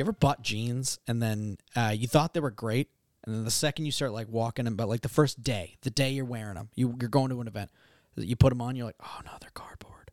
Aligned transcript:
You 0.00 0.04
ever 0.04 0.12
bought 0.12 0.40
jeans 0.40 0.98
and 1.06 1.22
then 1.22 1.58
uh, 1.76 1.92
you 1.94 2.08
thought 2.08 2.32
they 2.32 2.40
were 2.40 2.50
great, 2.50 2.88
and 3.22 3.34
then 3.34 3.44
the 3.44 3.50
second 3.50 3.84
you 3.84 3.92
start 3.92 4.12
like 4.12 4.28
walking 4.30 4.64
them, 4.64 4.74
but 4.74 4.88
like 4.88 5.02
the 5.02 5.10
first 5.10 5.44
day, 5.44 5.76
the 5.82 5.90
day 5.90 6.08
you're 6.08 6.24
wearing 6.24 6.54
them, 6.54 6.70
you, 6.74 6.96
you're 6.98 7.10
going 7.10 7.28
to 7.28 7.42
an 7.42 7.46
event, 7.46 7.70
you 8.16 8.34
put 8.34 8.48
them 8.48 8.62
on, 8.62 8.76
you're 8.76 8.86
like, 8.86 8.96
oh 8.98 9.20
no, 9.26 9.32
they're 9.42 9.50
cardboard. 9.52 10.10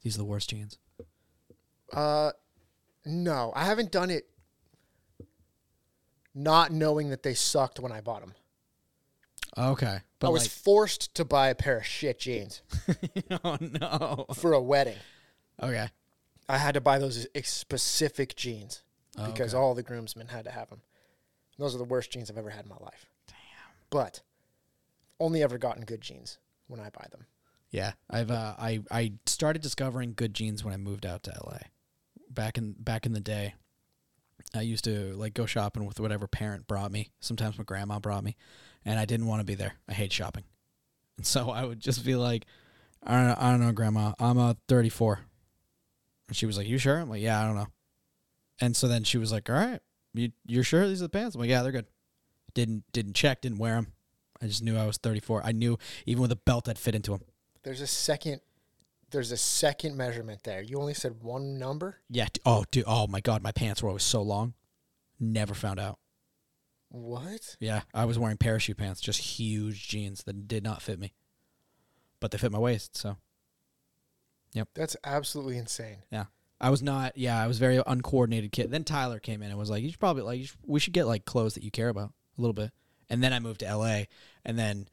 These 0.00 0.14
are 0.14 0.18
the 0.20 0.24
worst 0.24 0.48
jeans. 0.48 0.78
Uh, 1.92 2.30
no, 3.04 3.52
I 3.54 3.66
haven't 3.66 3.92
done 3.92 4.08
it. 4.08 4.24
Not 6.34 6.72
knowing 6.72 7.10
that 7.10 7.22
they 7.22 7.34
sucked 7.34 7.80
when 7.80 7.92
I 7.92 8.00
bought 8.00 8.22
them. 8.22 8.32
Okay, 9.58 9.98
but 10.20 10.28
I 10.28 10.30
was 10.30 10.46
forced 10.46 11.14
to 11.16 11.26
buy 11.26 11.48
a 11.48 11.54
pair 11.54 11.76
of 11.76 11.84
shit 11.84 12.18
jeans 12.18 12.62
oh 13.44 13.58
no. 13.60 14.24
for 14.32 14.54
a 14.54 14.62
wedding. 14.62 14.96
Okay. 15.62 15.90
I 16.48 16.58
had 16.58 16.74
to 16.74 16.80
buy 16.80 16.98
those 16.98 17.26
specific 17.44 18.36
jeans 18.36 18.82
Oh, 19.16 19.26
because 19.26 19.54
okay. 19.54 19.60
all 19.62 19.74
the 19.74 19.82
groomsmen 19.84 20.26
had 20.28 20.44
to 20.44 20.50
have 20.50 20.70
them. 20.70 20.80
Those 21.56 21.74
are 21.74 21.78
the 21.78 21.84
worst 21.84 22.10
jeans 22.10 22.30
I've 22.30 22.36
ever 22.38 22.50
had 22.50 22.64
in 22.64 22.68
my 22.70 22.78
life. 22.80 23.08
Damn. 23.28 23.36
But 23.90 24.22
only 25.20 25.40
ever 25.42 25.56
gotten 25.56 25.84
good 25.84 26.00
jeans 26.00 26.38
when 26.66 26.80
I 26.80 26.90
buy 26.90 27.06
them. 27.12 27.26
Yeah, 27.70 27.92
I've 28.10 28.30
uh, 28.30 28.54
I 28.58 28.80
I 28.90 29.12
started 29.26 29.62
discovering 29.62 30.14
good 30.14 30.34
jeans 30.34 30.64
when 30.64 30.74
I 30.74 30.76
moved 30.76 31.06
out 31.06 31.22
to 31.24 31.32
LA. 31.44 31.58
Back 32.28 32.58
in 32.58 32.72
back 32.78 33.06
in 33.06 33.12
the 33.12 33.20
day, 33.20 33.54
I 34.54 34.62
used 34.62 34.84
to 34.84 35.14
like 35.14 35.34
go 35.34 35.46
shopping 35.46 35.84
with 35.84 36.00
whatever 36.00 36.26
parent 36.26 36.66
brought 36.66 36.90
me. 36.90 37.10
Sometimes 37.20 37.56
my 37.56 37.64
grandma 37.64 38.00
brought 38.00 38.24
me, 38.24 38.36
and 38.84 38.98
I 38.98 39.04
didn't 39.04 39.26
want 39.26 39.40
to 39.40 39.44
be 39.44 39.54
there. 39.54 39.74
I 39.88 39.92
hate 39.92 40.12
shopping, 40.12 40.44
and 41.16 41.26
so 41.26 41.50
I 41.50 41.64
would 41.64 41.78
just 41.80 42.04
be 42.04 42.16
like, 42.16 42.46
I 43.02 43.12
don't 43.14 43.26
know, 43.28 43.36
I 43.38 43.50
don't 43.52 43.60
know, 43.60 43.72
grandma. 43.72 44.12
I'm 44.18 44.38
a 44.38 44.56
34, 44.68 45.20
and 46.28 46.36
she 46.36 46.46
was 46.46 46.56
like, 46.56 46.66
"You 46.66 46.78
sure?" 46.78 46.98
I'm 46.98 47.10
like, 47.10 47.22
"Yeah, 47.22 47.40
I 47.40 47.46
don't 47.46 47.56
know." 47.56 47.68
And 48.60 48.76
so 48.76 48.88
then 48.88 49.04
she 49.04 49.18
was 49.18 49.32
like, 49.32 49.48
"All 49.50 49.56
right, 49.56 49.80
you 50.12 50.32
you're 50.46 50.64
sure 50.64 50.86
these 50.88 51.00
are 51.00 51.06
the 51.06 51.10
pants?" 51.10 51.34
I'm 51.34 51.40
like, 51.40 51.50
"Yeah, 51.50 51.62
they're 51.62 51.72
good." 51.72 51.86
Didn't 52.54 52.84
didn't 52.92 53.14
check, 53.14 53.40
didn't 53.40 53.58
wear 53.58 53.74
them. 53.74 53.92
I 54.40 54.46
just 54.46 54.62
knew 54.62 54.76
I 54.76 54.86
was 54.86 54.98
34. 54.98 55.42
I 55.44 55.52
knew 55.52 55.78
even 56.06 56.22
with 56.22 56.32
a 56.32 56.36
belt 56.36 56.68
I'd 56.68 56.78
fit 56.78 56.94
into 56.94 57.12
them. 57.12 57.22
There's 57.62 57.80
a 57.80 57.86
second. 57.86 58.40
There's 59.10 59.32
a 59.32 59.36
second 59.36 59.96
measurement 59.96 60.42
there. 60.44 60.60
You 60.60 60.78
only 60.78 60.94
said 60.94 61.22
one 61.22 61.58
number. 61.58 62.00
Yeah. 62.10 62.26
Oh, 62.44 62.64
dude. 62.70 62.84
Oh 62.86 63.06
my 63.06 63.20
God. 63.20 63.42
My 63.42 63.52
pants 63.52 63.82
were 63.82 63.88
always 63.88 64.02
so 64.02 64.22
long. 64.22 64.54
Never 65.20 65.54
found 65.54 65.78
out. 65.78 65.98
What? 66.90 67.56
Yeah. 67.60 67.82
I 67.94 68.04
was 68.04 68.18
wearing 68.18 68.36
parachute 68.36 68.76
pants, 68.76 69.00
just 69.00 69.20
huge 69.20 69.88
jeans 69.88 70.24
that 70.24 70.48
did 70.48 70.64
not 70.64 70.82
fit 70.82 70.98
me, 70.98 71.14
but 72.20 72.32
they 72.32 72.38
fit 72.38 72.52
my 72.52 72.58
waist. 72.58 72.96
So 72.96 73.16
That's 74.74 74.96
absolutely 75.04 75.58
insane. 75.58 75.98
Yeah. 76.10 76.24
I 76.60 76.70
was 76.70 76.82
not. 76.82 77.16
Yeah. 77.16 77.42
I 77.42 77.46
was 77.46 77.58
very 77.58 77.82
uncoordinated 77.86 78.52
kid. 78.52 78.70
Then 78.70 78.84
Tyler 78.84 79.18
came 79.18 79.42
in 79.42 79.50
and 79.50 79.58
was 79.58 79.70
like, 79.70 79.82
"You 79.82 79.90
should 79.90 80.00
probably 80.00 80.22
like. 80.22 80.38
You 80.38 80.46
should, 80.46 80.58
we 80.66 80.80
should 80.80 80.92
get 80.92 81.06
like 81.06 81.24
clothes 81.24 81.54
that 81.54 81.64
you 81.64 81.70
care 81.70 81.88
about 81.88 82.12
a 82.38 82.40
little 82.40 82.54
bit." 82.54 82.70
And 83.10 83.22
then 83.22 83.32
I 83.32 83.38
moved 83.38 83.60
to 83.60 83.66
L.A. 83.66 84.08
And 84.44 84.58
then 84.58 84.88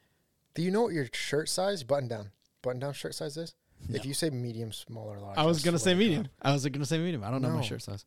Do 0.55 0.61
you 0.61 0.71
know 0.71 0.81
what 0.81 0.93
your 0.93 1.07
shirt 1.13 1.47
size, 1.47 1.83
button 1.83 2.09
down, 2.09 2.31
button 2.61 2.79
down 2.79 2.93
shirt 2.93 3.15
size 3.15 3.37
is? 3.37 3.53
No. 3.87 3.95
If 3.95 4.05
you 4.05 4.13
say 4.13 4.29
medium, 4.29 4.71
small, 4.71 5.07
or 5.07 5.17
large, 5.19 5.37
I 5.37 5.45
was 5.45 5.63
gonna 5.63 5.79
say 5.79 5.93
medium. 5.93 6.23
God. 6.23 6.31
I 6.41 6.53
was 6.53 6.65
gonna 6.67 6.85
say 6.85 6.97
medium. 6.97 7.23
I 7.23 7.31
don't 7.31 7.41
know 7.41 7.49
my 7.49 7.61
shirt 7.61 7.81
size. 7.81 8.05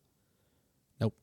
Nope. 0.99 1.15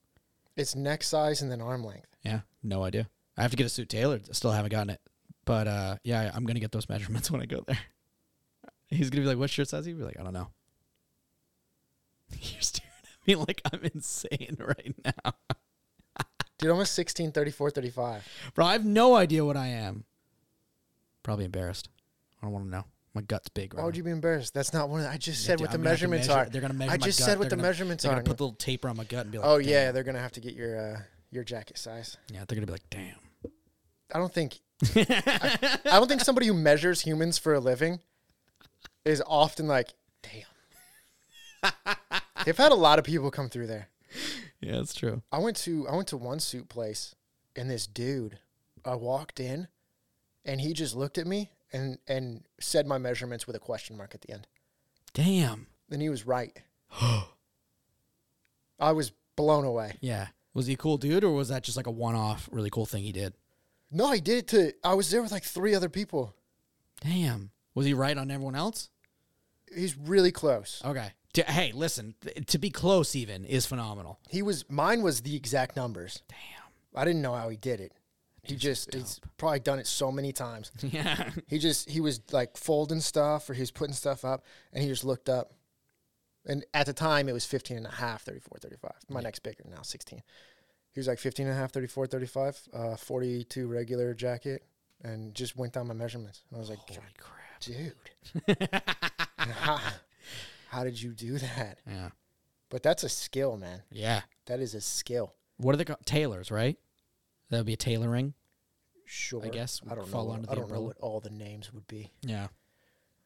It's 0.56 0.74
neck 0.74 1.02
size 1.02 1.42
and 1.42 1.50
then 1.50 1.60
arm 1.60 1.84
length. 1.84 2.08
Yeah. 2.22 2.40
No 2.62 2.82
idea. 2.82 3.08
I 3.36 3.42
have 3.42 3.50
to 3.52 3.56
get 3.56 3.66
a 3.66 3.70
suit 3.70 3.88
tailored. 3.88 4.22
I 4.28 4.32
still 4.32 4.50
haven't 4.50 4.70
gotten 4.70 4.90
it. 4.90 5.00
But 5.44 5.68
uh, 5.68 5.96
yeah, 6.04 6.30
I'm 6.34 6.44
gonna 6.44 6.60
get 6.60 6.72
those 6.72 6.88
measurements 6.88 7.30
when 7.30 7.40
I 7.40 7.46
go 7.46 7.62
there. 7.66 7.78
He's 8.92 9.10
gonna 9.10 9.22
be 9.22 9.28
like, 9.28 9.38
"What 9.38 9.50
shirt 9.50 9.68
size?" 9.68 9.86
He'll 9.86 9.96
be 9.96 10.02
like, 10.04 10.18
"I 10.20 10.22
don't 10.22 10.32
know." 10.34 10.48
You're 12.40 12.60
staring 12.62 12.90
at 13.04 13.26
me 13.26 13.34
like 13.36 13.60
I'm 13.72 13.80
insane 13.94 14.56
right 14.58 14.94
now, 15.04 15.32
Dude, 16.58 16.70
I'm 16.70 16.78
a 16.80 16.86
16, 16.86 17.32
34, 17.32 17.70
35. 17.70 18.28
bro. 18.54 18.66
I 18.66 18.72
have 18.72 18.84
no 18.84 19.14
idea 19.16 19.44
what 19.44 19.56
I 19.56 19.66
am. 19.68 20.04
Probably 21.22 21.44
embarrassed. 21.44 21.88
I 22.40 22.46
don't 22.46 22.52
want 22.52 22.66
to 22.66 22.70
know. 22.70 22.84
My 23.14 23.20
gut's 23.20 23.48
big. 23.48 23.74
Right 23.74 23.80
Why 23.80 23.84
would 23.84 23.94
now. 23.94 23.98
you 23.98 24.04
be 24.04 24.10
embarrassed? 24.10 24.54
That's 24.54 24.72
not 24.72 24.88
one. 24.88 25.00
of 25.00 25.06
I 25.06 25.18
just 25.18 25.44
said 25.44 25.60
what 25.60 25.70
the 25.70 25.74
I'm 25.76 25.82
gonna 25.82 25.90
have 25.90 25.98
to 25.98 26.08
measurements 26.08 26.28
measure- 26.28 26.38
are. 26.40 26.48
They're 26.48 26.60
gonna 26.62 26.74
measure 26.74 26.92
I 26.92 26.96
just 26.96 27.18
said 27.18 27.38
what 27.38 27.42
They're 27.44 27.50
the 27.50 27.56
gonna- 27.56 27.68
measurements 27.68 28.02
They're 28.04 28.12
are. 28.12 28.16
gonna 28.16 28.24
put 28.24 28.38
the 28.38 28.44
little 28.44 28.56
taper 28.56 28.88
on 28.88 28.96
my 28.96 29.04
gut 29.04 29.22
and 29.24 29.32
be 29.32 29.38
like, 29.38 29.46
oh 29.46 29.56
yeah, 29.58 29.84
"Damn." 29.86 29.94
they're 29.94 30.02
gonna 30.04 30.20
have 30.20 30.32
to 30.32 30.40
get 30.40 30.54
your 30.54 30.94
uh, 30.94 31.00
your 31.30 31.44
jacket 31.44 31.76
size. 31.78 32.16
yeah." 32.32 32.44
They're 32.48 32.56
gonna 32.56 32.66
be 32.66 32.72
like, 32.72 32.88
"Damn." 32.90 33.16
I 34.14 34.18
don't 34.18 34.32
think. 34.32 34.60
I, 34.96 35.78
I 35.84 35.98
don't 35.98 36.08
think 36.08 36.22
somebody 36.22 36.46
who 36.46 36.54
measures 36.54 37.02
humans 37.02 37.38
for 37.38 37.52
a 37.54 37.60
living 37.60 38.00
is 39.04 39.22
often 39.26 39.66
like, 39.66 39.90
damn. 40.22 41.72
They've 42.44 42.56
had 42.56 42.72
a 42.72 42.76
lot 42.76 42.98
of 42.98 43.04
people 43.04 43.30
come 43.30 43.48
through 43.48 43.68
there. 43.68 43.88
yeah, 44.60 44.80
it's 44.80 44.94
true. 44.94 45.22
I 45.30 45.38
went 45.38 45.56
to 45.58 45.86
I 45.88 45.94
went 45.94 46.08
to 46.08 46.16
one 46.16 46.40
suit 46.40 46.68
place, 46.68 47.14
and 47.54 47.70
this 47.70 47.86
dude, 47.86 48.38
I 48.84 48.96
walked 48.96 49.38
in, 49.40 49.68
and 50.44 50.60
he 50.60 50.72
just 50.72 50.96
looked 50.96 51.18
at 51.18 51.26
me 51.26 51.50
and 51.72 51.98
and 52.06 52.44
said 52.60 52.86
my 52.86 52.98
measurements 52.98 53.46
with 53.46 53.56
a 53.56 53.60
question 53.60 53.96
mark 53.96 54.14
at 54.14 54.22
the 54.22 54.32
end. 54.32 54.46
Damn. 55.14 55.66
And 55.90 56.02
he 56.02 56.08
was 56.08 56.26
right. 56.26 56.56
I 58.80 58.92
was 58.92 59.12
blown 59.36 59.64
away. 59.64 59.96
Yeah. 60.00 60.28
Was 60.54 60.66
he 60.66 60.74
a 60.74 60.76
cool 60.76 60.98
dude, 60.98 61.24
or 61.24 61.32
was 61.32 61.48
that 61.48 61.62
just 61.62 61.76
like 61.76 61.86
a 61.86 61.90
one-off, 61.90 62.48
really 62.52 62.70
cool 62.70 62.84
thing 62.84 63.04
he 63.04 63.12
did? 63.12 63.34
No, 63.90 64.10
he 64.10 64.20
did 64.20 64.38
it 64.38 64.48
to. 64.48 64.72
I 64.84 64.94
was 64.94 65.10
there 65.10 65.22
with 65.22 65.32
like 65.32 65.44
three 65.44 65.74
other 65.74 65.88
people. 65.88 66.34
Damn. 67.00 67.51
Was 67.74 67.86
he 67.86 67.94
right 67.94 68.16
on 68.16 68.30
everyone 68.30 68.54
else? 68.54 68.90
He's 69.74 69.96
really 69.96 70.32
close. 70.32 70.82
Okay. 70.84 71.12
T- 71.32 71.42
hey, 71.46 71.72
listen. 71.74 72.14
th- 72.20 72.46
to 72.46 72.58
be 72.58 72.70
close, 72.70 73.16
even 73.16 73.44
is 73.44 73.64
phenomenal. 73.64 74.18
He 74.28 74.42
was 74.42 74.68
mine 74.68 75.02
was 75.02 75.22
the 75.22 75.34
exact 75.34 75.76
numbers. 75.76 76.22
Damn. 76.28 76.38
I 76.94 77.04
didn't 77.04 77.22
know 77.22 77.34
how 77.34 77.48
he 77.48 77.56
did 77.56 77.80
it. 77.80 77.92
He 78.42 78.56
just 78.56 78.92
he's 78.92 79.20
probably 79.38 79.60
done 79.60 79.78
it 79.78 79.86
so 79.86 80.10
many 80.10 80.32
times. 80.32 80.72
Yeah. 80.82 81.30
He 81.46 81.58
just 81.58 81.88
he 81.88 82.00
was 82.00 82.20
like 82.32 82.56
folding 82.56 83.00
stuff 83.00 83.48
or 83.48 83.54
he 83.54 83.60
was 83.60 83.70
putting 83.70 83.94
stuff 83.94 84.24
up 84.24 84.44
and 84.72 84.82
he 84.82 84.88
just 84.88 85.04
looked 85.04 85.28
up. 85.28 85.52
And 86.44 86.64
at 86.74 86.86
the 86.86 86.92
time 86.92 87.28
it 87.28 87.32
was 87.32 87.46
15 87.46 87.76
and 87.76 87.86
a 87.86 87.90
half, 87.90 88.22
34, 88.22 88.58
35. 88.60 88.90
My 89.08 89.20
next 89.20 89.38
bigger 89.44 89.64
now, 89.70 89.82
16. 89.82 90.20
He 90.92 91.00
was 91.00 91.06
like 91.06 91.20
15 91.20 91.46
and 91.46 91.54
a 91.54 91.58
half, 91.58 91.70
34, 91.72 92.08
35, 92.08 92.62
uh, 92.74 92.96
42 92.96 93.66
regular 93.68 94.12
jacket 94.12 94.64
and 95.02 95.34
just 95.34 95.56
went 95.56 95.72
down 95.72 95.86
my 95.86 95.94
measurements. 95.94 96.42
And 96.50 96.56
I 96.56 96.60
was 96.60 96.68
like, 96.68 96.80
Holy 96.80 96.98
crap. 97.16 97.41
Dude, 97.62 97.94
how, 99.38 99.80
how 100.68 100.84
did 100.84 101.00
you 101.00 101.12
do 101.12 101.38
that? 101.38 101.78
Yeah. 101.88 102.10
But 102.70 102.82
that's 102.82 103.02
a 103.04 103.08
skill, 103.08 103.56
man. 103.58 103.82
Yeah. 103.90 104.22
That 104.46 104.60
is 104.60 104.74
a 104.74 104.80
skill. 104.80 105.34
What 105.58 105.74
are 105.74 105.76
they 105.78 105.84
called? 105.84 106.04
Tailors, 106.06 106.50
right? 106.50 106.78
That 107.50 107.58
would 107.58 107.66
be 107.66 107.74
a 107.74 107.76
tailoring. 107.76 108.32
Sure. 109.04 109.44
I 109.44 109.48
guess 109.48 109.80
I 109.90 109.94
don't 109.94 110.10
know. 110.10 110.30
under 110.30 110.50
I 110.50 110.54
don't 110.54 110.70
know 110.72 110.80
what 110.80 110.96
all 110.98 111.20
the 111.20 111.28
names 111.28 111.70
would 111.74 111.86
be. 111.86 112.10
Yeah. 112.22 112.46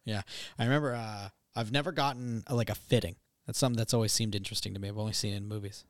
Yeah. 0.04 0.22
I 0.58 0.64
remember 0.64 0.94
uh, 0.96 1.28
I've 1.54 1.70
never 1.70 1.92
gotten 1.92 2.42
uh, 2.50 2.56
like 2.56 2.70
a 2.70 2.74
fitting. 2.74 3.14
That's 3.46 3.56
something 3.58 3.76
that's 3.78 3.94
always 3.94 4.10
seemed 4.12 4.34
interesting 4.34 4.74
to 4.74 4.80
me. 4.80 4.88
I've 4.88 4.98
only 4.98 5.12
seen 5.12 5.32
it 5.32 5.36
in 5.36 5.46
movies. 5.46 5.84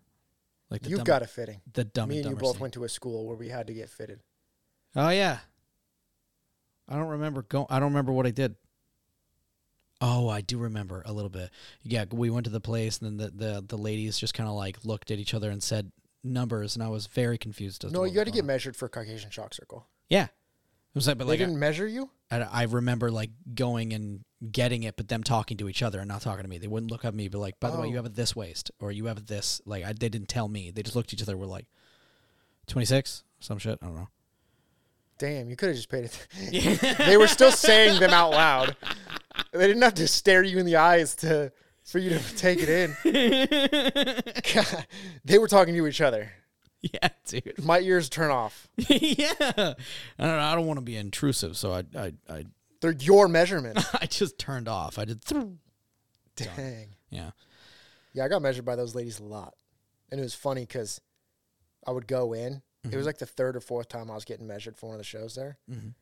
Like 0.69 0.83
the 0.83 0.91
You've 0.91 0.99
dumb, 0.99 1.05
got 1.05 1.23
a 1.23 1.27
fitting. 1.27 1.63
the 1.73 1.85
dumb 1.85 2.11
Me 2.11 2.19
and 2.19 2.27
and 2.27 2.35
you 2.35 2.39
both 2.39 2.57
scene. 2.57 2.61
went 2.61 2.75
to 2.75 2.85
a 2.85 2.89
school 2.91 3.27
where 3.27 3.37
we 3.37 3.49
had 3.49 3.67
to 3.69 3.73
get 3.73 3.89
fitted. 3.89 4.21
Oh 4.95 5.09
yeah. 5.09 5.39
I 6.89 6.97
don't 6.97 7.09
remember 7.09 7.43
go 7.43 7.67
I 7.69 7.79
don't 7.81 7.89
remember 7.91 8.13
what 8.13 8.27
I 8.27 8.31
did. 8.31 8.55
Oh, 10.01 10.29
I 10.29 10.43
do 10.43 10.59
remember 10.59 11.03
a 11.07 11.13
little 11.13 11.31
bit. 11.31 11.51
Yeah, 11.83 12.05
we 12.13 12.29
went 12.29 12.45
to 12.45 12.51
the 12.51 12.61
place 12.61 12.99
and 12.99 13.19
then 13.19 13.33
the 13.37 13.45
the, 13.47 13.65
the 13.67 13.77
ladies 13.79 14.19
just 14.19 14.35
kind 14.35 14.49
of 14.49 14.55
like 14.55 14.85
looked 14.85 15.11
at 15.11 15.19
each 15.19 15.33
other 15.35 15.51
and 15.51 15.63
said 15.63 15.91
numbers 16.23 16.75
and 16.77 16.83
I 16.83 16.89
was 16.89 17.07
very 17.07 17.39
confused 17.39 17.85
as 17.85 17.91
to 17.91 17.95
No, 17.95 18.01
what 18.01 18.13
you 18.13 18.19
had 18.19 18.27
to 18.27 18.33
get 18.33 18.41
on. 18.41 18.47
measured 18.47 18.77
for 18.77 18.89
Caucasian 18.89 19.31
Chalk 19.31 19.55
Circle. 19.55 19.87
Yeah. 20.09 20.25
It 20.25 20.31
was 20.95 21.07
like 21.07 21.19
but 21.19 21.25
they 21.25 21.31
like 21.33 21.39
didn't 21.41 21.59
measure 21.59 21.87
you? 21.87 22.11
I, 22.31 22.41
I 22.41 22.63
remember 22.65 23.11
like 23.11 23.31
going 23.55 23.93
and 23.93 24.25
getting 24.53 24.83
it 24.83 24.97
but 24.97 25.09
them 25.09 25.23
talking 25.23 25.57
to 25.59 25.69
each 25.69 25.83
other 25.83 25.99
and 26.01 26.09
not 26.09 26.21
talking 26.23 26.43
to 26.43 26.49
me. 26.49 26.59
They 26.59 26.67
wouldn't 26.69 26.91
look 26.91 27.05
at 27.05 27.15
me 27.15 27.29
but 27.29 27.39
like, 27.39 27.59
"By 27.61 27.71
the 27.71 27.77
way, 27.79 27.87
Oh. 27.87 27.91
you 27.91 27.97
have 27.97 28.07
a 28.07 28.11
this 28.11 28.35
waist 28.37 28.71
or 28.81 28.93
you 28.93 29.07
have 29.07 29.19
a 29.19 29.23
this." 29.23 29.61
Like 29.65 29.85
I, 29.85 29.93
they 29.93 30.09
didn't 30.09 30.29
tell 30.29 30.49
me. 30.49 30.71
They 30.71 30.83
just 30.83 30.97
looked 30.97 31.11
at 31.11 31.15
each 31.15 31.23
other 31.23 31.33
and 31.33 31.41
were 31.41 31.47
like 31.47 31.67
26, 32.67 33.23
some 33.41 33.59
shit, 33.59 33.79
I 33.83 33.87
don't 33.87 33.95
know. 33.95 34.09
Damn, 35.19 35.49
you 35.49 35.57
could 35.57 35.69
have 35.69 35.77
just 35.77 35.89
paid 35.89 36.05
it. 36.05 36.27
Yeah. 36.53 36.95
they 37.07 37.17
were 37.17 37.27
still 37.27 37.51
saying 37.51 38.01
them 38.01 38.11
out 38.11 38.31
loud. 38.33 38.77
They 39.53 39.67
didn't 39.67 39.83
have 39.83 39.95
to 39.95 40.09
stare 40.09 40.43
you 40.43 40.59
in 40.59 40.67
the 40.67 40.77
eyes 40.77 41.15
to 41.17 41.53
for 41.85 41.99
you 41.99 42.11
to 42.11 42.37
take 42.37 42.59
it 42.61 42.69
in. 42.69 42.97
God, 44.55 44.87
they 45.25 45.39
were 45.39 45.49
talking 45.49 45.75
to 45.75 45.87
each 45.87 46.01
other. 46.01 46.33
yeah, 46.83 47.09
dude. 47.27 47.65
My 47.65 47.81
ears 47.81 48.09
turn 48.09 48.31
off. 48.31 48.69
yeah, 48.77 49.33
I 49.39 49.55
don't 49.55 49.77
know. 50.19 50.39
I 50.39 50.55
don't 50.55 50.67
want 50.67 50.79
to 50.79 50.85
be 50.85 50.97
intrusive, 50.97 51.57
so 51.57 51.73
I 51.73 51.85
I 51.99 52.13
I, 52.29 52.45
They're 52.81 52.93
your 52.93 53.29
measurement. 53.29 53.79
I 53.95 54.07
just 54.07 54.39
turned 54.39 54.69
off. 54.69 54.99
I 54.99 55.05
did. 55.07 55.23
Dang. 56.37 56.89
Yeah. 57.11 57.31
Yeah, 58.13 58.25
I 58.25 58.29
got 58.29 58.43
measured 58.43 58.65
by 58.65 58.77
those 58.77 58.95
ladies 58.95 59.21
a 59.21 59.25
lot. 59.25 59.55
And 60.11 60.21
it 60.21 60.23
was 60.23 60.35
funny 60.35 60.63
because 60.63 61.01
I 61.87 61.91
would 61.93 62.07
go 62.07 62.33
in. 62.33 62.63
It 62.93 62.97
was 62.97 63.07
like 63.07 63.19
the 63.19 63.27
third 63.27 63.57
or 63.57 63.61
fourth 63.61 63.89
time 63.89 64.11
I 64.11 64.15
was 64.15 64.25
getting 64.25 64.47
measured 64.47 64.77
for 64.77 64.87
one 64.87 64.95
of 64.95 64.99
the 65.01 65.05
shows 65.05 65.35
there. 65.35 65.59
Mhm. 65.71 65.95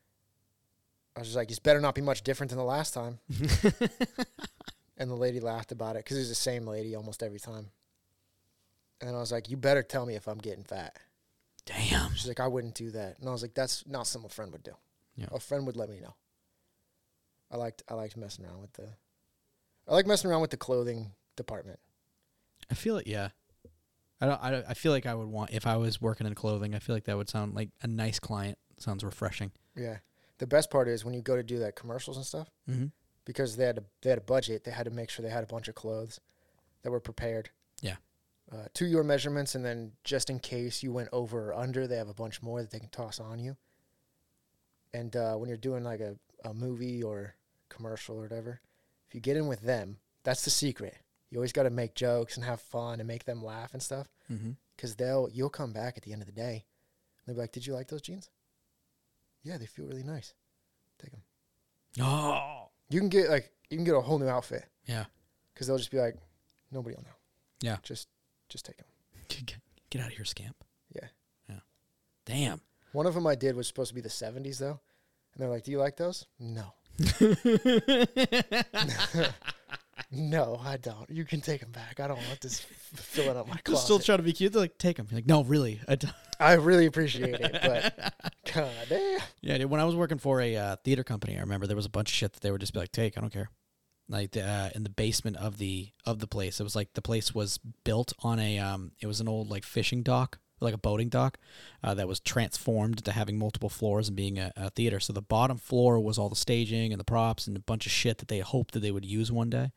I 1.15 1.19
was 1.19 1.27
just 1.29 1.37
like, 1.37 1.47
this 1.47 1.59
better 1.59 1.79
not 1.79 1.95
be 1.95 2.01
much 2.01 2.23
different 2.23 2.49
than 2.49 2.57
the 2.59 2.65
last 2.65 2.93
time. 2.93 3.19
and 4.97 5.09
the 5.09 5.15
lady 5.15 5.39
laughed 5.39 5.71
about 5.71 5.95
it 5.95 6.03
because 6.03 6.17
it 6.17 6.21
was 6.21 6.29
the 6.29 6.35
same 6.35 6.67
lady 6.67 6.95
almost 6.95 7.23
every 7.23 7.39
time. 7.39 7.71
And 9.01 9.09
then 9.09 9.15
I 9.15 9.19
was 9.19 9.31
like, 9.31 9.49
"You 9.49 9.57
better 9.57 9.83
tell 9.83 10.05
me 10.05 10.15
if 10.15 10.27
I'm 10.27 10.37
getting 10.37 10.63
fat." 10.63 10.97
Damn. 11.65 12.13
She's 12.13 12.27
like, 12.27 12.39
"I 12.39 12.47
wouldn't 12.47 12.75
do 12.75 12.91
that." 12.91 13.19
And 13.19 13.27
I 13.27 13.31
was 13.31 13.41
like, 13.41 13.53
"That's 13.53 13.85
not 13.85 14.07
something 14.07 14.29
a 14.29 14.33
friend 14.33 14.51
would 14.51 14.63
do. 14.63 14.75
Yeah. 15.15 15.27
A 15.31 15.39
friend 15.39 15.65
would 15.65 15.75
let 15.75 15.89
me 15.89 15.99
know." 15.99 16.15
I 17.51 17.57
liked 17.57 17.83
I 17.89 17.93
liked 17.93 18.17
messing 18.17 18.45
around 18.45 18.61
with 18.61 18.73
the, 18.73 18.89
I 19.87 19.93
like 19.93 20.07
messing 20.07 20.29
around 20.31 20.41
with 20.41 20.51
the 20.51 20.57
clothing 20.57 21.11
department. 21.35 21.79
I 22.71 22.73
feel 22.73 22.97
it. 22.97 23.05
Yeah. 23.07 23.29
I 24.21 24.25
don't. 24.27 24.41
I, 24.41 24.63
I 24.69 24.73
feel 24.73 24.91
like 24.91 25.05
I 25.05 25.13
would 25.13 25.27
want 25.27 25.51
if 25.51 25.67
I 25.67 25.77
was 25.77 25.99
working 26.01 26.25
in 26.27 26.35
clothing. 26.35 26.73
I 26.75 26.79
feel 26.79 26.95
like 26.95 27.03
that 27.05 27.17
would 27.17 27.29
sound 27.29 27.53
like 27.55 27.69
a 27.81 27.87
nice 27.87 28.19
client. 28.19 28.57
Sounds 28.77 29.03
refreshing. 29.03 29.51
Yeah. 29.75 29.97
The 30.37 30.47
best 30.47 30.69
part 30.69 30.87
is 30.87 31.05
when 31.05 31.13
you 31.13 31.21
go 31.21 31.35
to 31.35 31.43
do 31.43 31.59
that 31.59 31.75
commercials 31.75 32.17
and 32.17 32.25
stuff, 32.25 32.49
Mm-hmm. 32.69 32.87
because 33.25 33.55
they 33.55 33.65
had 33.65 33.77
a 33.77 33.83
they 34.01 34.09
had 34.09 34.19
a 34.19 34.21
budget. 34.21 34.63
They 34.63 34.71
had 34.71 34.83
to 34.85 34.91
make 34.91 35.09
sure 35.09 35.23
they 35.23 35.29
had 35.31 35.43
a 35.43 35.47
bunch 35.47 35.67
of 35.67 35.75
clothes 35.75 36.19
that 36.81 36.91
were 36.91 36.99
prepared. 36.99 37.49
Yeah. 37.81 37.95
Uh, 38.51 38.65
to 38.75 38.85
your 38.85 39.03
measurements, 39.03 39.55
and 39.55 39.65
then 39.65 39.93
just 40.03 40.29
in 40.29 40.39
case 40.39 40.83
you 40.83 40.91
went 40.93 41.09
over 41.11 41.49
or 41.51 41.53
under, 41.55 41.87
they 41.87 41.97
have 41.97 42.09
a 42.09 42.13
bunch 42.13 42.41
more 42.43 42.61
that 42.61 42.69
they 42.71 42.79
can 42.79 42.89
toss 42.89 43.19
on 43.19 43.39
you. 43.39 43.57
And 44.93 45.15
uh, 45.15 45.35
when 45.35 45.49
you're 45.49 45.57
doing 45.57 45.83
like 45.83 45.99
a, 45.99 46.15
a 46.43 46.53
movie 46.53 47.03
or 47.03 47.35
commercial 47.69 48.17
or 48.17 48.21
whatever, 48.21 48.61
if 49.07 49.15
you 49.15 49.19
get 49.21 49.35
in 49.37 49.47
with 49.47 49.61
them, 49.61 49.97
that's 50.23 50.43
the 50.45 50.51
secret. 50.51 50.95
You 51.29 51.37
always 51.39 51.53
got 51.53 51.63
to 51.63 51.69
make 51.69 51.95
jokes 51.95 52.35
and 52.37 52.45
have 52.45 52.61
fun 52.61 52.99
and 52.99 53.07
make 53.07 53.25
them 53.25 53.43
laugh 53.43 53.73
and 53.73 53.81
stuff, 53.81 54.07
Mm-hmm. 54.31 54.51
because 54.75 54.95
they'll 54.95 55.29
you'll 55.31 55.49
come 55.49 55.73
back 55.73 55.97
at 55.97 56.03
the 56.03 56.13
end 56.13 56.21
of 56.21 56.25
the 56.27 56.31
day. 56.31 56.65
And 57.17 57.27
they'll 57.27 57.35
be 57.35 57.41
like, 57.41 57.51
"Did 57.51 57.65
you 57.65 57.73
like 57.73 57.87
those 57.87 58.01
jeans? 58.01 58.29
Yeah, 59.43 59.57
they 59.57 59.65
feel 59.65 59.85
really 59.85 60.03
nice. 60.03 60.33
Take 61.01 61.11
them. 61.11 61.21
Oh. 62.01 62.69
You 62.89 62.99
can 62.99 63.09
get 63.09 63.29
like 63.29 63.51
you 63.69 63.77
can 63.77 63.83
get 63.85 63.95
a 63.95 64.01
whole 64.01 64.19
new 64.19 64.27
outfit." 64.29 64.65
Yeah. 64.85 65.05
because 65.53 65.67
they'll 65.67 65.77
just 65.77 65.91
be 65.91 65.99
like, 65.99 66.15
nobody 66.71 66.95
will 66.95 67.03
know. 67.03 67.09
Yeah. 67.61 67.77
just 67.83 68.07
just 68.49 68.65
take 68.65 68.77
them. 68.77 68.85
Get, 69.27 69.55
get 69.89 70.01
out 70.01 70.07
of 70.09 70.13
here, 70.13 70.25
scamp. 70.25 70.55
Yeah. 70.93 71.07
Yeah. 71.49 71.59
Damn. 72.25 72.61
One 72.91 73.07
of 73.07 73.13
them 73.15 73.25
I 73.27 73.35
did 73.35 73.55
was 73.55 73.67
supposed 73.67 73.89
to 73.89 73.95
be 73.95 74.01
the 74.01 74.09
'70s 74.09 74.59
though, 74.59 74.79
and 75.33 75.41
they're 75.41 75.49
like, 75.49 75.63
"Do 75.63 75.71
you 75.71 75.79
like 75.79 75.97
those?" 75.97 76.25
No, 76.39 76.73
no, 80.11 80.59
I 80.63 80.77
don't. 80.77 81.09
You 81.09 81.25
can 81.25 81.41
take 81.41 81.61
them 81.61 81.71
back. 81.71 81.99
I 81.99 82.07
don't 82.07 82.17
want 82.27 82.41
this 82.41 82.59
filling 82.59 83.37
up 83.37 83.47
my 83.47 83.57
closet. 83.63 83.83
still 83.83 83.99
trying 83.99 84.19
to 84.19 84.23
be 84.23 84.33
cute. 84.33 84.53
They're 84.53 84.61
like, 84.61 84.77
take 84.77 84.97
them. 84.97 85.07
You're 85.09 85.17
like, 85.17 85.27
no, 85.27 85.43
really. 85.43 85.81
I 85.87 85.95
don't. 85.95 86.13
I 86.39 86.53
really 86.53 86.85
appreciate 86.85 87.35
it, 87.35 87.51
but 87.61 88.13
god 88.53 88.71
damn. 88.89 89.19
Yeah, 89.41 89.57
dude, 89.57 89.69
when 89.69 89.79
I 89.79 89.85
was 89.85 89.95
working 89.95 90.17
for 90.17 90.41
a 90.41 90.55
uh, 90.55 90.75
theater 90.83 91.03
company, 91.03 91.37
I 91.37 91.41
remember 91.41 91.67
there 91.67 91.75
was 91.75 91.85
a 91.85 91.89
bunch 91.89 92.11
of 92.11 92.15
shit 92.15 92.33
that 92.33 92.41
they 92.41 92.51
would 92.51 92.61
just 92.61 92.73
be 92.73 92.79
like, 92.79 92.91
"Take, 92.91 93.17
I 93.17 93.21
don't 93.21 93.31
care." 93.31 93.49
Like 94.09 94.35
uh, 94.37 94.69
in 94.75 94.83
the 94.83 94.89
basement 94.89 95.37
of 95.37 95.57
the 95.57 95.89
of 96.05 96.19
the 96.19 96.27
place, 96.27 96.59
it 96.59 96.63
was 96.63 96.75
like 96.75 96.93
the 96.93 97.01
place 97.01 97.33
was 97.33 97.57
built 97.83 98.13
on 98.19 98.39
a 98.39 98.59
um, 98.59 98.91
it 99.01 99.07
was 99.07 99.21
an 99.21 99.27
old 99.27 99.49
like 99.49 99.63
fishing 99.63 100.03
dock, 100.03 100.39
like 100.59 100.73
a 100.73 100.77
boating 100.77 101.09
dock, 101.09 101.37
uh, 101.83 101.93
that 101.93 102.07
was 102.07 102.19
transformed 102.19 103.03
to 103.03 103.11
having 103.11 103.37
multiple 103.37 103.69
floors 103.69 104.07
and 104.07 104.15
being 104.15 104.39
a, 104.39 104.51
a 104.55 104.69
theater. 104.69 104.99
So 104.99 105.13
the 105.13 105.21
bottom 105.21 105.57
floor 105.57 105.99
was 105.99 106.17
all 106.17 106.29
the 106.29 106.35
staging 106.35 106.91
and 106.91 106.99
the 106.99 107.05
props 107.05 107.47
and 107.47 107.55
a 107.57 107.61
bunch 107.61 107.85
of 107.85 107.91
shit 107.91 108.17
that 108.19 108.27
they 108.27 108.39
hoped 108.39 108.73
that 108.73 108.79
they 108.79 108.91
would 108.91 109.05
use 109.05 109.31
one 109.31 109.49
day. 109.49 109.71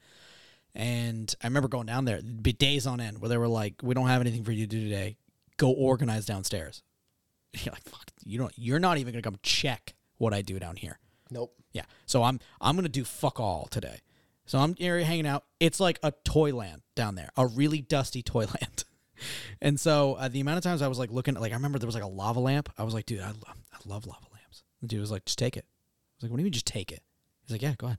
And 0.75 1.34
I 1.42 1.46
remember 1.46 1.69
going 1.69 1.86
down 1.86 2.04
there, 2.04 2.19
it'd 2.19 2.42
be 2.42 2.52
days 2.52 2.86
on 2.86 3.00
end 3.00 3.20
where 3.20 3.28
they 3.28 3.38
were 3.38 3.48
like, 3.48 3.75
"We 3.82 3.94
don't 3.94 4.06
have 4.06 4.20
anything 4.20 4.44
for 4.44 4.52
you 4.52 4.66
to 4.66 4.76
do 4.76 4.82
today. 4.84 5.16
Go 5.56 5.70
organize 5.70 6.26
downstairs." 6.26 6.82
You're 7.54 7.72
like, 7.72 7.84
"Fuck, 7.84 8.10
you 8.24 8.38
don't. 8.38 8.52
You're 8.56 8.78
not 8.78 8.98
even 8.98 9.12
gonna 9.12 9.22
come 9.22 9.38
check 9.42 9.94
what 10.19 10.34
I 10.34 10.42
do 10.42 10.58
down 10.58 10.76
here." 10.76 10.98
Nope. 11.31 11.54
Yeah. 11.72 11.84
So 12.06 12.22
I'm 12.22 12.38
I'm 12.60 12.76
gonna 12.76 12.88
do 12.88 13.04
fuck 13.04 13.40
all 13.40 13.66
today. 13.70 14.00
So 14.46 14.58
I'm 14.58 14.74
here 14.76 14.98
hanging 15.00 15.26
out. 15.26 15.44
It's 15.60 15.81
like 15.81 15.98
a 16.02 16.12
toy 16.24 16.54
land 16.54 16.82
down 16.94 17.16
there, 17.16 17.31
a 17.36 17.46
really 17.46 17.81
dusty 17.81 18.22
toy 18.22 18.46
land. 18.46 18.84
and 19.61 19.79
so 19.79 20.15
uh, 20.15 20.29
the 20.29 20.41
amount 20.41 20.59
of 20.59 20.65
times 20.65 20.82
I 20.82 20.88
was 20.88 20.99
like 20.99 21.11
looking 21.11 21.37
at 21.37 21.41
like 21.41 21.53
I 21.53 21.56
remember 21.56 21.79
there 21.79 21.87
was 21.87 21.94
like 21.94 22.05
a 22.05 22.09
lava 22.09 22.41
lamp. 22.41 22.70
I 22.79 22.85
was 22.85 22.94
like, 22.94 23.06
dude, 23.06 23.20
I 23.20 23.29
love 23.29 23.56
I 23.73 23.79
love 23.85 24.06
lava 24.06 24.26
lamps. 24.32 24.65
The 24.81 24.88
dude 24.88 25.00
was 25.00 25.11
like, 25.11 25.25
just 25.25 25.38
take 25.38 25.56
it. 25.56 25.65
I 25.67 26.15
was 26.17 26.23
like, 26.25 26.31
what 26.31 26.37
do 26.37 26.43
you 26.43 26.44
mean 26.44 26.53
just 26.53 26.67
take 26.67 26.93
it? 26.93 27.03
He's 27.43 27.53
like, 27.53 27.62
yeah, 27.62 27.75
go 27.76 27.87
ahead. 27.87 27.99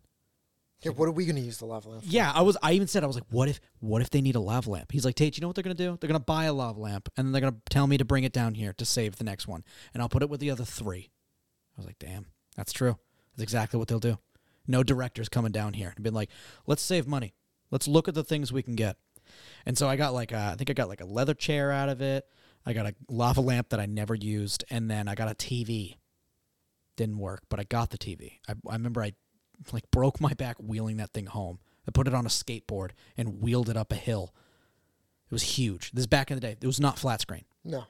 Yeah, 0.82 0.92
what 0.92 1.10
are 1.10 1.12
we 1.12 1.26
gonna 1.26 1.42
use 1.42 1.58
the 1.58 1.66
lava 1.66 1.90
lamp? 1.90 2.04
For? 2.04 2.10
Yeah, 2.10 2.32
I 2.34 2.42
was. 2.42 2.56
I 2.64 2.72
even 2.72 2.88
said 2.88 3.04
I 3.04 3.08
was 3.08 3.18
like, 3.18 3.26
"What 3.30 3.50
if? 3.50 3.60
What 3.80 4.02
if 4.02 4.12
they 4.12 4.22
need 4.22 4.36
a 4.36 4.40
lava 4.40 4.70
lamp?" 4.70 4.94
He's 4.94 5.04
like, 5.04 5.16
"Tate, 5.16 5.36
you 5.36 5.42
know 5.42 5.48
what 5.48 5.56
they're 5.56 5.64
gonna 5.64 5.76
do? 5.76 5.98
They're 6.00 6.08
gonna 6.08 6.22
buy 6.22 6.46
a 6.46 6.54
lava 6.54 6.80
lamp, 6.80 7.10
and 7.18 7.28
then 7.28 7.32
they're 7.34 7.42
gonna 7.42 7.58
tell 7.70 7.86
me 7.86 7.98
to 7.98 8.06
bring 8.06 8.24
it 8.24 8.32
down 8.32 8.56
here 8.56 8.72
to 8.74 8.86
save 8.86 9.18
the 9.18 9.26
next 9.26 9.46
one, 9.46 9.66
and 9.94 10.02
I'll 10.02 10.08
put 10.08 10.24
it 10.24 10.30
with 10.30 10.40
the 10.40 10.52
other 10.52 10.64
three. 10.64 11.12
I 11.78 11.82
was 11.82 11.86
like, 11.86 12.00
"Damn, 12.00 12.28
that's 12.56 12.72
true. 12.72 12.98
That's 13.32 13.44
exactly 13.44 13.78
what 13.78 13.90
they'll 13.90 14.00
do. 14.00 14.20
No 14.68 14.84
directors 14.84 15.28
coming 15.28 15.52
down 15.52 15.74
here 15.74 15.92
and 15.94 16.04
been 16.04 16.14
like, 16.14 16.30
let's 16.66 16.82
save 16.82 17.08
money. 17.08 17.34
Let's 17.72 17.88
look 17.88 18.08
at 18.08 18.14
the 18.14 18.24
things 18.24 18.54
we 18.54 18.64
can 18.64 18.76
get." 18.76 18.96
And 19.66 19.78
so 19.78 19.88
I 19.88 19.96
got 19.96 20.14
like, 20.14 20.32
a, 20.32 20.52
I 20.54 20.56
think 20.56 20.70
I 20.70 20.74
got 20.74 20.90
like 20.90 21.02
a 21.02 21.06
leather 21.06 21.34
chair 21.34 21.72
out 21.72 21.90
of 21.90 22.02
it. 22.02 22.26
I 22.66 22.74
got 22.74 22.86
a 22.86 22.96
lava 23.10 23.42
lamp 23.42 23.70
that 23.70 23.80
I 23.80 23.86
never 23.86 24.14
used, 24.14 24.64
and 24.70 24.90
then 24.92 25.08
I 25.08 25.16
got 25.16 25.32
a 25.32 25.36
TV. 25.36 25.96
Didn't 26.96 27.18
work, 27.18 27.44
but 27.50 27.60
I 27.60 27.64
got 27.64 27.90
the 27.92 27.98
TV. 27.98 28.40
I, 28.48 28.54
I 28.70 28.74
remember 28.74 29.02
I 29.02 29.14
like 29.72 29.90
broke 29.92 30.20
my 30.20 30.34
back 30.34 30.58
wheeling 30.60 30.98
that 30.98 31.12
thing 31.14 31.28
home. 31.28 31.60
I 31.88 31.92
put 31.92 32.08
it 32.08 32.14
on 32.14 32.26
a 32.26 32.30
skateboard 32.30 32.92
and 33.18 33.42
wheeled 33.42 33.70
it 33.70 33.78
up 33.78 33.92
a 33.94 33.96
hill. 33.96 34.34
It 35.28 35.34
was 35.34 35.44
huge. 35.44 35.92
This 35.92 36.02
is 36.02 36.08
back 36.08 36.30
in 36.32 36.36
the 36.36 36.42
day. 36.42 36.58
It 36.60 36.68
was 36.68 36.80
not 36.80 37.00
flat 37.00 37.22
screen. 37.22 37.46
No. 37.64 37.86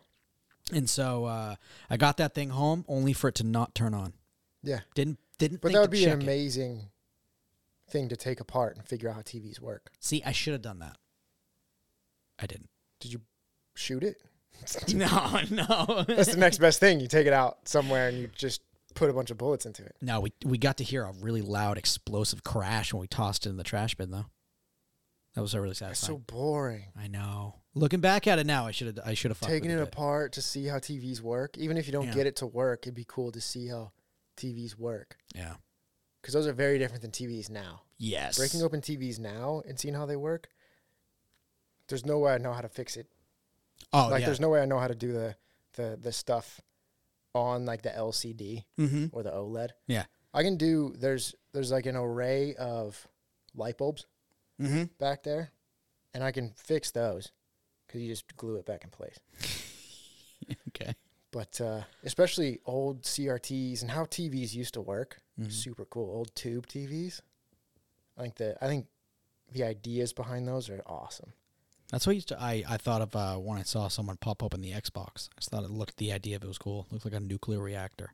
And 0.72 0.88
so 0.90 1.26
uh, 1.26 1.56
I 1.90 1.98
got 1.98 2.18
that 2.18 2.36
thing 2.36 2.50
home 2.50 2.86
only 2.88 3.14
for 3.14 3.30
it 3.30 3.36
to 3.36 3.44
not 3.44 3.74
turn 3.74 3.94
on. 3.96 4.14
Yeah. 4.62 4.82
Didn't 4.94 5.18
didn't 5.40 5.62
But 5.62 5.72
that 5.72 5.82
would 5.82 5.90
be 5.90 6.04
an 6.04 6.12
check 6.12 6.20
it. 6.20 6.24
amazing 6.24 6.90
thing 7.90 8.10
to 8.10 8.16
take 8.16 8.40
apart 8.40 8.76
and 8.76 8.86
figure 8.86 9.10
out 9.10 9.16
how 9.16 9.22
TVs 9.22 9.60
work. 9.60 9.90
See, 10.00 10.22
I 10.24 10.32
should 10.34 10.54
have 10.54 10.62
done 10.62 10.80
that. 10.80 10.98
I 12.42 12.46
didn't. 12.46 12.70
Did 13.00 13.14
you 13.14 13.22
shoot 13.76 14.04
it? 14.04 14.18
no, 14.94 15.40
no. 15.50 16.04
That's 16.08 16.32
the 16.32 16.38
next 16.40 16.58
best 16.58 16.80
thing. 16.80 17.00
You 17.00 17.08
take 17.08 17.28
it 17.28 17.34
out 17.34 17.68
somewhere 17.68 18.10
and 18.10 18.18
you 18.18 18.30
just 18.36 18.62
put 18.96 19.10
a 19.10 19.14
bunch 19.14 19.32
of 19.32 19.38
bullets 19.38 19.66
into 19.66 19.84
it. 19.84 19.96
no, 20.02 20.20
we 20.20 20.34
we 20.44 20.58
got 20.58 20.78
to 20.78 20.84
hear 20.84 21.04
a 21.04 21.14
really 21.22 21.42
loud 21.42 21.78
explosive 21.78 22.44
crash 22.44 22.94
when 22.94 23.00
we 23.02 23.08
tossed 23.08 23.46
it 23.46 23.50
in 23.50 23.58
the 23.58 23.64
trash 23.64 23.96
bin 23.96 24.12
though. 24.12 24.26
That 25.36 25.42
was 25.42 25.54
really 25.54 25.70
That's 25.70 25.80
satisfying. 25.80 26.18
so 26.26 26.34
boring. 26.36 26.86
I 26.98 27.08
know. 27.08 27.56
Looking 27.76 28.02
back 28.02 28.26
at 28.28 28.40
it 28.40 28.48
now, 28.48 28.66
I 28.66 28.72
should 28.72 28.88
have 28.88 29.00
I 29.06 29.14
should 29.14 29.32
have 29.32 29.40
Taking 29.40 29.70
it 29.72 29.80
apart 29.80 30.34
to 30.34 30.42
see 30.42 30.66
how 30.66 30.78
TVs 30.80 31.22
work. 31.22 31.58
Even 31.58 31.78
if 31.78 31.86
you 31.86 31.94
don't 31.94 32.08
Yeah. 32.08 32.14
get 32.16 32.28
it 32.28 32.36
to 32.38 32.48
work, 32.48 32.82
it'd 32.84 32.96
be 32.96 33.06
cool 33.08 33.32
to 33.32 33.40
see 33.40 33.68
how 33.68 33.92
TVs 34.38 34.76
work. 34.78 35.18
Yeah. 35.36 35.54
Because 36.22 36.34
those 36.34 36.48
are 36.48 36.54
very 36.54 36.80
different 36.80 37.02
than 37.04 37.12
TVs 37.12 37.50
now. 37.50 37.84
Yes. 37.98 38.38
Breaking 38.38 38.62
open 38.64 38.82
TVs 38.82 39.20
now 39.20 39.62
and 39.68 39.80
seeing 39.80 39.94
how 39.94 40.06
they 40.06 40.16
work, 40.18 40.50
there's 41.90 42.06
no 42.06 42.20
way 42.20 42.34
I 42.34 42.38
know 42.38 42.54
how 42.54 42.62
to 42.62 42.70
fix 42.70 42.96
it. 42.98 43.08
Oh 43.94 44.08
like 44.10 44.22
yeah. 44.22 44.28
there's 44.28 44.40
no 44.40 44.50
way 44.50 44.62
I 44.62 44.66
know 44.66 44.80
how 44.80 44.88
to 44.88 44.96
do 44.96 45.12
the 45.12 45.36
the 45.74 45.98
the 46.02 46.12
stuff 46.12 46.62
on 47.36 47.66
like 47.66 47.82
the 47.82 47.90
LCD 47.90 48.64
mm-hmm. 48.80 49.06
or 49.12 49.24
the 49.24 49.32
OLED. 49.32 49.70
Yeah. 49.88 50.06
I 50.34 50.44
can 50.44 50.58
do 50.58 50.94
there's 50.98 51.36
there's 51.54 51.72
like 51.72 51.86
an 51.86 51.96
array 51.96 52.56
of 52.56 53.08
light 53.56 53.78
bulbs 53.78 54.06
Mm-hmm. 54.62 54.84
back 55.00 55.24
there 55.24 55.52
and 56.14 56.22
I 56.24 56.32
can 56.32 56.52
fix 56.56 56.92
those 56.92 57.32
cuz 57.88 58.02
you 58.02 58.10
just 58.10 58.36
glue 58.36 58.56
it 58.58 58.66
back 58.66 58.84
in 58.84 58.90
place. 58.90 59.18
Okay. 60.70 60.96
But 61.32 61.62
uh, 61.62 61.84
especially 62.04 62.60
old 62.66 63.04
CRTs 63.04 63.82
and 63.82 63.92
how 63.92 64.06
TVs 64.06 64.54
used 64.56 64.74
to 64.74 64.82
work, 64.82 65.22
Mhm. 65.40 65.52
super 65.52 65.86
cool. 65.86 66.10
Old 66.10 66.34
tube 66.36 66.66
TVs. 66.68 67.22
I 68.18 68.22
think 68.24 68.36
the 68.36 68.58
I 68.64 68.68
think 68.68 68.88
the 69.52 69.64
ideas 69.64 70.12
behind 70.12 70.48
those 70.48 70.70
are 70.70 70.82
awesome. 70.88 71.34
That's 71.92 72.06
what 72.06 72.16
used 72.16 72.28
to 72.30 72.42
I, 72.42 72.64
I 72.70 72.78
thought 72.78 73.02
of 73.02 73.16
uh, 73.16 73.36
when 73.36 73.58
I 73.58 73.64
saw 73.64 73.88
someone 73.88 74.18
pop 74.18 74.44
open 74.44 74.62
the 74.62 74.72
Xbox. 74.72 75.30
I 75.36 75.40
just 75.40 75.50
thought 75.50 75.64
it 75.64 75.72
looked 75.72 75.98
the 75.98 76.12
idea 76.12 76.36
of 76.36 76.44
it 76.44 76.48
was 76.48 76.58
cool. 76.58 76.86
It 76.90 76.94
looked 76.94 77.06
like 77.06 77.14
a 77.14 77.20
nuclear 77.20 77.60
reactor. 77.60 78.14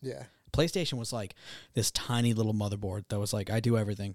Yeah. 0.00 0.24
PlayStation 0.52 0.94
was 0.94 1.12
like 1.12 1.34
this 1.74 1.90
tiny 1.90 2.32
little 2.32 2.54
motherboard 2.54 3.04
that 3.08 3.18
was 3.18 3.32
like 3.32 3.50
I 3.50 3.60
do 3.60 3.76
everything 3.76 4.14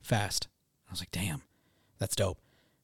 fast. 0.00 0.48
I 0.88 0.92
was 0.92 1.00
like, 1.00 1.12
damn, 1.12 1.42
that's 1.98 2.16
dope. 2.16 2.38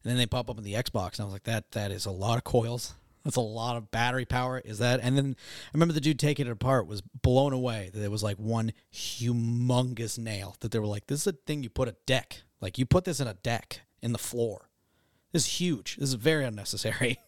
And 0.04 0.10
then 0.10 0.18
they 0.18 0.26
pop 0.26 0.48
up 0.48 0.58
in 0.58 0.64
the 0.64 0.74
Xbox, 0.74 1.14
and 1.14 1.22
I 1.22 1.24
was 1.24 1.32
like, 1.32 1.44
that 1.44 1.72
that 1.72 1.90
is 1.90 2.06
a 2.06 2.10
lot 2.10 2.38
of 2.38 2.44
coils. 2.44 2.94
That's 3.24 3.34
a 3.34 3.40
lot 3.40 3.76
of 3.76 3.90
battery 3.90 4.24
power. 4.24 4.60
Is 4.64 4.78
that? 4.78 5.00
And 5.02 5.16
then 5.16 5.34
I 5.66 5.70
remember 5.72 5.94
the 5.94 6.00
dude 6.00 6.20
taking 6.20 6.46
it 6.46 6.52
apart 6.52 6.86
was 6.86 7.00
blown 7.00 7.52
away 7.52 7.90
that 7.92 8.04
it 8.04 8.10
was 8.10 8.22
like 8.22 8.36
one 8.36 8.72
humongous 8.94 10.16
nail. 10.16 10.54
That 10.60 10.70
they 10.70 10.78
were 10.78 10.86
like, 10.86 11.08
this 11.08 11.22
is 11.22 11.26
a 11.26 11.32
thing 11.32 11.64
you 11.64 11.70
put 11.70 11.88
a 11.88 11.96
deck. 12.06 12.42
Like 12.60 12.78
you 12.78 12.86
put 12.86 13.04
this 13.04 13.18
in 13.18 13.26
a 13.26 13.34
deck 13.34 13.80
in 14.00 14.12
the 14.12 14.18
floor. 14.18 14.68
This 15.36 15.46
is 15.46 15.58
huge. 15.60 15.96
This 15.96 16.08
is 16.08 16.14
very 16.14 16.44
unnecessary. 16.44 17.18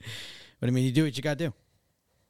but 0.60 0.68
I 0.68 0.70
mean, 0.70 0.84
you 0.84 0.92
do 0.92 1.04
what 1.04 1.16
you 1.16 1.22
got 1.22 1.38
to 1.38 1.46
do. 1.48 1.54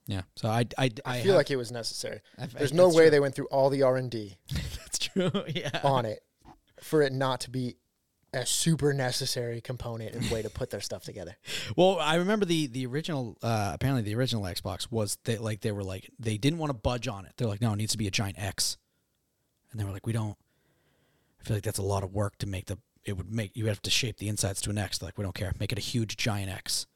Yeah. 0.07 0.23
So 0.37 0.49
I 0.49 0.65
I, 0.79 0.85
I, 0.85 0.91
I 1.05 1.21
feel 1.21 1.33
have- 1.33 1.37
like 1.37 1.51
it 1.51 1.57
was 1.57 1.71
necessary. 1.71 2.21
I've- 2.39 2.55
There's 2.57 2.73
no 2.73 2.89
way 2.89 3.05
true. 3.05 3.11
they 3.11 3.21
went 3.21 3.35
through 3.35 3.47
all 3.47 3.69
the 3.69 3.83
R&D 3.83 4.39
That's 4.53 4.99
true. 4.99 5.31
Yeah. 5.55 5.81
on 5.85 6.07
it 6.07 6.21
for 6.81 7.03
it 7.03 7.13
not 7.13 7.41
to 7.43 7.51
be 7.51 7.77
a 8.33 8.47
super 8.47 8.95
necessary 8.95 9.61
component 9.61 10.15
and 10.15 10.31
way 10.31 10.41
to 10.43 10.49
put 10.51 10.71
their 10.71 10.81
stuff 10.81 11.03
together. 11.03 11.37
Well, 11.77 11.99
I 12.01 12.15
remember 12.17 12.45
the 12.47 12.67
the 12.69 12.87
original. 12.87 13.37
Uh, 13.43 13.71
apparently, 13.75 14.03
the 14.03 14.15
original 14.15 14.43
Xbox 14.45 14.91
was 14.91 15.19
they 15.25 15.37
like 15.39 15.61
they 15.61 15.73
were 15.73 15.85
like 15.85 16.11
they 16.19 16.37
didn't 16.39 16.59
want 16.59 16.71
to 16.71 16.75
budge 16.79 17.09
on 17.09 17.25
it. 17.27 17.33
They're 17.37 17.49
like, 17.49 17.61
no, 17.61 17.73
it 17.73 17.77
needs 17.77 17.93
to 17.93 17.99
be 17.99 18.07
a 18.07 18.11
giant 18.11 18.39
X, 18.39 18.77
and 19.71 19.81
they 19.81 19.85
were 19.85 19.93
like, 19.93 20.07
we 20.07 20.13
don't. 20.13 20.37
I 21.41 21.45
feel 21.45 21.57
like 21.57 21.65
that's 21.65 21.79
a 21.79 21.83
lot 21.83 22.03
of 22.03 22.13
work 22.15 22.37
to 22.39 22.47
make 22.47 22.67
the 22.67 22.79
it 23.09 23.17
would 23.17 23.33
make 23.33 23.57
you 23.57 23.67
have 23.67 23.81
to 23.83 23.91
shape 23.91 24.19
the 24.19 24.29
insides 24.29 24.61
to 24.63 24.71
an 24.71 24.79
X. 24.79 24.99
They're 24.99 25.07
like 25.09 25.19
we 25.19 25.25
don't 25.25 25.35
care, 25.35 25.53
make 25.59 25.73
it 25.73 25.79
a 25.79 25.83
huge 25.83 26.17
giant 26.17 26.51
X. 26.51 26.87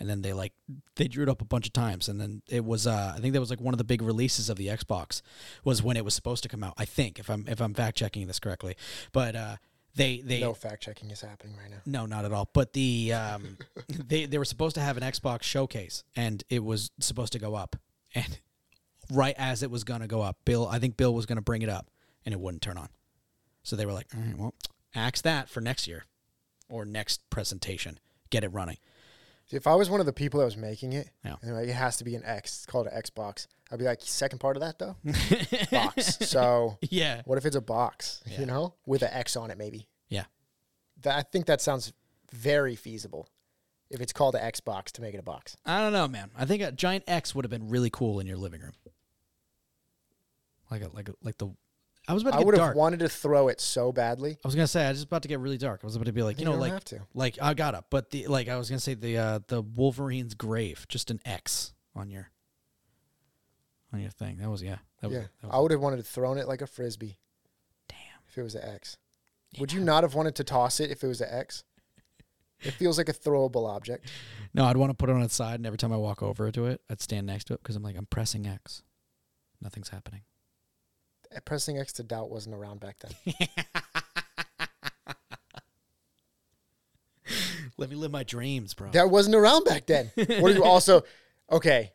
And 0.00 0.08
then 0.10 0.22
they 0.22 0.32
like 0.32 0.52
they 0.96 1.06
drew 1.06 1.22
it 1.22 1.28
up 1.28 1.40
a 1.40 1.44
bunch 1.44 1.66
of 1.66 1.72
times, 1.72 2.08
and 2.08 2.20
then 2.20 2.42
it 2.48 2.64
was 2.64 2.86
uh, 2.88 3.12
I 3.14 3.20
think 3.20 3.34
that 3.34 3.40
was 3.40 3.50
like 3.50 3.60
one 3.60 3.72
of 3.72 3.78
the 3.78 3.84
big 3.84 4.02
releases 4.02 4.48
of 4.48 4.56
the 4.56 4.66
Xbox 4.66 5.22
was 5.62 5.80
when 5.80 5.96
it 5.96 6.04
was 6.04 6.14
supposed 6.14 6.42
to 6.42 6.48
come 6.48 6.64
out. 6.64 6.74
I 6.76 6.84
think 6.86 7.20
if 7.20 7.30
I'm 7.30 7.44
if 7.46 7.60
I'm 7.60 7.72
fact 7.72 7.98
checking 7.98 8.26
this 8.26 8.40
correctly, 8.40 8.74
but 9.12 9.36
uh, 9.36 9.56
they 9.94 10.20
they 10.24 10.40
No 10.40 10.54
fact 10.54 10.82
checking 10.82 11.10
is 11.10 11.20
happening 11.20 11.54
right 11.56 11.70
now. 11.70 11.82
no, 11.86 12.06
not 12.06 12.24
at 12.24 12.32
all. 12.32 12.48
But 12.52 12.72
the 12.72 13.12
um, 13.12 13.58
they 13.88 14.24
they 14.24 14.38
were 14.38 14.44
supposed 14.44 14.74
to 14.74 14.80
have 14.80 14.96
an 14.96 15.04
Xbox 15.04 15.42
showcase, 15.44 16.02
and 16.16 16.42
it 16.48 16.64
was 16.64 16.90
supposed 16.98 17.32
to 17.34 17.38
go 17.38 17.54
up, 17.54 17.76
and 18.12 18.40
right 19.08 19.36
as 19.38 19.62
it 19.62 19.70
was 19.70 19.84
gonna 19.84 20.08
go 20.08 20.22
up, 20.22 20.38
Bill, 20.44 20.66
I 20.66 20.80
think 20.80 20.96
Bill 20.96 21.14
was 21.14 21.26
gonna 21.26 21.42
bring 21.42 21.62
it 21.62 21.68
up, 21.68 21.90
and 22.24 22.32
it 22.32 22.40
wouldn't 22.40 22.62
turn 22.62 22.76
on. 22.78 22.88
So 23.62 23.76
they 23.76 23.86
were 23.86 23.92
like, 23.92 24.08
all 24.16 24.20
right, 24.20 24.36
well, 24.36 24.54
axe 24.94 25.20
that 25.22 25.48
for 25.48 25.60
next 25.60 25.86
year, 25.86 26.04
or 26.68 26.84
next 26.84 27.28
presentation, 27.30 27.98
get 28.30 28.44
it 28.44 28.48
running. 28.48 28.76
See, 29.46 29.56
if 29.56 29.66
I 29.66 29.74
was 29.74 29.90
one 29.90 30.00
of 30.00 30.06
the 30.06 30.12
people 30.12 30.38
that 30.40 30.46
was 30.46 30.56
making 30.56 30.92
it, 30.92 31.10
Yeah. 31.24 31.36
and 31.42 31.54
like, 31.54 31.68
it 31.68 31.74
has 31.74 31.96
to 31.98 32.04
be 32.04 32.14
an 32.14 32.22
X. 32.24 32.58
It's 32.58 32.66
called 32.66 32.86
an 32.86 33.00
Xbox. 33.00 33.46
I'd 33.70 33.78
be 33.78 33.84
like, 33.84 34.00
second 34.02 34.38
part 34.38 34.56
of 34.56 34.60
that 34.62 34.78
though, 34.78 34.96
box. 35.70 36.18
So 36.28 36.78
Yeah, 36.90 37.22
what 37.24 37.38
if 37.38 37.46
it's 37.46 37.56
a 37.56 37.60
box? 37.60 38.22
Yeah. 38.26 38.40
You 38.40 38.46
know, 38.46 38.74
with 38.86 39.02
an 39.02 39.10
X 39.12 39.36
on 39.36 39.50
it, 39.50 39.58
maybe. 39.58 39.88
yeah. 40.08 40.24
That, 41.02 41.18
I 41.18 41.22
think 41.22 41.46
that 41.46 41.60
sounds 41.60 41.92
very 42.32 42.76
feasible. 42.76 43.28
If 43.90 44.00
it's 44.00 44.12
called 44.12 44.34
an 44.36 44.40
Xbox 44.40 44.84
to 44.92 45.02
make 45.02 45.12
it 45.14 45.18
a 45.18 45.22
box. 45.22 45.54
I 45.66 45.80
don't 45.82 45.92
know, 45.92 46.08
man. 46.08 46.30
I 46.38 46.46
think 46.46 46.62
a 46.62 46.72
giant 46.72 47.04
X 47.06 47.34
would 47.34 47.44
have 47.44 47.50
been 47.50 47.68
really 47.68 47.90
cool 47.90 48.20
in 48.20 48.26
your 48.26 48.38
living 48.38 48.60
room. 48.62 48.72
Like 50.70 50.82
a 50.82 50.88
like 50.94 51.08
a, 51.10 51.14
like 51.22 51.36
the. 51.38 51.48
I 52.08 52.14
was 52.14 52.22
about 52.22 52.32
to 52.32 52.36
I 52.36 52.40
get 52.40 52.46
would 52.46 52.54
have 52.56 52.66
dark. 52.66 52.76
wanted 52.76 53.00
to 53.00 53.08
throw 53.08 53.48
it 53.48 53.60
so 53.60 53.92
badly. 53.92 54.32
I 54.32 54.48
was 54.48 54.54
gonna 54.54 54.66
say 54.66 54.84
I 54.84 54.88
was 54.88 54.98
just 54.98 55.06
about 55.06 55.22
to 55.22 55.28
get 55.28 55.38
really 55.38 55.58
dark. 55.58 55.80
I 55.82 55.86
was 55.86 55.94
about 55.94 56.06
to 56.06 56.12
be 56.12 56.22
like, 56.22 56.38
you 56.38 56.44
know, 56.44 56.52
don't 56.52 56.60
like 56.60 56.72
have 56.72 56.84
to. 56.86 57.00
Like 57.14 57.38
I 57.40 57.54
got 57.54 57.74
it, 57.74 57.84
but 57.90 58.10
the 58.10 58.26
like 58.26 58.48
I 58.48 58.56
was 58.56 58.68
gonna 58.68 58.80
say 58.80 58.94
the 58.94 59.18
uh 59.18 59.40
the 59.46 59.62
Wolverine's 59.62 60.34
grave, 60.34 60.86
just 60.88 61.10
an 61.10 61.20
X 61.24 61.74
on 61.94 62.10
your 62.10 62.30
on 63.92 64.00
your 64.00 64.10
thing. 64.10 64.38
That 64.38 64.50
was 64.50 64.62
yeah. 64.62 64.78
That 65.00 65.08
was, 65.08 65.18
Yeah, 65.18 65.24
that 65.42 65.48
I 65.54 65.60
would 65.60 65.70
have 65.70 65.80
wanted 65.80 65.98
to 65.98 66.02
thrown 66.02 66.38
it 66.38 66.48
like 66.48 66.62
a 66.62 66.66
frisbee 66.66 67.18
damn. 67.88 67.98
if 68.28 68.36
it 68.36 68.42
was 68.42 68.54
an 68.54 68.68
X. 68.68 68.96
Would 69.58 69.72
you 69.72 69.80
not 69.80 70.02
have 70.02 70.14
wanted 70.14 70.34
to 70.36 70.44
toss 70.44 70.80
it 70.80 70.90
if 70.90 71.04
it 71.04 71.06
was 71.06 71.20
an 71.20 71.28
X? 71.30 71.62
It 72.62 72.72
feels 72.74 72.96
like 72.96 73.08
a 73.08 73.12
throwable 73.12 73.68
object. 73.68 74.10
No, 74.54 74.66
I'd 74.66 74.76
want 74.76 74.90
to 74.90 74.94
put 74.94 75.08
it 75.08 75.14
on 75.14 75.22
its 75.22 75.34
side, 75.34 75.54
and 75.54 75.66
every 75.66 75.78
time 75.78 75.94
I 75.94 75.96
walk 75.96 76.22
over 76.22 76.50
to 76.50 76.66
it, 76.66 76.82
I'd 76.90 77.00
stand 77.00 77.26
next 77.26 77.44
to 77.44 77.54
it 77.54 77.62
because 77.62 77.74
I'm 77.74 77.82
like 77.82 77.96
I'm 77.96 78.04
pressing 78.04 78.46
X. 78.46 78.82
Nothing's 79.62 79.88
happening. 79.88 80.24
Pressing 81.44 81.78
X 81.78 81.92
to 81.94 82.02
doubt 82.02 82.30
wasn't 82.30 82.54
around 82.54 82.80
back 82.80 82.96
then. 83.00 83.34
Let 87.78 87.90
me 87.90 87.96
live 87.96 88.10
my 88.10 88.22
dreams, 88.22 88.74
bro. 88.74 88.90
That 88.90 89.10
wasn't 89.10 89.34
around 89.34 89.64
back 89.64 89.86
then. 89.86 90.10
What 90.14 90.52
are 90.52 90.54
you 90.54 90.64
also 90.64 91.02
okay? 91.50 91.92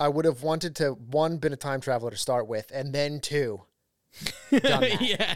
I 0.00 0.08
would 0.08 0.24
have 0.24 0.42
wanted 0.42 0.76
to 0.76 0.90
one 0.90 1.38
been 1.38 1.52
a 1.52 1.56
time 1.56 1.80
traveler 1.80 2.10
to 2.10 2.16
start 2.16 2.48
with, 2.48 2.70
and 2.74 2.92
then 2.92 3.20
two. 3.20 3.62
that. 4.50 5.00
yeah. 5.00 5.34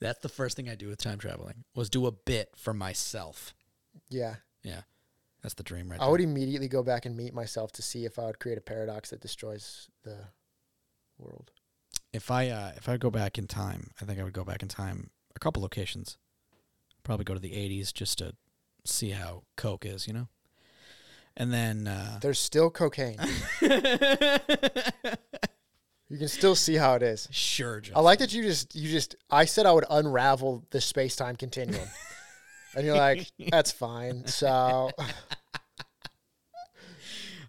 That's 0.00 0.18
the 0.20 0.28
first 0.28 0.56
thing 0.56 0.68
I 0.68 0.74
do 0.74 0.88
with 0.88 0.98
time 0.98 1.18
traveling 1.18 1.64
was 1.74 1.88
do 1.88 2.06
a 2.06 2.12
bit 2.12 2.50
for 2.56 2.74
myself. 2.74 3.54
Yeah, 4.08 4.36
Yeah, 4.62 4.82
that's 5.42 5.54
the 5.54 5.62
dream 5.62 5.90
right 5.90 6.00
I 6.00 6.04
there. 6.04 6.10
would 6.12 6.20
immediately 6.20 6.68
go 6.68 6.82
back 6.82 7.06
and 7.06 7.16
meet 7.16 7.32
myself 7.34 7.72
to 7.72 7.82
see 7.82 8.04
if 8.04 8.18
I 8.18 8.26
would 8.26 8.38
create 8.38 8.58
a 8.58 8.60
paradox 8.62 9.10
that 9.10 9.20
destroys 9.20 9.88
the 10.04 10.16
world. 11.18 11.50
if 12.12 12.30
I 12.30 12.48
uh, 12.48 12.72
if 12.76 12.88
I 12.88 12.96
go 12.96 13.10
back 13.10 13.38
in 13.38 13.46
time, 13.46 13.90
I 14.00 14.04
think 14.04 14.18
I 14.20 14.24
would 14.24 14.32
go 14.32 14.44
back 14.44 14.62
in 14.62 14.68
time 14.68 15.10
a 15.34 15.38
couple 15.38 15.62
locations. 15.62 16.18
Probably 17.02 17.24
go 17.24 17.34
to 17.34 17.40
the 17.40 17.52
'80s 17.52 17.92
just 17.92 18.18
to 18.18 18.34
see 18.84 19.10
how 19.10 19.42
Coke 19.56 19.84
is, 19.86 20.06
you 20.06 20.12
know. 20.12 20.28
And 21.36 21.52
then 21.52 21.86
uh, 21.86 22.18
There's 22.20 22.38
still 22.40 22.70
cocaine. 22.70 23.16
You 26.12 26.18
can 26.18 26.26
still 26.26 26.56
see 26.56 26.74
how 26.74 26.94
it 26.96 27.04
is. 27.04 27.28
sure, 27.30 27.80
Jeff. 27.80 27.96
I 27.96 28.00
like 28.00 28.18
that 28.18 28.32
you 28.32 28.42
just 28.42 28.74
you 28.74 28.90
just 28.90 29.14
I 29.30 29.44
said 29.44 29.64
I 29.64 29.70
would 29.72 29.84
unravel 29.88 30.64
the 30.70 30.80
space 30.80 31.14
time 31.14 31.36
continuum. 31.36 31.86
and 32.76 32.86
you're 32.86 32.96
like, 32.96 33.30
that's 33.50 33.72
fine. 33.72 34.26
So 34.26 34.90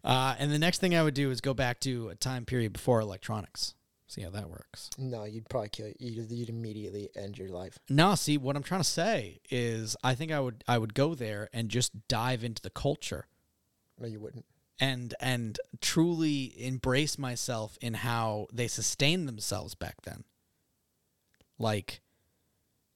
Uh, 0.04 0.36
and 0.40 0.52
the 0.52 0.58
next 0.58 0.80
thing 0.80 0.96
I 0.96 1.04
would 1.04 1.14
do 1.14 1.30
is 1.30 1.42
go 1.42 1.54
back 1.54 1.80
to 1.82 2.10
a 2.10 2.16
time 2.16 2.44
period 2.44 2.74
before 2.74 3.00
electronics. 3.02 3.76
See 4.08 4.22
how 4.24 4.32
that 4.32 4.50
works. 4.50 4.90
no, 4.98 5.24
you'd 5.26 5.48
probably 5.48 5.70
kill 5.70 5.92
you'd, 6.00 6.30
you'd 6.32 6.50
immediately 6.50 7.10
end 7.16 7.38
your 7.38 7.50
life. 7.50 7.78
No, 7.88 8.16
see 8.16 8.36
what 8.38 8.56
I'm 8.56 8.64
trying 8.64 8.82
to 8.82 8.90
say 8.90 9.40
is 9.52 9.96
I 10.04 10.16
think 10.16 10.32
I 10.32 10.40
would 10.40 10.64
I 10.68 10.80
would 10.80 10.96
go 10.96 11.14
there 11.16 11.50
and 11.54 11.70
just 11.70 12.08
dive 12.08 12.44
into 12.44 12.62
the 12.64 12.72
culture 12.72 13.28
No, 14.00 14.08
you 14.08 14.20
wouldn't. 14.20 14.46
and 14.80 15.14
and 15.22 15.60
truly 15.82 16.54
embrace 16.58 17.18
myself 17.20 17.78
in 17.80 17.94
how 17.94 18.48
they 18.52 18.68
sustained 18.68 19.28
themselves 19.30 19.76
back 19.76 20.02
then. 20.02 20.24
Like 21.60 22.02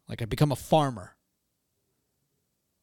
like 0.09 0.21
I 0.23 0.25
become 0.25 0.51
a 0.51 0.55
farmer. 0.57 1.14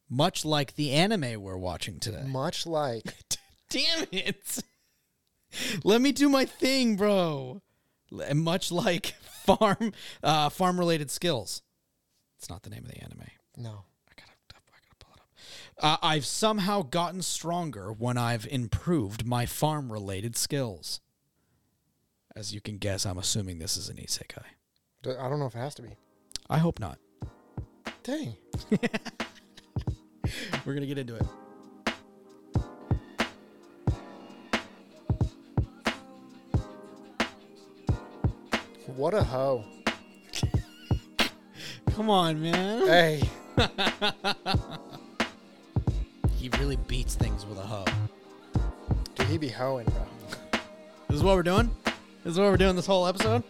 Much 0.09 0.45
like 0.45 0.75
the 0.75 0.91
anime 0.91 1.41
we're 1.41 1.57
watching 1.57 1.99
today. 1.99 2.23
Much 2.25 2.65
like 2.65 3.15
Damn 3.69 4.05
it. 4.11 4.59
Let 5.83 6.01
me 6.01 6.11
do 6.11 6.29
my 6.29 6.45
thing, 6.45 6.95
bro. 6.95 7.61
Much 8.33 8.71
like 8.71 9.07
farm 9.45 9.93
uh 10.21 10.49
farm 10.49 10.77
related 10.79 11.09
skills. 11.09 11.61
It's 12.37 12.49
not 12.49 12.63
the 12.63 12.69
name 12.69 12.83
of 12.85 12.91
the 12.91 13.01
anime. 13.01 13.23
no. 13.57 13.85
I 14.07 14.13
gotta, 14.15 14.31
I 14.51 14.59
gotta 14.81 14.95
pull 14.99 15.13
it 15.15 15.21
up. 15.21 15.29
Uh, 16.01 16.05
I've 16.05 16.25
somehow 16.25 16.81
gotten 16.83 17.21
stronger 17.21 17.91
when 17.91 18.17
I've 18.17 18.45
improved 18.47 19.25
my 19.25 19.45
farm 19.45 19.91
related 19.91 20.35
skills. 20.37 20.99
As 22.35 22.53
you 22.53 22.61
can 22.61 22.77
guess, 22.77 23.05
I'm 23.05 23.17
assuming 23.17 23.59
this 23.59 23.77
is 23.77 23.89
an 23.89 23.97
isekai. 23.97 24.43
I 25.05 25.29
don't 25.29 25.39
know 25.39 25.45
if 25.45 25.55
it 25.55 25.59
has 25.59 25.75
to 25.75 25.81
be. 25.81 25.95
I 26.49 26.57
hope 26.57 26.79
not. 26.79 26.97
Dang. 28.03 28.35
We're 30.65 30.73
gonna 30.73 30.85
get 30.85 30.97
into 30.97 31.15
it. 31.15 31.25
What 38.95 39.13
a 39.13 39.23
hoe. 39.23 39.63
Come 41.95 42.09
on, 42.09 42.41
man. 42.41 42.87
Hey. 42.87 43.29
He 46.43 46.49
really 46.59 46.75
beats 46.75 47.15
things 47.15 47.45
with 47.45 47.57
a 47.57 47.61
hoe. 47.61 47.85
Dude, 49.15 49.27
he 49.27 49.37
be 49.37 49.47
hoeing, 49.47 49.85
bro. 49.85 50.05
This 51.07 51.15
is 51.15 51.23
what 51.23 51.37
we're 51.37 51.43
doing. 51.43 51.73
This 51.85 52.33
is 52.33 52.37
what 52.37 52.51
we're 52.51 52.57
doing 52.57 52.75
this 52.75 52.85
whole 52.85 53.07
episode. 53.07 53.43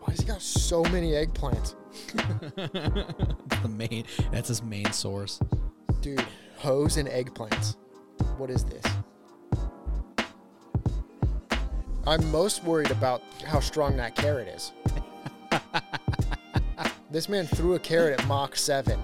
Why 0.00 0.08
has 0.08 0.20
he 0.20 0.24
got 0.24 0.40
so 0.40 0.82
many 0.84 1.10
eggplants? 1.10 1.74
the 2.56 3.68
main. 3.68 4.04
That's 4.32 4.48
his 4.48 4.62
main 4.62 4.92
source. 4.92 5.40
Dude, 6.00 6.24
hoes 6.56 6.96
and 6.96 7.08
eggplants. 7.08 7.76
What 8.36 8.50
is 8.50 8.64
this? 8.64 8.84
I'm 12.06 12.30
most 12.30 12.64
worried 12.64 12.90
about 12.90 13.22
how 13.44 13.60
strong 13.60 13.96
that 13.98 14.14
carrot 14.14 14.48
is. 14.48 14.72
this 17.10 17.28
man 17.28 17.46
threw 17.46 17.74
a 17.74 17.78
carrot 17.78 18.18
at 18.18 18.26
Mach 18.26 18.56
7. 18.56 18.98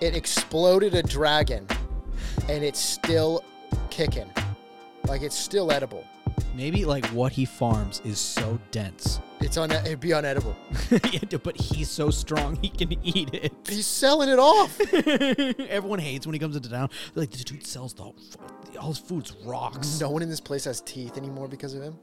It 0.00 0.16
exploded 0.16 0.94
a 0.94 1.02
dragon, 1.02 1.66
and 2.48 2.64
it's 2.64 2.80
still 2.80 3.44
kicking. 3.90 4.30
Like 5.06 5.20
it's 5.20 5.36
still 5.36 5.70
edible. 5.70 6.04
Maybe 6.54 6.84
like 6.84 7.06
what 7.06 7.32
he 7.32 7.44
farms 7.44 8.02
is 8.04 8.18
so 8.18 8.58
dense. 8.70 9.20
It's 9.40 9.56
on. 9.56 9.70
It'd 9.70 10.00
be 10.00 10.10
unedible. 10.10 10.54
Yeah, 11.12 11.38
but 11.42 11.56
he's 11.56 11.88
so 11.88 12.10
strong 12.10 12.56
he 12.56 12.68
can 12.68 12.92
eat 13.06 13.32
it. 13.32 13.52
He's 13.68 13.86
selling 13.86 14.28
it 14.28 14.38
off. 14.38 14.78
Everyone 15.70 15.98
hates 15.98 16.26
when 16.26 16.34
he 16.34 16.38
comes 16.38 16.56
into 16.56 16.68
town. 16.68 16.90
They're 17.14 17.22
like, 17.22 17.30
this 17.30 17.44
dude 17.44 17.66
sells 17.66 17.94
the 17.94 18.12
all 18.78 18.88
his 18.88 18.98
food's 18.98 19.32
rocks. 19.44 20.00
No 20.00 20.10
one 20.10 20.22
in 20.22 20.28
this 20.28 20.40
place 20.40 20.64
has 20.64 20.80
teeth 20.80 21.16
anymore 21.16 21.48
because 21.48 21.74
of 21.74 21.82
him. 21.82 21.98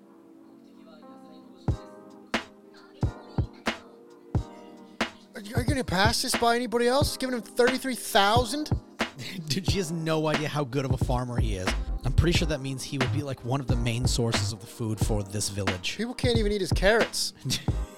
Are 5.36 5.42
you, 5.42 5.56
are 5.56 5.62
you 5.62 5.68
gonna 5.68 5.84
pass 5.84 6.22
this 6.22 6.36
by 6.36 6.56
anybody 6.56 6.88
else? 6.88 7.18
Giving 7.18 7.36
him 7.36 7.42
thirty-three 7.42 7.96
thousand? 7.96 8.72
Dude, 9.48 9.70
she 9.70 9.78
has 9.78 9.92
no 9.92 10.28
idea 10.28 10.48
how 10.48 10.64
good 10.64 10.86
of 10.86 10.94
a 10.94 10.98
farmer 10.98 11.40
he 11.40 11.56
is. 11.56 11.68
I'm 12.08 12.14
pretty 12.14 12.38
sure 12.38 12.48
that 12.48 12.62
means 12.62 12.84
he 12.84 12.98
would 12.98 13.12
be 13.12 13.22
like 13.22 13.44
one 13.44 13.60
of 13.60 13.68
the 13.68 13.76
main 13.76 14.08
sources 14.08 14.54
of 14.54 14.62
the 14.62 14.66
food 14.66 14.98
for 14.98 15.24
this 15.24 15.50
village. 15.50 15.98
People 15.98 16.14
can't 16.14 16.38
even 16.38 16.54
eat 16.54 16.62
his 16.62 16.72
carrots. 16.72 17.34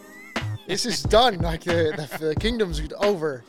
this 0.68 0.88
is 0.88 1.04
done. 1.04 1.38
Like 1.38 1.64
the, 1.64 1.94
the, 2.20 2.26
the 2.30 2.36
kingdom's 2.36 2.82
over. 2.98 3.44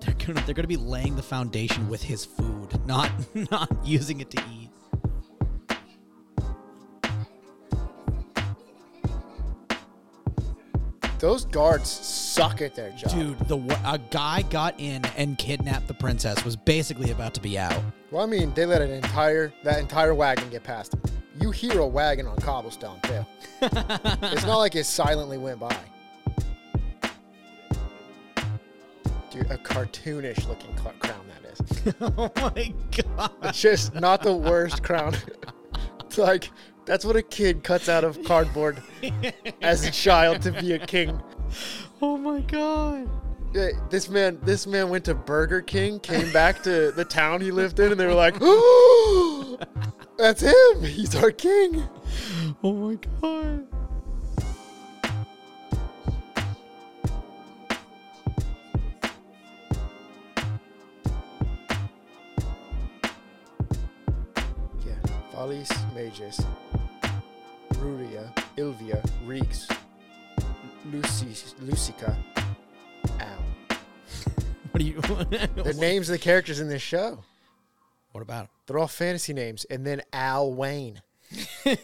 They're 0.00 0.14
gonna 0.14 0.42
they're 0.44 0.54
gonna 0.56 0.66
be 0.66 0.76
laying 0.76 1.14
the 1.14 1.22
foundation 1.22 1.88
with 1.88 2.02
his 2.02 2.24
food, 2.24 2.84
not 2.86 3.12
not 3.52 3.70
using 3.84 4.20
it 4.20 4.32
to 4.32 4.42
eat. 4.52 4.69
Those 11.20 11.44
guards 11.44 11.90
suck 11.90 12.62
at 12.62 12.74
their 12.74 12.90
job. 12.92 13.10
Dude, 13.10 13.38
the 13.40 13.58
a 13.84 13.98
guy 14.10 14.40
got 14.40 14.74
in 14.78 15.04
and 15.18 15.36
kidnapped 15.36 15.86
the 15.86 15.92
princess. 15.92 16.42
Was 16.46 16.56
basically 16.56 17.10
about 17.10 17.34
to 17.34 17.42
be 17.42 17.58
out. 17.58 17.78
Well, 18.10 18.22
I 18.22 18.26
mean, 18.26 18.54
they 18.54 18.64
let 18.64 18.80
an 18.80 18.90
entire 18.90 19.52
that 19.62 19.78
entire 19.80 20.14
wagon 20.14 20.48
get 20.48 20.64
past 20.64 20.92
them. 20.92 21.02
You 21.38 21.50
hear 21.50 21.80
a 21.80 21.86
wagon 21.86 22.26
on 22.26 22.38
cobblestone 22.38 23.00
too. 23.02 23.26
it's 23.60 24.46
not 24.46 24.56
like 24.56 24.74
it 24.76 24.84
silently 24.84 25.36
went 25.36 25.60
by. 25.60 25.76
Dude, 29.30 29.50
a 29.50 29.58
cartoonish 29.58 30.48
looking 30.48 30.74
cl- 30.78 30.94
crown 31.00 31.24
that 31.28 31.52
is. 31.52 31.94
oh 32.00 32.32
my 32.36 32.72
god. 33.16 33.32
It's 33.42 33.60
just 33.60 33.94
not 33.94 34.22
the 34.22 34.34
worst 34.34 34.82
crown. 34.82 35.14
it's 36.00 36.16
like 36.16 36.50
that's 36.84 37.04
what 37.04 37.16
a 37.16 37.22
kid 37.22 37.62
cuts 37.62 37.88
out 37.88 38.04
of 38.04 38.22
cardboard 38.24 38.82
as 39.62 39.84
a 39.86 39.90
child 39.90 40.42
to 40.42 40.52
be 40.52 40.72
a 40.72 40.78
king. 40.78 41.20
Oh 42.02 42.16
my 42.16 42.40
god. 42.40 43.08
This 43.90 44.08
man, 44.08 44.38
this 44.42 44.66
man 44.66 44.90
went 44.90 45.04
to 45.06 45.14
Burger 45.14 45.60
King, 45.60 45.98
came 45.98 46.32
back 46.32 46.62
to 46.62 46.92
the 46.92 47.04
town 47.04 47.40
he 47.40 47.50
lived 47.50 47.80
in, 47.80 47.90
and 47.90 48.00
they 48.00 48.06
were 48.06 48.14
like, 48.14 48.36
"Oh, 48.40 49.58
that's 50.16 50.42
him. 50.42 50.84
He's 50.84 51.16
our 51.16 51.32
king." 51.32 51.82
Oh 52.62 52.72
my 52.72 52.98
god. 53.20 53.66
Magus, 65.50 66.40
Ruria, 67.78 68.32
Ilvia, 68.56 69.04
Reeks, 69.26 69.66
Lucy, 70.84 71.54
Lucica, 71.60 72.16
Al. 73.18 73.44
What 74.70 74.78
do 74.78 74.84
you? 74.84 75.00
The 75.64 75.76
names 75.76 76.08
of 76.08 76.12
the 76.12 76.20
characters 76.20 76.60
in 76.60 76.68
this 76.68 76.82
show. 76.82 77.24
what 78.12 78.20
about 78.20 78.42
him? 78.42 78.48
They're 78.66 78.78
all 78.78 78.86
fantasy 78.86 79.32
names. 79.32 79.64
And 79.64 79.84
then 79.84 80.02
Al 80.12 80.54
Wayne. 80.54 81.02
Think 81.32 81.80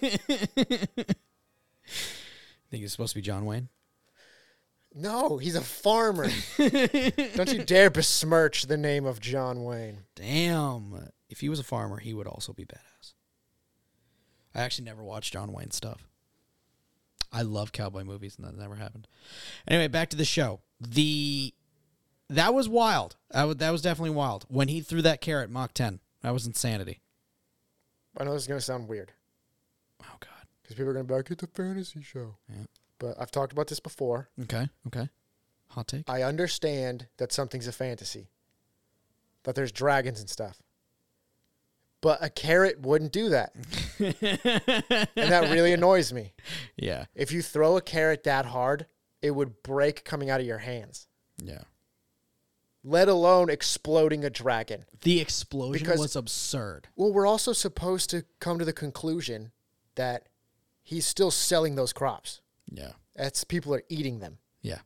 he's 2.70 2.92
supposed 2.92 3.14
to 3.14 3.18
be 3.18 3.22
John 3.22 3.46
Wayne? 3.46 3.68
No, 4.94 5.38
he's 5.38 5.56
a 5.56 5.60
farmer. 5.60 6.28
Don't 6.56 7.52
you 7.52 7.64
dare 7.64 7.90
besmirch 7.90 8.66
the 8.66 8.76
name 8.76 9.06
of 9.06 9.18
John 9.18 9.64
Wayne. 9.64 10.04
Damn. 10.14 11.10
If 11.28 11.40
he 11.40 11.48
was 11.48 11.58
a 11.58 11.64
farmer, 11.64 11.98
he 11.98 12.14
would 12.14 12.28
also 12.28 12.52
be 12.52 12.64
badass. 12.64 13.15
I 14.56 14.62
actually 14.62 14.86
never 14.86 15.04
watched 15.04 15.34
John 15.34 15.52
Wayne 15.52 15.70
stuff. 15.70 16.08
I 17.32 17.42
love 17.42 17.72
cowboy 17.72 18.04
movies, 18.04 18.36
and 18.38 18.46
that 18.46 18.56
never 18.56 18.76
happened. 18.76 19.06
Anyway, 19.68 19.88
back 19.88 20.08
to 20.10 20.16
the 20.16 20.24
show. 20.24 20.60
The 20.80 21.52
that 22.30 22.54
was 22.54 22.68
wild. 22.68 23.16
That 23.30 23.44
was, 23.44 23.56
that 23.56 23.70
was 23.70 23.82
definitely 23.82 24.10
wild. 24.10 24.46
When 24.48 24.68
he 24.68 24.80
threw 24.80 25.02
that 25.02 25.20
carrot 25.20 25.50
Mach 25.50 25.72
10, 25.74 26.00
that 26.22 26.32
was 26.32 26.46
insanity. 26.46 27.00
I 28.18 28.24
know 28.24 28.32
this 28.32 28.42
is 28.42 28.48
going 28.48 28.58
to 28.58 28.64
sound 28.64 28.88
weird 28.88 29.12
Oh 30.02 30.16
God. 30.20 30.30
because 30.62 30.74
people 30.74 30.90
are 30.90 30.94
going 30.94 31.06
to 31.06 31.08
be 31.08 31.14
like, 31.14 31.30
it's 31.30 31.42
a 31.42 31.46
fantasy 31.46 32.02
show. 32.02 32.36
Yeah. 32.48 32.64
But 32.98 33.16
I've 33.20 33.30
talked 33.30 33.52
about 33.52 33.66
this 33.68 33.78
before. 33.78 34.30
Okay. 34.42 34.68
Okay. 34.86 35.08
Hot 35.68 35.86
take. 35.86 36.08
I 36.08 36.22
understand 36.22 37.08
that 37.18 37.32
something's 37.32 37.66
a 37.68 37.72
fantasy, 37.72 38.30
that 39.44 39.54
there's 39.54 39.70
dragons 39.70 40.18
and 40.20 40.30
stuff. 40.30 40.62
But 42.06 42.22
a 42.22 42.30
carrot 42.30 42.82
wouldn't 42.82 43.10
do 43.10 43.30
that. 43.30 43.52
and 43.98 44.14
that 45.16 45.48
really 45.50 45.72
annoys 45.78 46.12
me. 46.12 46.34
yeah. 46.76 47.06
If 47.16 47.32
you 47.32 47.42
throw 47.42 47.76
a 47.76 47.80
carrot 47.80 48.22
that 48.22 48.46
hard, 48.46 48.86
it 49.22 49.32
would 49.32 49.60
break 49.64 50.04
coming 50.04 50.30
out 50.30 50.38
of 50.38 50.46
your 50.46 50.58
hands, 50.58 51.08
Yeah. 51.42 51.62
let 52.84 53.08
alone 53.08 53.50
exploding 53.50 54.24
a 54.24 54.30
dragon. 54.30 54.84
The 55.02 55.18
explosion 55.20 55.82
Because- 55.84 55.98
was 55.98 56.14
absurd. 56.14 56.86
Well, 56.94 57.12
we're 57.12 57.26
also 57.26 57.52
supposed 57.52 58.08
to 58.10 58.24
come 58.38 58.60
to 58.60 58.64
the 58.64 58.72
conclusion 58.72 59.50
that 59.96 60.28
he's 60.84 61.06
still 61.06 61.32
selling 61.32 61.74
those 61.74 61.92
crops. 61.92 62.40
Yeah. 62.70 62.92
That's 63.16 63.42
people 63.42 63.74
are 63.74 63.82
eating 63.88 64.20
them. 64.20 64.38
Yeah. 64.62 64.78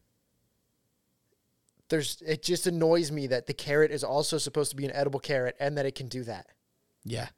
There's 1.91 2.23
it 2.25 2.43
just 2.43 2.67
annoys 2.67 3.13
me 3.13 3.27
that 3.27 3.47
the 3.47 3.53
carrot 3.53 3.91
is 3.91 4.03
also 4.05 4.39
supposed 4.39 4.71
to 4.71 4.77
be 4.77 4.87
an 4.87 4.93
edible 4.93 5.21
carrot 5.21 5.57
and 5.61 5.77
that 5.77 5.85
it 5.85 5.95
can 5.95 6.07
do 6.09 6.25
that. 6.25 6.47
Yeah. 7.05 7.29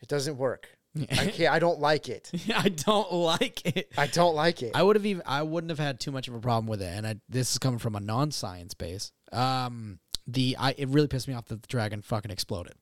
It 0.00 0.08
doesn't 0.08 0.36
work. 0.36 0.76
I 1.10 1.26
can't 1.26 1.52
I 1.52 1.58
don't 1.58 1.80
like 1.80 2.08
it. 2.08 2.30
I 2.54 2.68
don't 2.68 3.12
like 3.12 3.66
it. 3.66 3.92
I 3.96 4.06
don't 4.06 4.34
like 4.34 4.62
it. 4.62 4.72
I 4.74 4.82
would 4.82 4.96
have 4.96 5.06
even 5.06 5.22
I 5.26 5.42
wouldn't 5.42 5.70
have 5.70 5.78
had 5.78 6.00
too 6.00 6.12
much 6.12 6.28
of 6.28 6.34
a 6.34 6.40
problem 6.40 6.66
with 6.66 6.82
it, 6.82 6.86
and 6.86 7.06
I 7.06 7.16
this 7.28 7.52
is 7.52 7.58
coming 7.58 7.78
from 7.78 7.94
a 7.94 8.00
non-science 8.00 8.74
base. 8.74 9.12
Um, 9.32 9.98
the 10.26 10.56
I 10.58 10.74
it 10.78 10.88
really 10.88 11.08
pissed 11.08 11.28
me 11.28 11.34
off 11.34 11.46
that 11.46 11.62
the 11.62 11.68
dragon 11.68 12.02
fucking 12.02 12.30
exploded. 12.30 12.74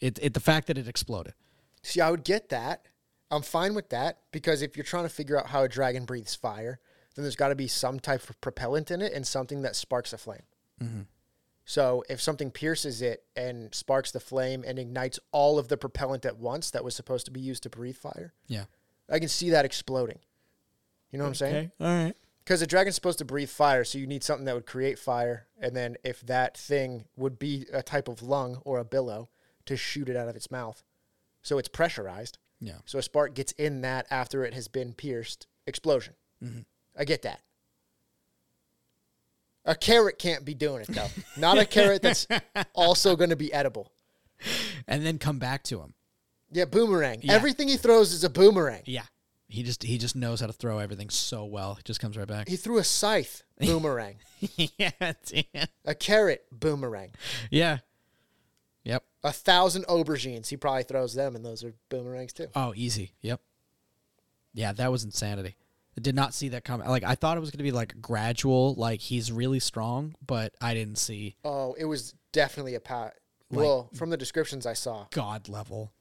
It 0.00 0.18
it 0.20 0.34
the 0.34 0.40
fact 0.40 0.66
that 0.66 0.78
it 0.78 0.88
exploded. 0.88 1.34
See, 1.82 2.00
I 2.00 2.10
would 2.10 2.24
get 2.24 2.48
that. 2.50 2.86
I'm 3.30 3.42
fine 3.42 3.74
with 3.74 3.88
that 3.90 4.18
because 4.32 4.62
if 4.62 4.76
you're 4.76 4.84
trying 4.84 5.04
to 5.04 5.08
figure 5.08 5.38
out 5.38 5.48
how 5.48 5.62
a 5.62 5.68
dragon 5.68 6.04
breathes 6.04 6.34
fire, 6.34 6.78
then 7.14 7.24
there's 7.24 7.36
got 7.36 7.48
to 7.48 7.54
be 7.54 7.66
some 7.66 7.98
type 7.98 8.28
of 8.28 8.40
propellant 8.40 8.90
in 8.90 9.02
it 9.02 9.12
and 9.12 9.26
something 9.26 9.62
that 9.62 9.74
sparks 9.74 10.12
a 10.12 10.18
flame. 10.18 10.42
So 11.68 12.04
if 12.08 12.20
something 12.22 12.52
pierces 12.52 13.02
it 13.02 13.24
and 13.34 13.74
sparks 13.74 14.12
the 14.12 14.20
flame 14.20 14.64
and 14.66 14.78
ignites 14.78 15.18
all 15.32 15.58
of 15.58 15.66
the 15.66 15.76
propellant 15.76 16.24
at 16.24 16.38
once 16.38 16.70
that 16.70 16.84
was 16.84 16.94
supposed 16.94 17.26
to 17.26 17.32
be 17.32 17.40
used 17.40 17.64
to 17.64 17.68
breathe 17.68 17.96
fire, 17.96 18.32
Yeah. 18.46 18.64
I 19.10 19.18
can 19.18 19.28
see 19.28 19.50
that 19.50 19.64
exploding. 19.64 20.20
You 21.10 21.18
know 21.18 21.24
what 21.24 21.28
I'm 21.30 21.34
saying? 21.34 21.72
All 21.80 21.86
right. 21.86 22.14
Because 22.44 22.62
a 22.62 22.66
dragon's 22.66 22.94
supposed 22.94 23.18
to 23.18 23.24
breathe 23.24 23.48
fire, 23.50 23.82
so 23.84 23.98
you 23.98 24.06
need 24.06 24.22
something 24.22 24.44
that 24.46 24.54
would 24.54 24.66
create 24.66 24.98
fire, 24.98 25.48
and 25.60 25.74
then 25.74 25.96
if 26.04 26.20
that 26.26 26.56
thing 26.56 27.06
would 27.16 27.38
be 27.38 27.66
a 27.72 27.82
type 27.82 28.06
of 28.06 28.22
lung 28.22 28.62
or 28.64 28.78
a 28.78 28.84
billow 28.84 29.28
to 29.64 29.76
shoot 29.76 30.08
it 30.08 30.16
out 30.16 30.28
of 30.28 30.36
its 30.36 30.50
mouth, 30.50 30.84
so 31.42 31.58
it's 31.58 31.68
pressurized. 31.68 32.38
Yeah. 32.60 32.78
So 32.84 33.00
a 33.00 33.02
spark 33.02 33.34
gets 33.34 33.50
in 33.52 33.80
that 33.80 34.06
after 34.10 34.44
it 34.44 34.54
has 34.54 34.68
been 34.68 34.92
pierced. 34.92 35.48
Explosion. 35.66 36.14
Mm-hmm. 36.42 36.60
I 36.96 37.04
get 37.04 37.22
that. 37.22 37.40
A 39.66 39.74
carrot 39.74 40.18
can't 40.18 40.44
be 40.44 40.54
doing 40.54 40.82
it 40.82 40.88
though. 40.88 41.08
Not 41.36 41.58
a 41.58 41.66
carrot 41.66 42.02
that's 42.02 42.26
also 42.74 43.16
going 43.16 43.30
to 43.30 43.36
be 43.36 43.52
edible. 43.52 43.92
And 44.86 45.04
then 45.04 45.18
come 45.18 45.38
back 45.38 45.64
to 45.64 45.80
him. 45.80 45.94
Yeah, 46.52 46.66
boomerang. 46.66 47.20
Yeah. 47.22 47.32
Everything 47.32 47.68
he 47.68 47.76
throws 47.76 48.12
is 48.12 48.22
a 48.22 48.30
boomerang. 48.30 48.82
Yeah. 48.86 49.02
He 49.48 49.62
just 49.62 49.82
he 49.82 49.98
just 49.98 50.16
knows 50.16 50.40
how 50.40 50.46
to 50.46 50.52
throw 50.52 50.78
everything 50.78 51.10
so 51.10 51.44
well. 51.44 51.74
He 51.74 51.82
just 51.84 52.00
comes 52.00 52.16
right 52.16 52.26
back. 52.26 52.48
He 52.48 52.56
threw 52.56 52.78
a 52.78 52.84
scythe. 52.84 53.42
Boomerang. 53.60 54.16
yeah. 54.56 54.90
damn. 55.00 55.66
a 55.84 55.94
carrot. 55.94 56.46
Boomerang. 56.52 57.12
Yeah. 57.50 57.78
Yep. 58.84 59.04
A 59.24 59.32
thousand 59.32 59.86
aubergines. 59.86 60.48
He 60.48 60.56
probably 60.56 60.82
throws 60.82 61.14
them, 61.14 61.34
and 61.34 61.44
those 61.44 61.64
are 61.64 61.74
boomerangs 61.88 62.32
too. 62.32 62.48
Oh, 62.54 62.72
easy. 62.76 63.12
Yep. 63.20 63.40
Yeah, 64.52 64.72
that 64.72 64.90
was 64.90 65.04
insanity. 65.04 65.56
Did 66.00 66.14
not 66.14 66.34
see 66.34 66.50
that 66.50 66.62
coming. 66.64 66.86
Like 66.88 67.04
I 67.04 67.14
thought 67.14 67.36
it 67.36 67.40
was 67.40 67.50
going 67.50 67.58
to 67.58 67.64
be 67.64 67.72
like 67.72 68.00
gradual, 68.02 68.74
like 68.74 69.00
he's 69.00 69.32
really 69.32 69.60
strong, 69.60 70.14
but 70.24 70.54
I 70.60 70.74
didn't 70.74 70.98
see 70.98 71.36
Oh, 71.44 71.74
it 71.78 71.86
was 71.86 72.14
definitely 72.32 72.74
a 72.74 72.80
pat. 72.80 73.14
well, 73.50 73.88
from 73.94 74.10
the 74.10 74.16
descriptions 74.18 74.66
I 74.66 74.74
saw, 74.74 75.06
god 75.10 75.48
level. 75.48 75.92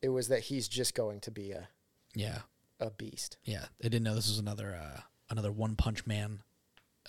it 0.00 0.08
was 0.08 0.28
that 0.28 0.40
he's 0.40 0.68
just 0.68 0.94
going 0.94 1.20
to 1.20 1.30
be 1.30 1.50
a, 1.52 1.68
Yeah. 2.14 2.38
a 2.80 2.90
beast. 2.90 3.36
Yeah, 3.44 3.66
I 3.80 3.88
didn't 3.88 4.04
know 4.04 4.14
this 4.14 4.28
was 4.28 4.38
another 4.38 4.74
uh, 4.74 5.00
another 5.28 5.52
One 5.52 5.76
Punch 5.76 6.06
Man 6.06 6.42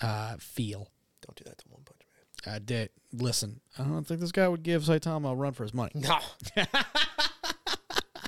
uh, 0.02 0.36
feel. 0.38 0.90
Don't 1.26 1.36
do 1.36 1.44
that 1.44 1.56
to 1.58 1.64
One 1.70 1.82
Punch 1.84 2.00
Man. 2.44 2.54
I 2.56 2.58
did 2.58 2.90
listen. 3.10 3.60
I 3.78 3.84
don't 3.84 4.06
think 4.06 4.20
this 4.20 4.32
guy 4.32 4.46
would 4.48 4.62
give 4.62 4.82
Saitama 4.82 5.32
a 5.32 5.34
run 5.34 5.54
for 5.54 5.62
his 5.62 5.72
money. 5.72 5.92
No. 5.94 6.18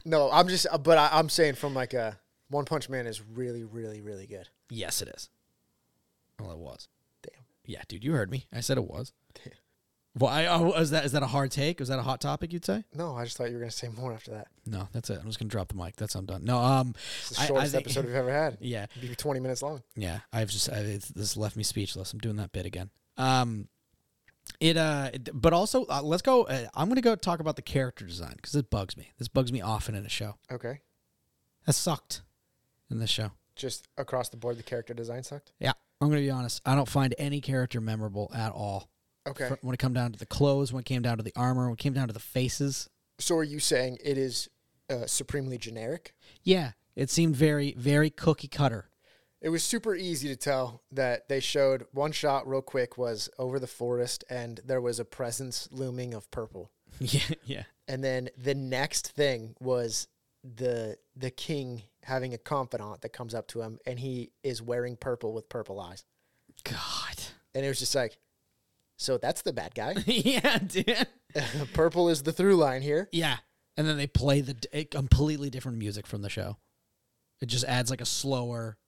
no, 0.04 0.30
I'm 0.30 0.48
just, 0.48 0.66
but 0.82 0.96
I, 0.98 1.10
I'm 1.12 1.28
saying 1.28 1.54
from 1.56 1.74
like 1.74 1.92
a 1.94 2.18
One 2.48 2.64
Punch 2.64 2.88
Man 2.88 3.06
is 3.06 3.20
really, 3.22 3.64
really, 3.64 4.00
really 4.00 4.26
good. 4.26 4.48
Yes, 4.70 5.02
it 5.02 5.08
is. 5.08 5.28
Well, 6.38 6.52
it 6.52 6.58
was. 6.58 6.88
Damn. 7.22 7.42
Yeah, 7.64 7.82
dude, 7.88 8.04
you 8.04 8.12
heard 8.12 8.30
me. 8.30 8.46
I 8.52 8.60
said 8.60 8.78
it 8.78 8.84
was. 8.84 9.12
Damn. 9.34 9.54
Well, 10.18 10.30
I, 10.32 10.46
oh, 10.46 10.72
is 10.72 10.90
that 10.92 11.04
is 11.04 11.12
that 11.12 11.22
a 11.22 11.26
hard 11.26 11.50
take? 11.50 11.78
Is 11.80 11.88
that 11.88 11.98
a 11.98 12.02
hot 12.02 12.22
topic? 12.22 12.50
You'd 12.50 12.64
say? 12.64 12.84
No, 12.94 13.14
I 13.14 13.24
just 13.24 13.36
thought 13.36 13.48
you 13.48 13.54
were 13.54 13.60
going 13.60 13.70
to 13.70 13.76
say 13.76 13.88
more 13.88 14.14
after 14.14 14.30
that. 14.30 14.48
No, 14.64 14.88
that's 14.92 15.10
it. 15.10 15.18
I'm 15.20 15.26
just 15.26 15.38
gonna 15.38 15.50
drop 15.50 15.68
the 15.68 15.74
mic. 15.74 15.96
That's 15.96 16.14
I'm 16.14 16.24
done. 16.24 16.42
No, 16.42 16.56
um, 16.58 16.94
It's 17.18 17.30
the 17.36 17.40
I- 17.40 17.44
I 17.44 17.46
shortest 17.48 17.72
think- 17.72 17.84
episode 17.84 18.04
we've 18.06 18.14
ever 18.14 18.32
had. 18.32 18.56
yeah, 18.62 18.86
It'd 18.96 19.10
be 19.10 19.14
20 19.14 19.40
minutes 19.40 19.60
long. 19.60 19.82
Yeah, 19.94 20.20
I've 20.32 20.48
just 20.48 20.70
I, 20.72 20.76
it's, 20.76 21.08
this 21.08 21.36
left 21.36 21.54
me 21.54 21.62
speechless. 21.64 22.14
I'm 22.14 22.18
doing 22.18 22.36
that 22.36 22.52
bit 22.52 22.64
again. 22.64 22.88
Um, 23.18 23.68
it 24.58 24.78
uh, 24.78 25.10
it, 25.12 25.28
but 25.34 25.52
also 25.52 25.84
uh, 25.86 26.00
let's 26.02 26.22
go. 26.22 26.44
Uh, 26.44 26.66
I'm 26.74 26.88
gonna 26.88 27.02
go 27.02 27.14
talk 27.14 27.40
about 27.40 27.56
the 27.56 27.62
character 27.62 28.06
design 28.06 28.34
because 28.36 28.52
this 28.52 28.62
bugs 28.62 28.96
me. 28.96 29.10
This 29.18 29.28
bugs 29.28 29.52
me 29.52 29.60
often 29.60 29.94
in 29.94 30.06
a 30.06 30.08
show. 30.08 30.36
Okay. 30.50 30.80
That 31.66 31.74
sucked 31.74 32.22
in 32.90 32.98
this 32.98 33.10
show. 33.10 33.32
Just 33.54 33.88
across 33.96 34.28
the 34.28 34.36
board, 34.36 34.58
the 34.58 34.62
character 34.62 34.92
design 34.94 35.22
sucked. 35.22 35.52
Yeah, 35.58 35.72
I'm 36.00 36.08
gonna 36.08 36.20
be 36.20 36.30
honest. 36.30 36.60
I 36.66 36.74
don't 36.74 36.88
find 36.88 37.14
any 37.18 37.40
character 37.40 37.80
memorable 37.80 38.30
at 38.34 38.52
all. 38.52 38.90
Okay. 39.26 39.48
Fr- 39.48 39.54
When 39.62 39.74
it 39.74 39.78
come 39.78 39.92
down 39.94 40.12
to 40.12 40.18
the 40.18 40.26
clothes, 40.26 40.72
when 40.72 40.80
it 40.80 40.86
came 40.86 41.02
down 41.02 41.16
to 41.16 41.22
the 41.22 41.32
armor, 41.34 41.64
when 41.64 41.72
it 41.72 41.78
came 41.78 41.92
down 41.94 42.08
to 42.08 42.14
the 42.14 42.20
faces, 42.20 42.88
so 43.18 43.36
are 43.36 43.42
you 43.44 43.58
saying 43.60 43.98
it 44.04 44.18
is 44.18 44.48
uh, 44.90 45.06
supremely 45.06 45.58
generic? 45.58 46.14
yeah, 46.42 46.72
it 46.94 47.10
seemed 47.10 47.34
very 47.36 47.74
very 47.78 48.10
cookie 48.10 48.48
cutter. 48.48 48.90
It 49.42 49.50
was 49.50 49.62
super 49.62 49.94
easy 49.94 50.28
to 50.28 50.36
tell 50.36 50.82
that 50.90 51.28
they 51.28 51.40
showed 51.40 51.86
one 51.92 52.10
shot 52.12 52.48
real 52.48 52.62
quick 52.62 52.96
was 52.98 53.28
over 53.38 53.58
the 53.58 53.66
forest 53.66 54.24
and 54.30 54.60
there 54.64 54.80
was 54.80 54.98
a 54.98 55.04
presence 55.04 55.68
looming 55.70 56.14
of 56.14 56.30
purple. 56.30 56.70
Yeah, 57.00 57.20
yeah. 57.44 57.62
And 57.86 58.02
then 58.02 58.30
the 58.38 58.54
next 58.54 59.08
thing 59.12 59.54
was 59.60 60.08
the 60.54 60.96
the 61.16 61.30
king 61.30 61.82
having 62.02 62.34
a 62.34 62.38
confidant 62.38 63.00
that 63.00 63.12
comes 63.12 63.34
up 63.34 63.48
to 63.48 63.62
him 63.62 63.78
and 63.86 63.98
he 63.98 64.30
is 64.42 64.62
wearing 64.62 64.96
purple 64.96 65.32
with 65.32 65.48
purple 65.48 65.80
eyes. 65.80 66.04
God. 66.64 67.16
And 67.54 67.64
it 67.64 67.68
was 67.68 67.78
just 67.78 67.94
like 67.94 68.18
so 68.96 69.18
that's 69.18 69.42
the 69.42 69.52
bad 69.52 69.74
guy. 69.74 69.94
yeah, 70.06 70.58
dude. 70.58 71.06
purple 71.74 72.08
is 72.08 72.22
the 72.22 72.32
through 72.32 72.56
line 72.56 72.82
here. 72.82 73.08
Yeah. 73.12 73.36
And 73.76 73.86
then 73.86 73.96
they 73.98 74.06
play 74.06 74.40
the 74.40 74.86
completely 74.90 75.50
different 75.50 75.78
music 75.78 76.06
from 76.06 76.22
the 76.22 76.30
show. 76.30 76.56
It 77.42 77.46
just 77.46 77.64
adds 77.66 77.90
like 77.90 78.00
a 78.00 78.06
slower, 78.06 78.78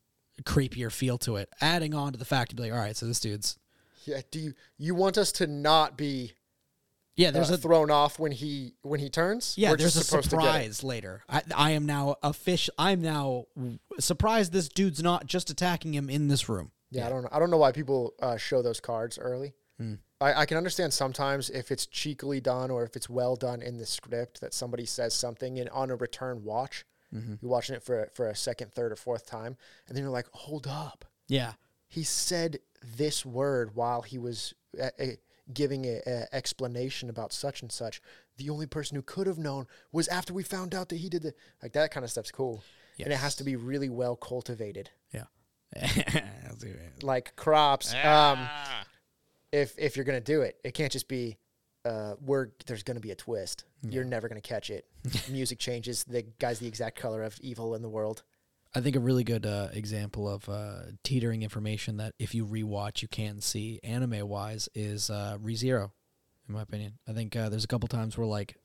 creepier 0.44 0.90
feel 0.90 1.18
to 1.18 1.36
it, 1.36 1.50
adding 1.60 1.94
on 1.94 2.12
to 2.12 2.18
the 2.18 2.24
fact 2.24 2.50
to 2.50 2.56
be 2.56 2.62
like, 2.62 2.72
all 2.72 2.78
right, 2.78 2.96
so 2.96 3.04
this 3.04 3.20
dude's 3.20 3.58
Yeah, 4.06 4.22
do 4.30 4.38
you 4.38 4.54
you 4.78 4.94
want 4.94 5.18
us 5.18 5.32
to 5.32 5.46
not 5.46 5.98
be 5.98 6.32
yeah. 7.18 7.30
There's 7.30 7.50
uh, 7.50 7.54
a 7.54 7.56
thrown 7.58 7.90
off 7.90 8.18
when 8.18 8.32
he 8.32 8.72
when 8.82 9.00
he 9.00 9.10
turns? 9.10 9.54
yeah. 9.58 9.70
We're 9.70 9.76
There's 9.76 9.96
a 9.96 9.98
just 9.98 10.08
supposed 10.10 10.30
to 10.30 10.36
get 10.36 10.42
surprise 10.44 10.82
later. 10.82 11.22
I, 11.28 11.42
I 11.54 11.70
am 11.72 11.84
now 11.84 12.16
official. 12.22 12.72
I'm 12.78 13.02
now 13.02 13.44
surprised 14.00 14.52
this 14.52 14.68
dude's 14.68 15.02
not 15.02 15.26
just 15.26 15.50
attacking 15.50 15.92
him 15.94 16.08
in 16.08 16.28
this 16.28 16.48
room. 16.48 16.70
Yeah, 16.90 17.06
I 17.06 17.10
don't 17.10 17.22
know. 17.22 17.28
I 17.30 17.38
don't 17.38 17.50
know 17.50 17.58
why 17.58 17.72
people 17.72 18.14
uh, 18.22 18.38
show 18.38 18.62
those 18.62 18.80
cards 18.80 19.18
early. 19.18 19.52
Hmm. 19.78 19.94
I, 20.20 20.34
I 20.42 20.46
can 20.46 20.56
understand 20.56 20.92
sometimes 20.92 21.50
if 21.50 21.70
it's 21.70 21.86
cheekily 21.86 22.40
done 22.40 22.70
or 22.70 22.82
if 22.82 22.96
it's 22.96 23.08
well 23.10 23.36
done 23.36 23.60
in 23.62 23.76
the 23.78 23.86
script 23.86 24.40
that 24.40 24.54
somebody 24.54 24.86
says 24.86 25.14
something 25.14 25.58
and 25.60 25.68
on 25.70 25.90
a 25.90 25.96
return 25.96 26.44
watch, 26.44 26.84
Mm-hmm. 27.14 27.36
you're 27.40 27.50
watching 27.50 27.74
it 27.74 27.82
for 27.82 28.02
a, 28.02 28.10
for 28.10 28.28
a 28.28 28.36
second, 28.36 28.70
third, 28.74 28.92
or 28.92 28.96
fourth 28.96 29.24
time, 29.24 29.56
and 29.86 29.96
then 29.96 30.02
you're 30.04 30.12
like, 30.12 30.26
hold 30.32 30.66
up, 30.66 31.06
Yeah. 31.26 31.52
he 31.88 32.02
said 32.02 32.58
this 32.98 33.24
word 33.24 33.74
while 33.74 34.02
he 34.02 34.18
was 34.18 34.52
uh, 34.78 34.90
uh, 35.00 35.04
giving 35.52 35.84
a, 35.86 36.00
a 36.06 36.34
explanation 36.34 37.08
about 37.10 37.32
such 37.32 37.62
and 37.62 37.70
such. 37.72 38.00
The 38.36 38.50
only 38.50 38.66
person 38.66 38.94
who 38.96 39.02
could 39.02 39.26
have 39.26 39.38
known 39.38 39.66
was 39.92 40.06
after 40.08 40.32
we 40.32 40.42
found 40.42 40.74
out 40.74 40.88
that 40.90 40.96
he 40.96 41.08
did 41.08 41.22
the 41.22 41.34
like 41.62 41.72
that 41.72 41.90
kind 41.90 42.04
of 42.04 42.10
stuff's 42.10 42.30
cool, 42.30 42.62
and 43.02 43.12
it 43.12 43.16
has 43.16 43.34
to 43.36 43.44
be 43.44 43.56
really 43.56 43.88
well 43.88 44.16
cultivated, 44.16 44.90
Yeah. 45.12 45.24
Let's 45.76 46.56
do 46.58 46.68
it. 46.68 47.02
like 47.02 47.34
crops. 47.36 47.94
Um, 48.04 48.48
if 49.52 49.74
if 49.78 49.96
you're 49.96 50.04
gonna 50.04 50.20
do 50.20 50.42
it, 50.42 50.56
it 50.64 50.74
can't 50.74 50.92
just 50.92 51.08
be 51.08 51.36
uh 51.84 52.14
we're 52.20 52.48
there's 52.66 52.82
gonna 52.82 53.00
be 53.00 53.10
a 53.10 53.14
twist. 53.16 53.64
You're 53.82 54.04
never 54.04 54.28
gonna 54.28 54.40
catch 54.40 54.70
it. 54.70 54.86
Music 55.30 55.58
changes, 55.58 56.04
the 56.04 56.22
guy's 56.38 56.58
the 56.58 56.66
exact 56.68 56.98
color 56.98 57.22
of 57.22 57.38
evil 57.40 57.74
in 57.74 57.82
the 57.82 57.88
world. 57.88 58.22
I 58.74 58.80
think 58.80 58.96
a 58.96 59.00
really 59.00 59.24
good 59.24 59.46
uh, 59.46 59.68
example 59.72 60.28
of 60.28 60.48
uh, 60.48 60.82
teetering 61.02 61.42
information 61.42 61.96
that 61.96 62.14
if 62.18 62.34
you 62.34 62.46
rewatch 62.46 63.02
you 63.02 63.08
can 63.08 63.40
see 63.40 63.80
anime 63.82 64.28
wise 64.28 64.68
is 64.74 65.10
uh, 65.10 65.38
ReZero, 65.42 65.90
in 66.48 66.54
my 66.54 66.62
opinion. 66.62 66.98
I 67.08 67.12
think 67.12 67.34
uh, 67.34 67.48
there's 67.48 67.64
a 67.64 67.68
couple 67.68 67.88
times 67.88 68.18
where 68.18 68.26
like 68.26 68.56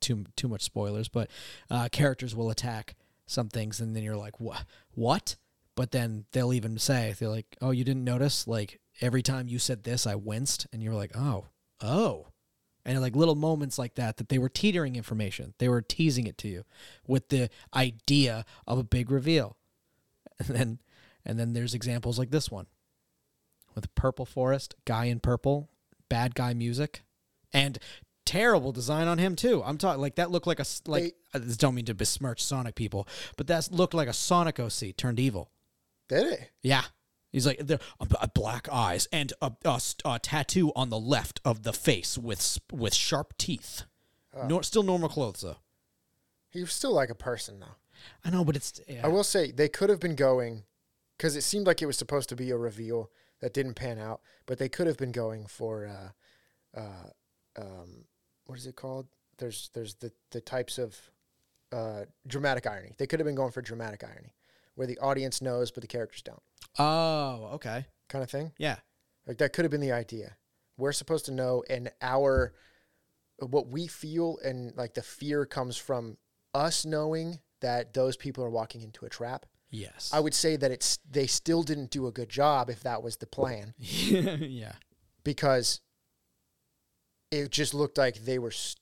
too 0.00 0.24
too 0.36 0.48
much 0.48 0.62
spoilers, 0.62 1.08
but 1.08 1.30
uh, 1.70 1.88
characters 1.90 2.34
will 2.34 2.50
attack 2.50 2.96
some 3.26 3.48
things 3.48 3.80
and 3.80 3.94
then 3.94 4.02
you're 4.02 4.16
like 4.16 4.40
what 4.40 4.64
what? 4.92 5.36
But 5.76 5.90
then 5.90 6.24
they'll 6.32 6.54
even 6.54 6.78
say 6.78 7.14
they're 7.18 7.28
like, 7.28 7.56
oh, 7.60 7.70
you 7.70 7.84
didn't 7.84 8.04
notice? 8.04 8.48
Like 8.48 8.80
every 9.00 9.22
time 9.22 9.46
you 9.46 9.58
said 9.58 9.84
this, 9.84 10.06
I 10.06 10.14
winced, 10.14 10.66
and 10.72 10.82
you're 10.82 10.94
like, 10.94 11.12
oh, 11.14 11.46
oh. 11.80 12.28
And 12.86 13.00
like 13.00 13.16
little 13.16 13.34
moments 13.34 13.78
like 13.78 13.96
that, 13.96 14.16
that 14.16 14.28
they 14.28 14.38
were 14.38 14.48
teetering 14.48 14.94
information. 14.94 15.54
They 15.58 15.68
were 15.68 15.82
teasing 15.82 16.26
it 16.26 16.38
to 16.38 16.48
you 16.48 16.64
with 17.06 17.28
the 17.28 17.50
idea 17.74 18.46
of 18.66 18.78
a 18.78 18.84
big 18.84 19.10
reveal. 19.10 19.56
And 20.38 20.48
then 20.48 20.78
and 21.24 21.38
then 21.40 21.54
there's 21.54 21.72
examples 21.72 22.18
like 22.18 22.30
this 22.30 22.50
one. 22.50 22.66
With 23.74 23.92
Purple 23.94 24.26
Forest, 24.26 24.74
guy 24.84 25.06
in 25.06 25.18
purple, 25.18 25.70
bad 26.10 26.34
guy 26.34 26.52
music, 26.52 27.02
and 27.54 27.78
terrible 28.26 28.72
design 28.72 29.08
on 29.08 29.16
him 29.16 29.34
too. 29.34 29.62
I'm 29.64 29.78
talking 29.78 30.00
like 30.00 30.16
that 30.16 30.30
looked 30.30 30.46
like 30.46 30.60
a 30.60 30.66
like 30.86 31.14
I 31.32 31.38
just 31.38 31.58
don't 31.58 31.74
mean 31.74 31.86
to 31.86 31.94
besmirch 31.94 32.44
Sonic 32.44 32.74
people, 32.74 33.08
but 33.38 33.46
that 33.46 33.72
looked 33.72 33.94
like 33.94 34.08
a 34.08 34.12
Sonic 34.12 34.60
OC 34.60 34.96
turned 34.96 35.18
evil. 35.18 35.50
Did 36.08 36.26
it? 36.26 36.50
Yeah. 36.62 36.84
He's 37.36 37.46
like 37.46 37.66
the 37.66 37.78
uh, 38.00 38.06
uh, 38.18 38.28
black 38.28 38.66
eyes 38.72 39.08
and 39.12 39.30
a, 39.42 39.52
a, 39.62 39.78
a 40.06 40.18
tattoo 40.18 40.72
on 40.74 40.88
the 40.88 40.98
left 40.98 41.38
of 41.44 41.64
the 41.64 41.74
face 41.74 42.16
with 42.16 42.58
with 42.72 42.94
sharp 42.94 43.36
teeth. 43.36 43.82
Nor, 44.48 44.62
still 44.62 44.82
normal 44.82 45.10
clothes 45.10 45.42
though. 45.42 45.58
He's 46.48 46.72
still 46.72 46.94
like 46.94 47.10
a 47.10 47.14
person 47.14 47.60
though. 47.60 47.76
I 48.24 48.30
know, 48.30 48.42
but 48.42 48.56
it's 48.56 48.80
yeah. 48.88 49.02
I 49.04 49.08
will 49.08 49.22
say 49.22 49.52
they 49.52 49.68
could 49.68 49.90
have 49.90 50.00
been 50.00 50.14
going 50.16 50.62
because 51.18 51.36
it 51.36 51.42
seemed 51.42 51.66
like 51.66 51.82
it 51.82 51.86
was 51.86 51.98
supposed 51.98 52.30
to 52.30 52.36
be 52.36 52.50
a 52.52 52.56
reveal 52.56 53.10
that 53.42 53.52
didn't 53.52 53.74
pan 53.74 53.98
out, 53.98 54.22
but 54.46 54.56
they 54.56 54.70
could 54.70 54.86
have 54.86 54.96
been 54.96 55.12
going 55.12 55.44
for 55.44 55.86
uh, 55.86 56.80
uh, 56.80 57.10
um, 57.60 58.06
what 58.46 58.56
is 58.56 58.66
it 58.66 58.76
called? 58.76 59.08
There's 59.36 59.68
there's 59.74 59.96
the 59.96 60.10
the 60.30 60.40
types 60.40 60.78
of 60.78 60.96
uh, 61.70 62.06
dramatic 62.26 62.66
irony. 62.66 62.94
They 62.96 63.06
could 63.06 63.20
have 63.20 63.26
been 63.26 63.34
going 63.34 63.52
for 63.52 63.60
dramatic 63.60 64.04
irony, 64.04 64.32
where 64.76 64.86
the 64.86 64.98
audience 64.98 65.42
knows 65.42 65.70
but 65.70 65.80
the 65.82 65.88
characters 65.88 66.22
don't, 66.22 66.42
oh, 66.78 67.50
okay. 67.54 67.86
kind 68.08 68.22
of 68.22 68.30
thing. 68.30 68.52
Yeah. 68.58 68.76
Like 69.26 69.38
that 69.38 69.52
could 69.52 69.64
have 69.64 69.72
been 69.72 69.80
the 69.80 69.92
idea. 69.92 70.36
We're 70.78 70.92
supposed 70.92 71.24
to 71.26 71.32
know, 71.32 71.64
and 71.68 71.90
our 72.00 72.54
what 73.38 73.68
we 73.68 73.86
feel 73.86 74.38
and 74.44 74.74
like 74.76 74.94
the 74.94 75.02
fear 75.02 75.44
comes 75.44 75.76
from 75.76 76.16
us 76.54 76.86
knowing 76.86 77.40
that 77.60 77.92
those 77.94 78.16
people 78.16 78.44
are 78.44 78.50
walking 78.50 78.82
into 78.82 79.04
a 79.04 79.10
trap. 79.10 79.46
Yes. 79.70 80.10
I 80.12 80.20
would 80.20 80.34
say 80.34 80.56
that 80.56 80.70
it's 80.70 80.98
they 81.10 81.26
still 81.26 81.62
didn't 81.62 81.90
do 81.90 82.06
a 82.06 82.12
good 82.12 82.28
job 82.28 82.70
if 82.70 82.82
that 82.82 83.02
was 83.02 83.16
the 83.16 83.26
plan 83.26 83.74
yeah. 83.78 84.72
because 85.24 85.80
it 87.30 87.50
just 87.50 87.74
looked 87.74 87.98
like 87.98 88.24
they 88.24 88.38
were 88.38 88.50
s 88.50 88.76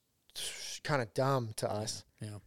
kind 0.83 1.01
of 1.01 1.15
dumb 1.15 1.51
to 1.57 1.71
us. 1.71 2.05
Yeah. 2.21 2.39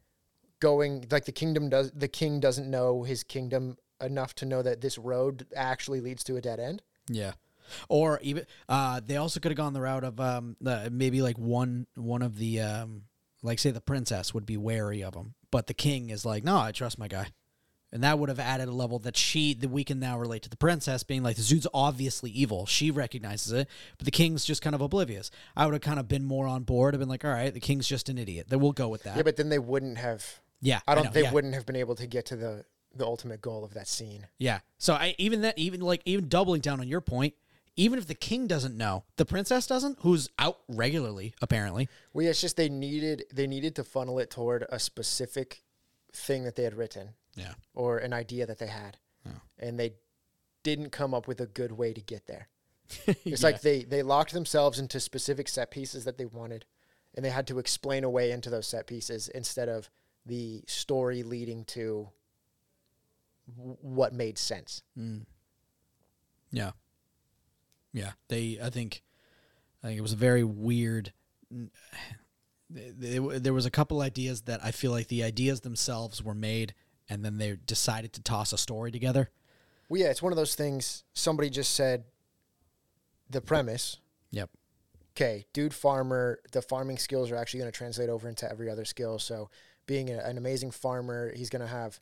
Going 0.60 1.06
like 1.12 1.26
the 1.26 1.32
kingdom 1.32 1.70
does 1.70 1.92
the 1.92 2.08
king 2.08 2.40
doesn't 2.40 2.70
know 2.70 3.04
his 3.04 3.24
kingdom 3.24 3.78
enough 4.02 4.34
to 4.36 4.46
know 4.46 4.62
that 4.62 4.82
this 4.82 4.98
road 4.98 5.46
actually 5.56 6.02
leads 6.02 6.24
to 6.26 6.36
a 6.36 6.42
dead 6.42 6.60
end. 6.60 6.82
Yeah. 7.10 7.34
Or 7.90 8.20
even 8.24 8.46
uh, 8.70 9.02
they 9.06 9.18
also 9.18 9.40
could 9.40 9.52
have 9.52 9.58
gone 9.58 9.74
the 9.74 9.82
route 9.82 10.04
of 10.04 10.20
um, 10.20 10.56
the, 10.62 10.90
maybe 10.92 11.22
like 11.22 11.38
one 11.38 11.86
one 11.96 12.22
of 12.22 12.38
the 12.38 12.62
um, 12.62 13.04
like 13.42 13.60
say 13.60 13.72
the 13.72 13.82
princess 13.82 14.34
would 14.34 14.46
be 14.46 14.58
wary 14.58 15.04
of 15.04 15.16
him, 15.16 15.34
but 15.52 15.68
the 15.68 15.74
king 15.74 16.10
is 16.10 16.26
like, 16.26 16.44
no, 16.44 16.58
I 16.58 16.72
trust 16.72 16.98
my 16.98 17.10
guy, 17.10 17.28
and 17.92 18.04
that 18.04 18.20
would 18.20 18.30
have 18.30 18.40
added 18.40 18.70
a 18.70 18.72
level 18.72 19.00
that 19.00 19.18
she 19.18 19.54
that 19.54 19.70
we 19.70 19.84
can 19.84 20.00
now 20.00 20.18
relate 20.18 20.44
to 20.44 20.50
the 20.50 20.56
princess 20.56 21.04
being 21.04 21.24
like, 21.24 21.36
this 21.36 21.50
dude's 21.50 21.68
obviously 21.74 22.32
evil. 22.32 22.66
She 22.66 22.90
recognizes 22.90 23.52
it, 23.52 23.68
but 23.98 24.06
the 24.06 24.12
king's 24.12 24.46
just 24.46 24.62
kind 24.62 24.74
of 24.74 24.82
oblivious. 24.82 25.30
I 25.56 25.66
would 25.66 25.74
have 25.74 25.82
kind 25.82 26.00
of 26.00 26.08
been 26.08 26.24
more 26.24 26.48
on 26.48 26.64
board. 26.64 26.96
I've 26.96 27.00
been 27.00 27.10
like, 27.10 27.26
all 27.26 27.32
right, 27.32 27.54
the 27.54 27.60
king's 27.60 27.88
just 27.88 28.08
an 28.08 28.18
idiot. 28.18 28.48
Then 28.48 28.60
we'll 28.60 28.72
go 28.72 28.88
with 28.88 29.04
that. 29.04 29.18
Yeah, 29.18 29.24
but 29.24 29.36
then 29.36 29.50
they 29.50 29.60
wouldn't 29.60 29.98
have 29.98 30.40
yeah, 30.62 30.80
I 30.88 30.96
don't 30.96 31.06
know, 31.06 31.12
they 31.12 31.24
yeah. 31.24 31.32
wouldn't 31.32 31.54
have 31.54 31.66
been 31.66 31.76
able 31.76 31.96
to 31.96 32.08
get 32.08 32.26
to 32.28 32.36
the 32.36 32.66
the 32.96 33.06
ultimate 33.06 33.42
goal 33.42 33.64
of 33.64 33.74
that 33.76 33.88
scene. 33.88 34.28
Yeah. 34.40 34.60
So 34.78 34.94
I 34.94 35.16
even 35.18 35.42
that 35.42 35.58
even 35.58 35.82
like 35.82 36.02
even 36.06 36.28
doubling 36.28 36.62
down 36.62 36.80
on 36.80 36.88
your 36.88 37.02
point, 37.02 37.36
even 37.76 38.00
if 38.00 38.08
the 38.08 38.16
king 38.16 38.48
doesn't 38.48 38.76
know, 38.76 39.04
the 39.18 39.26
princess 39.26 39.68
doesn't, 39.68 40.00
who's 40.02 40.30
out 40.40 40.60
regularly 40.68 41.34
apparently. 41.42 41.90
Well, 42.14 42.24
yeah, 42.24 42.32
it's 42.32 42.42
just 42.42 42.58
they 42.58 42.70
needed 42.70 43.26
they 43.32 43.48
needed 43.48 43.76
to 43.76 43.84
funnel 43.84 44.20
it 44.20 44.30
toward 44.32 44.66
a 44.70 44.80
specific 44.80 45.62
thing 46.14 46.44
that 46.46 46.56
they 46.56 46.64
had 46.64 46.76
written 46.76 47.10
Yeah. 47.36 47.54
or 47.76 48.00
an 48.00 48.14
idea 48.14 48.46
that 48.48 48.58
they 48.58 48.68
had, 48.68 48.98
and 49.60 49.80
they 49.80 49.94
didn't 50.64 50.90
come 50.90 51.14
up 51.14 51.28
with 51.28 51.40
a 51.40 51.46
good 51.46 51.72
way 51.72 51.94
to 51.94 52.02
get 52.02 52.26
there. 52.26 52.48
It's 53.26 53.44
like 53.44 53.62
they 53.62 53.84
they 53.84 54.02
locked 54.02 54.34
themselves 54.34 54.80
into 54.80 55.00
specific 55.00 55.48
set 55.48 55.70
pieces 55.70 56.06
that 56.06 56.18
they 56.18 56.26
wanted, 56.26 56.66
and 57.14 57.24
they 57.24 57.30
had 57.30 57.46
to 57.48 57.60
explain 57.60 58.04
a 58.04 58.10
way 58.10 58.32
into 58.32 58.50
those 58.50 58.66
set 58.68 58.88
pieces 58.88 59.28
instead 59.30 59.70
of 59.70 59.90
the 60.28 60.64
story 60.68 61.24
leading 61.24 61.64
to 61.66 62.10
w- 63.58 63.78
what 63.82 64.14
made 64.14 64.38
sense. 64.38 64.84
Mm. 64.98 65.26
Yeah. 66.52 66.72
Yeah. 67.94 68.12
They 68.28 68.60
I 68.62 68.70
think 68.70 69.04
I 69.84 69.88
think 69.88 69.98
it 69.98 70.02
was 70.02 70.14
a 70.14 70.18
very 70.18 70.44
weird 70.44 71.14
there 72.70 73.54
was 73.54 73.66
a 73.66 73.72
couple 73.72 74.02
ideas 74.02 74.42
that 74.42 74.60
I 74.64 74.72
feel 74.72 74.92
like 74.92 75.08
the 75.08 75.24
ideas 75.24 75.62
themselves 75.62 76.22
were 76.22 76.36
made 76.36 76.74
and 77.10 77.24
then 77.24 77.38
they 77.38 77.56
decided 77.66 78.12
to 78.14 78.22
toss 78.22 78.52
a 78.52 78.58
story 78.58 78.92
together. 78.92 79.30
Well, 79.88 80.02
yeah, 80.02 80.08
it's 80.08 80.22
one 80.22 80.34
of 80.34 80.38
those 80.38 80.56
things. 80.56 81.06
Somebody 81.14 81.50
just 81.50 81.74
said 81.74 82.04
the 83.30 83.40
premise. 83.40 83.98
Yep. 84.32 84.50
okay, 85.16 85.46
dude 85.54 85.74
farmer, 85.74 86.40
the 86.52 86.62
farming 86.62 86.98
skills 86.98 87.32
are 87.32 87.38
actually 87.38 87.62
going 87.62 87.72
to 87.72 87.78
translate 87.78 88.10
over 88.10 88.28
into 88.28 88.50
every 88.52 88.70
other 88.70 88.84
skill. 88.84 89.18
So, 89.20 89.50
being 89.88 90.10
a, 90.12 90.20
an 90.20 90.38
amazing 90.38 90.70
farmer, 90.72 91.34
he's 91.36 91.50
going 91.50 91.62
to 91.64 91.68
have 91.68 92.00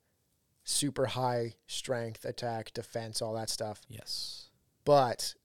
super 0.65 1.05
high 1.05 1.53
strength, 1.67 2.25
attack, 2.25 2.73
defense, 2.73 3.21
all 3.21 3.33
that 3.35 3.49
stuff. 3.49 3.81
Yes. 3.87 4.49
But 4.83 5.35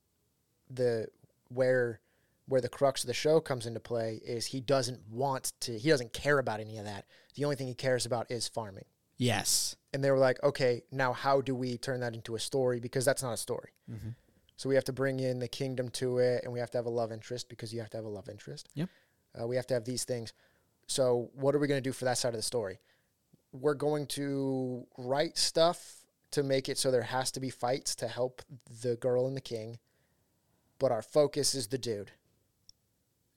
the 0.68 1.06
where 1.48 2.00
where 2.46 2.60
the 2.60 2.68
crux 2.68 3.04
of 3.04 3.06
the 3.06 3.14
show 3.14 3.40
comes 3.40 3.64
into 3.66 3.78
play 3.80 4.20
is 4.24 4.46
he 4.46 4.60
doesn't 4.60 5.00
want 5.08 5.52
to 5.60 5.78
he 5.78 5.88
doesn't 5.88 6.12
care 6.12 6.38
about 6.38 6.58
any 6.60 6.78
of 6.78 6.84
that. 6.84 7.04
The 7.36 7.44
only 7.44 7.54
thing 7.56 7.68
he 7.68 7.74
cares 7.74 8.06
about 8.06 8.30
is 8.30 8.48
farming. 8.48 8.86
Yes. 9.16 9.76
and 9.92 10.02
they 10.02 10.10
were 10.10 10.18
like, 10.18 10.42
okay, 10.42 10.82
now 10.90 11.12
how 11.12 11.42
do 11.42 11.54
we 11.54 11.76
turn 11.76 12.00
that 12.00 12.14
into 12.14 12.36
a 12.36 12.40
story? 12.40 12.80
Because 12.80 13.04
that's 13.04 13.22
not 13.22 13.32
a 13.34 13.36
story. 13.36 13.72
Mhm. 13.90 14.14
So 14.56 14.68
we 14.68 14.74
have 14.76 14.84
to 14.84 14.92
bring 14.94 15.20
in 15.20 15.40
the 15.40 15.48
kingdom 15.48 15.90
to 15.90 16.18
it, 16.18 16.42
and 16.44 16.52
we 16.52 16.58
have 16.60 16.70
to 16.70 16.78
have 16.78 16.86
a 16.86 16.90
love 16.90 17.12
interest 17.12 17.48
because 17.50 17.72
you 17.74 17.80
have 17.80 17.90
to 17.90 17.96
have 17.98 18.04
a 18.06 18.08
love 18.08 18.28
interest. 18.30 18.68
Yep. 18.74 18.88
Uh, 19.38 19.46
we 19.46 19.56
have 19.56 19.66
to 19.66 19.74
have 19.74 19.84
these 19.84 20.04
things. 20.04 20.32
So 20.90 21.30
what 21.34 21.54
are 21.54 21.60
we 21.60 21.68
going 21.68 21.78
to 21.78 21.88
do 21.88 21.92
for 21.92 22.04
that 22.06 22.18
side 22.18 22.30
of 22.30 22.34
the 22.34 22.42
story? 22.42 22.80
We're 23.52 23.74
going 23.74 24.06
to 24.08 24.88
write 24.98 25.38
stuff 25.38 26.04
to 26.32 26.42
make 26.42 26.68
it 26.68 26.78
so 26.78 26.90
there 26.90 27.02
has 27.02 27.30
to 27.32 27.40
be 27.40 27.48
fights 27.48 27.94
to 27.96 28.08
help 28.08 28.42
the 28.82 28.96
girl 28.96 29.28
and 29.28 29.36
the 29.36 29.40
king, 29.40 29.78
but 30.80 30.90
our 30.90 31.00
focus 31.00 31.54
is 31.54 31.68
the 31.68 31.78
dude. 31.78 32.10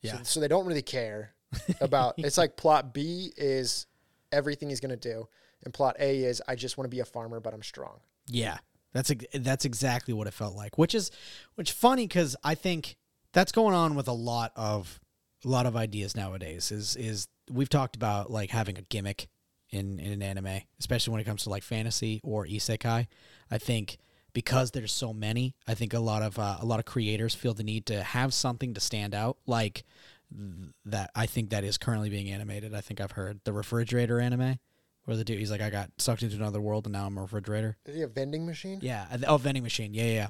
Yeah. 0.02 0.18
So, 0.18 0.24
so 0.24 0.40
they 0.40 0.48
don't 0.48 0.66
really 0.66 0.82
care 0.82 1.36
about. 1.80 2.16
it's 2.18 2.40
like 2.40 2.58
plot 2.58 2.92
B 2.92 3.32
is 3.38 3.86
everything 4.32 4.70
he's 4.70 4.80
going 4.80 4.90
to 4.90 4.98
do, 4.98 5.28
and 5.64 5.72
plot 5.72 5.96
A 6.00 6.24
is 6.24 6.42
I 6.48 6.56
just 6.56 6.80
want 6.80 6.90
to 6.90 6.96
be 6.96 7.02
a 7.02 7.06
farmer, 7.06 7.40
but 7.40 7.54
I'm 7.54 7.62
strong. 7.62 8.00
Yeah, 8.26 8.58
that's 8.94 9.12
that's 9.32 9.66
exactly 9.66 10.16
what 10.16 10.26
it 10.26 10.34
felt 10.34 10.56
like. 10.56 10.80
Which 10.80 10.96
is 10.96 11.12
which 11.54 11.72
funny 11.72 12.08
because 12.08 12.36
I 12.44 12.56
think 12.56 12.98
that's 13.32 13.52
going 13.52 13.76
on 13.76 13.94
with 13.94 14.08
a 14.08 14.14
lot 14.14 14.54
of 14.56 15.00
a 15.44 15.48
lot 15.48 15.66
of 15.66 15.76
ideas 15.76 16.16
nowadays. 16.16 16.72
Is 16.72 16.96
is 16.96 17.28
we've 17.52 17.70
talked 17.70 17.96
about 17.96 18.32
like 18.32 18.50
having 18.50 18.78
a 18.78 18.82
gimmick 18.84 19.28
in 19.70 20.00
in 20.00 20.12
an 20.12 20.22
anime, 20.22 20.62
especially 20.80 21.12
when 21.12 21.22
it 21.22 21.26
comes 21.26 21.44
to 21.44 21.50
like 21.50 21.64
fantasy 21.64 22.22
or 22.24 22.46
isekai. 22.46 23.08
I 23.52 23.58
think 23.58 23.98
because 24.34 24.72
there's 24.72 24.92
so 24.92 25.14
many, 25.14 25.56
I 25.68 25.76
think 25.76 25.94
a 25.94 26.00
lot 26.00 26.22
of 26.22 26.40
uh, 26.40 26.58
a 26.60 26.66
lot 26.66 26.80
of 26.80 26.86
creators 26.86 27.36
feel 27.36 27.54
the 27.54 27.64
need 27.64 27.86
to 27.88 28.04
have 28.04 28.34
something 28.34 28.74
to 28.74 28.80
stand 28.80 29.14
out, 29.14 29.38
like 29.46 29.84
th- 30.32 30.72
that. 30.86 31.12
I 31.16 31.26
think 31.26 31.50
that 31.52 31.64
is 31.64 31.78
currently 31.78 32.10
being 32.10 32.30
animated. 32.30 32.74
I 32.74 32.82
think 32.82 33.00
I've 33.02 33.12
heard 33.12 33.42
the 33.44 33.54
refrigerator 33.54 34.20
anime. 34.20 34.60
Where 35.06 35.18
the 35.18 35.26
dude, 35.26 35.40
he's 35.40 35.52
like, 35.52 35.60
I 35.60 35.70
got 35.70 35.92
sucked 35.98 36.24
into 36.24 36.38
another 36.38 36.62
world 36.62 36.86
and 36.86 36.94
now 36.94 37.06
I'm 37.06 37.18
a 37.18 37.24
refrigerator. 37.24 37.76
Is 37.86 37.96
he 37.96 38.04
a 38.04 38.08
vending 38.08 38.46
machine? 38.46 38.80
Yeah. 38.82 39.06
Oh, 39.28 39.36
vending 39.36 39.62
machine. 39.64 39.94
Yeah, 39.94 40.04
yeah. 40.06 40.14
yeah. 40.14 40.28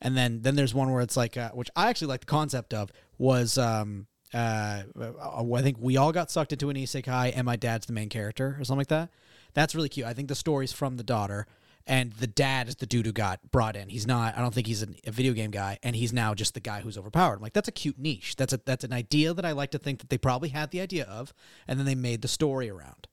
And 0.00 0.16
then 0.16 0.42
then 0.42 0.54
there's 0.54 0.72
one 0.72 0.92
where 0.92 1.02
it's 1.02 1.16
like, 1.16 1.36
uh, 1.36 1.50
which 1.50 1.70
I 1.74 1.88
actually 1.88 2.06
like 2.08 2.20
the 2.20 2.26
concept 2.26 2.72
of 2.72 2.92
was, 3.18 3.58
um, 3.58 4.06
uh, 4.34 4.82
I 4.98 5.62
think 5.62 5.76
we 5.80 5.96
all 5.96 6.12
got 6.12 6.30
sucked 6.30 6.52
into 6.52 6.70
an 6.70 6.76
isekai, 6.76 7.32
and 7.34 7.44
my 7.44 7.56
dad's 7.56 7.86
the 7.86 7.92
main 7.92 8.08
character 8.08 8.56
or 8.58 8.64
something 8.64 8.78
like 8.78 8.88
that. 8.88 9.10
That's 9.54 9.74
really 9.74 9.88
cute. 9.88 10.06
I 10.06 10.12
think 10.14 10.28
the 10.28 10.34
story's 10.34 10.72
from 10.72 10.96
the 10.96 11.02
daughter, 11.02 11.46
and 11.86 12.12
the 12.14 12.26
dad 12.26 12.68
is 12.68 12.76
the 12.76 12.86
dude 12.86 13.06
who 13.06 13.12
got 13.12 13.40
brought 13.50 13.76
in. 13.76 13.88
He's 13.88 14.06
not. 14.06 14.36
I 14.36 14.40
don't 14.40 14.52
think 14.52 14.66
he's 14.66 14.82
an, 14.82 14.96
a 15.06 15.10
video 15.10 15.32
game 15.32 15.50
guy, 15.50 15.78
and 15.82 15.94
he's 15.96 16.12
now 16.12 16.34
just 16.34 16.54
the 16.54 16.60
guy 16.60 16.80
who's 16.80 16.98
overpowered. 16.98 17.36
I'm 17.36 17.42
like, 17.42 17.52
that's 17.52 17.68
a 17.68 17.72
cute 17.72 17.98
niche. 17.98 18.36
That's 18.36 18.52
a 18.52 18.60
that's 18.64 18.84
an 18.84 18.92
idea 18.92 19.32
that 19.32 19.44
I 19.46 19.52
like 19.52 19.70
to 19.70 19.78
think 19.78 20.00
that 20.00 20.10
they 20.10 20.18
probably 20.18 20.50
had 20.50 20.70
the 20.72 20.80
idea 20.80 21.04
of, 21.04 21.32
and 21.66 21.78
then 21.78 21.86
they 21.86 21.94
made 21.94 22.22
the 22.22 22.28
story 22.28 22.68
around. 22.68 23.08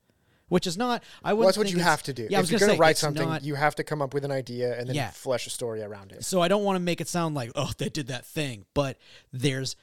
Which 0.50 0.68
is 0.68 0.78
not. 0.78 1.02
I. 1.24 1.34
Well, 1.34 1.46
that's 1.48 1.58
what 1.58 1.72
you 1.72 1.80
have 1.80 2.04
to 2.04 2.14
do. 2.14 2.28
Yeah, 2.30 2.40
if 2.42 2.52
you're 2.52 2.60
going 2.60 2.74
to 2.74 2.78
write 2.78 2.98
something, 2.98 3.28
not- 3.28 3.44
you 3.44 3.56
have 3.56 3.76
to 3.76 3.84
come 3.84 4.02
up 4.02 4.14
with 4.14 4.26
an 4.26 4.32
idea 4.32 4.78
and 4.78 4.88
then 4.88 4.96
Yeah. 4.96 5.10
flesh 5.10 5.48
a 5.48 5.50
story 5.50 5.82
around 5.82 6.12
it. 6.12 6.26
So 6.26 6.42
I 6.42 6.48
don't 6.48 6.64
want 6.64 6.76
to 6.76 6.80
make 6.82 7.00
it 7.02 7.08
sound 7.08 7.34
like, 7.34 7.52
oh, 7.56 7.72
they 7.78 7.90
did 7.90 8.08
that 8.08 8.26
thing, 8.26 8.66
but 8.76 8.98
there's, 9.32 9.76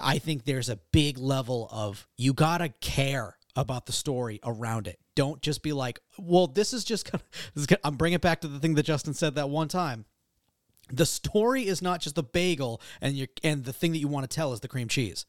I 0.00 0.18
think 0.18 0.44
there's 0.44 0.68
a 0.68 0.76
big 0.92 1.18
level 1.18 1.68
of 1.72 2.06
you 2.16 2.32
gotta 2.32 2.68
care 2.80 3.36
about 3.56 3.86
the 3.86 3.92
story 3.92 4.40
around 4.44 4.86
it. 4.86 4.98
Don't 5.14 5.42
just 5.42 5.62
be 5.62 5.72
like, 5.72 6.00
well, 6.18 6.46
this 6.46 6.72
is 6.72 6.84
just 6.84 7.10
of, 7.12 7.22
this 7.54 7.62
is 7.62 7.66
kind 7.66 7.80
I'm 7.84 7.96
bringing 7.96 8.16
it 8.16 8.22
back 8.22 8.40
to 8.42 8.48
the 8.48 8.58
thing 8.58 8.74
that 8.74 8.84
Justin 8.84 9.14
said 9.14 9.34
that 9.34 9.50
one 9.50 9.68
time. 9.68 10.04
The 10.90 11.06
story 11.06 11.66
is 11.66 11.80
not 11.80 12.00
just 12.00 12.16
the 12.16 12.22
bagel, 12.22 12.80
and 13.00 13.14
you 13.14 13.26
and 13.42 13.64
the 13.64 13.72
thing 13.72 13.92
that 13.92 13.98
you 13.98 14.08
want 14.08 14.28
to 14.28 14.34
tell 14.34 14.52
is 14.52 14.60
the 14.60 14.68
cream 14.68 14.88
cheese. 14.88 15.26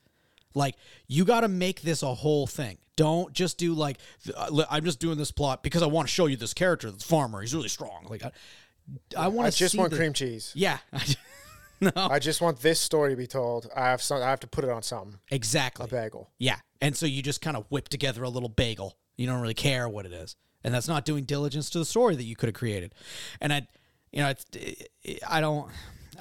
Like 0.55 0.75
you 1.07 1.25
got 1.25 1.41
to 1.41 1.47
make 1.47 1.81
this 1.81 2.03
a 2.03 2.13
whole 2.13 2.47
thing. 2.47 2.77
Don't 2.95 3.33
just 3.33 3.57
do 3.57 3.73
like 3.73 3.97
uh, 4.35 4.63
I'm 4.69 4.83
just 4.83 4.99
doing 4.99 5.17
this 5.17 5.31
plot 5.31 5.63
because 5.63 5.81
I 5.81 5.87
want 5.87 6.07
to 6.07 6.13
show 6.13 6.25
you 6.27 6.37
this 6.37 6.53
character, 6.53 6.91
this 6.91 7.03
farmer. 7.03 7.41
He's 7.41 7.55
really 7.55 7.69
strong. 7.69 8.05
Like 8.09 8.23
I, 8.23 8.31
I 9.17 9.27
want 9.29 9.47
I 9.47 9.49
to 9.51 9.57
just 9.57 9.71
see 9.73 9.77
want 9.77 9.91
the- 9.91 9.97
cream 9.97 10.13
cheese. 10.13 10.51
Yeah. 10.55 10.77
no. 11.95 12.07
I 12.09 12.19
just 12.19 12.41
want 12.41 12.59
this 12.59 12.79
story 12.79 13.11
to 13.11 13.15
be 13.15 13.27
told. 13.27 13.69
I 13.75 13.85
have 13.85 14.01
some. 14.01 14.21
I 14.21 14.29
have 14.29 14.39
to 14.41 14.47
put 14.47 14.63
it 14.63 14.69
on 14.69 14.83
something. 14.83 15.19
Exactly. 15.31 15.85
A 15.85 15.87
bagel. 15.87 16.31
Yeah. 16.39 16.57
And 16.81 16.95
so 16.95 17.05
you 17.05 17.21
just 17.21 17.41
kind 17.41 17.55
of 17.57 17.65
whip 17.69 17.89
together 17.89 18.23
a 18.23 18.29
little 18.29 18.49
bagel. 18.49 18.97
You 19.17 19.27
don't 19.27 19.41
really 19.41 19.53
care 19.53 19.87
what 19.87 20.05
it 20.05 20.13
is. 20.13 20.35
And 20.63 20.73
that's 20.73 20.87
not 20.87 21.05
doing 21.05 21.25
diligence 21.25 21.69
to 21.71 21.79
the 21.79 21.85
story 21.85 22.15
that 22.15 22.23
you 22.23 22.35
could 22.35 22.47
have 22.47 22.55
created. 22.55 22.93
And 23.41 23.51
I 23.53 23.67
you 24.13 24.21
know, 24.21 24.29
it's, 24.29 24.45
I 25.27 25.41
don't 25.41 25.69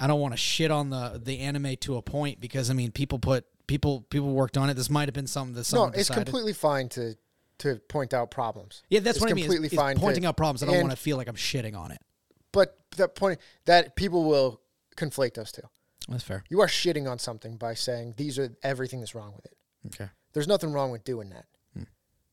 I 0.01 0.07
don't 0.07 0.19
want 0.21 0.33
to 0.33 0.39
shit 0.39 0.71
on 0.71 0.91
the 0.91 1.21
the 1.23 1.41
anime 1.41 1.77
to 1.83 1.97
a 1.97 2.03
point 2.03 2.41
because 2.41 2.71
I 2.71 2.75
mean, 2.75 2.91
people 2.91 3.19
put 3.19 3.45
people 3.67 4.01
people 4.09 4.33
worked 4.33 4.57
on 4.57 4.71
it. 4.71 4.75
This 4.75 4.91
might 4.91 5.09
have 5.09 5.15
been 5.15 5.27
something 5.27 5.55
that 5.55 5.71
No, 5.73 5.85
it's 5.85 6.09
decided. 6.09 6.27
completely 6.27 6.55
fine 6.55 6.89
to 6.91 7.17
to 7.59 7.77
point 7.89 8.15
out 8.15 8.31
problems. 8.31 8.83
Yeah, 8.89 9.01
that's 9.01 9.19
it's 9.19 9.23
what 9.23 9.31
I 9.31 9.35
mean. 9.35 9.45
completely 9.45 9.69
is 9.69 9.75
fine 9.75 9.97
to- 9.97 10.01
pointing 10.01 10.25
out 10.25 10.37
problems. 10.37 10.63
I 10.63 10.67
don't 10.67 10.81
want 10.81 10.91
to 10.91 10.97
feel 10.97 11.19
like 11.19 11.29
I'm 11.29 11.37
shitting 11.37 11.77
on 11.77 11.93
it. 11.93 12.01
But 12.51 12.77
that 12.97 13.15
point 13.15 13.41
that 13.67 13.95
people 13.95 14.25
will 14.25 14.62
conflate 14.97 15.35
those 15.35 15.53
two. 15.53 15.63
That's 16.09 16.25
fair. 16.25 16.45
You 16.49 16.61
are 16.61 16.67
shitting 16.67 17.11
on 17.11 17.19
something 17.19 17.57
by 17.57 17.75
saying 17.75 18.15
these 18.17 18.39
are 18.39 18.55
everything 18.63 19.01
that's 19.01 19.15
wrong 19.15 19.33
with 19.35 19.47
it. 19.47 19.57
Okay. 19.87 20.11
There's 20.33 20.49
nothing 20.49 20.73
wrong 20.73 20.91
with 20.91 21.05
doing 21.05 21.31
that. 21.31 21.45
Hmm. 21.77 21.83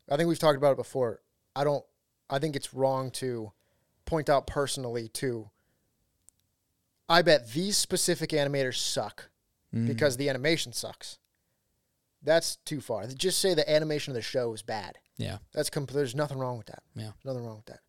I 0.09 0.17
think 0.17 0.27
we've 0.29 0.39
talked 0.39 0.57
about 0.57 0.71
it 0.71 0.77
before. 0.77 1.21
I 1.55 1.63
don't. 1.63 1.83
I 2.29 2.39
think 2.39 2.55
it's 2.55 2.73
wrong 2.73 3.11
to 3.11 3.51
point 4.05 4.29
out 4.29 4.47
personally 4.47 5.07
to. 5.09 5.49
I 7.07 7.21
bet 7.23 7.51
these 7.53 7.75
specific 7.77 8.29
animators 8.31 8.75
suck 8.77 9.29
Mm. 9.73 9.85
because 9.85 10.17
the 10.17 10.29
animation 10.29 10.73
sucks. 10.73 11.19
That's 12.23 12.55
too 12.65 12.81
far. 12.81 13.05
Just 13.05 13.37
say 13.39 13.53
the 13.53 13.69
animation 13.69 14.09
of 14.11 14.15
the 14.15 14.21
show 14.23 14.51
is 14.53 14.63
bad. 14.63 14.97
Yeah. 15.17 15.37
That's 15.53 15.69
com- 15.69 15.85
there's 15.85 16.15
nothing 16.15 16.39
wrong 16.39 16.57
with 16.57 16.65
that. 16.67 16.81
Yeah. 16.95 17.11
Nothing 17.23 17.45
wrong 17.45 17.57
with 17.57 17.65
that. 17.67 17.79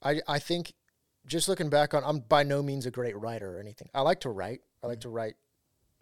I 0.00 0.20
I 0.28 0.38
think 0.38 0.74
just 1.26 1.48
looking 1.48 1.68
back 1.68 1.94
on 1.94 2.02
I'm 2.04 2.20
by 2.20 2.42
no 2.42 2.62
means 2.62 2.86
a 2.86 2.90
great 2.90 3.16
writer 3.16 3.56
or 3.56 3.60
anything. 3.60 3.88
I 3.94 4.02
like 4.02 4.20
to 4.20 4.30
write. 4.30 4.60
I 4.82 4.86
like 4.86 4.98
mm-hmm. 4.98 5.08
to 5.08 5.14
write 5.14 5.34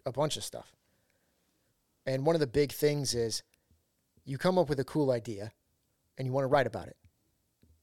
a 0.05 0.11
bunch 0.11 0.37
of 0.37 0.43
stuff. 0.43 0.75
And 2.05 2.25
one 2.25 2.35
of 2.35 2.39
the 2.39 2.47
big 2.47 2.71
things 2.71 3.15
is 3.15 3.41
you 4.23 4.37
come 4.37 4.57
up 4.57 4.69
with 4.69 4.79
a 4.79 4.83
cool 4.83 5.11
idea 5.11 5.51
and 6.17 6.27
you 6.27 6.33
want 6.33 6.43
to 6.43 6.49
write 6.49 6.67
about 6.67 6.87
it. 6.87 6.97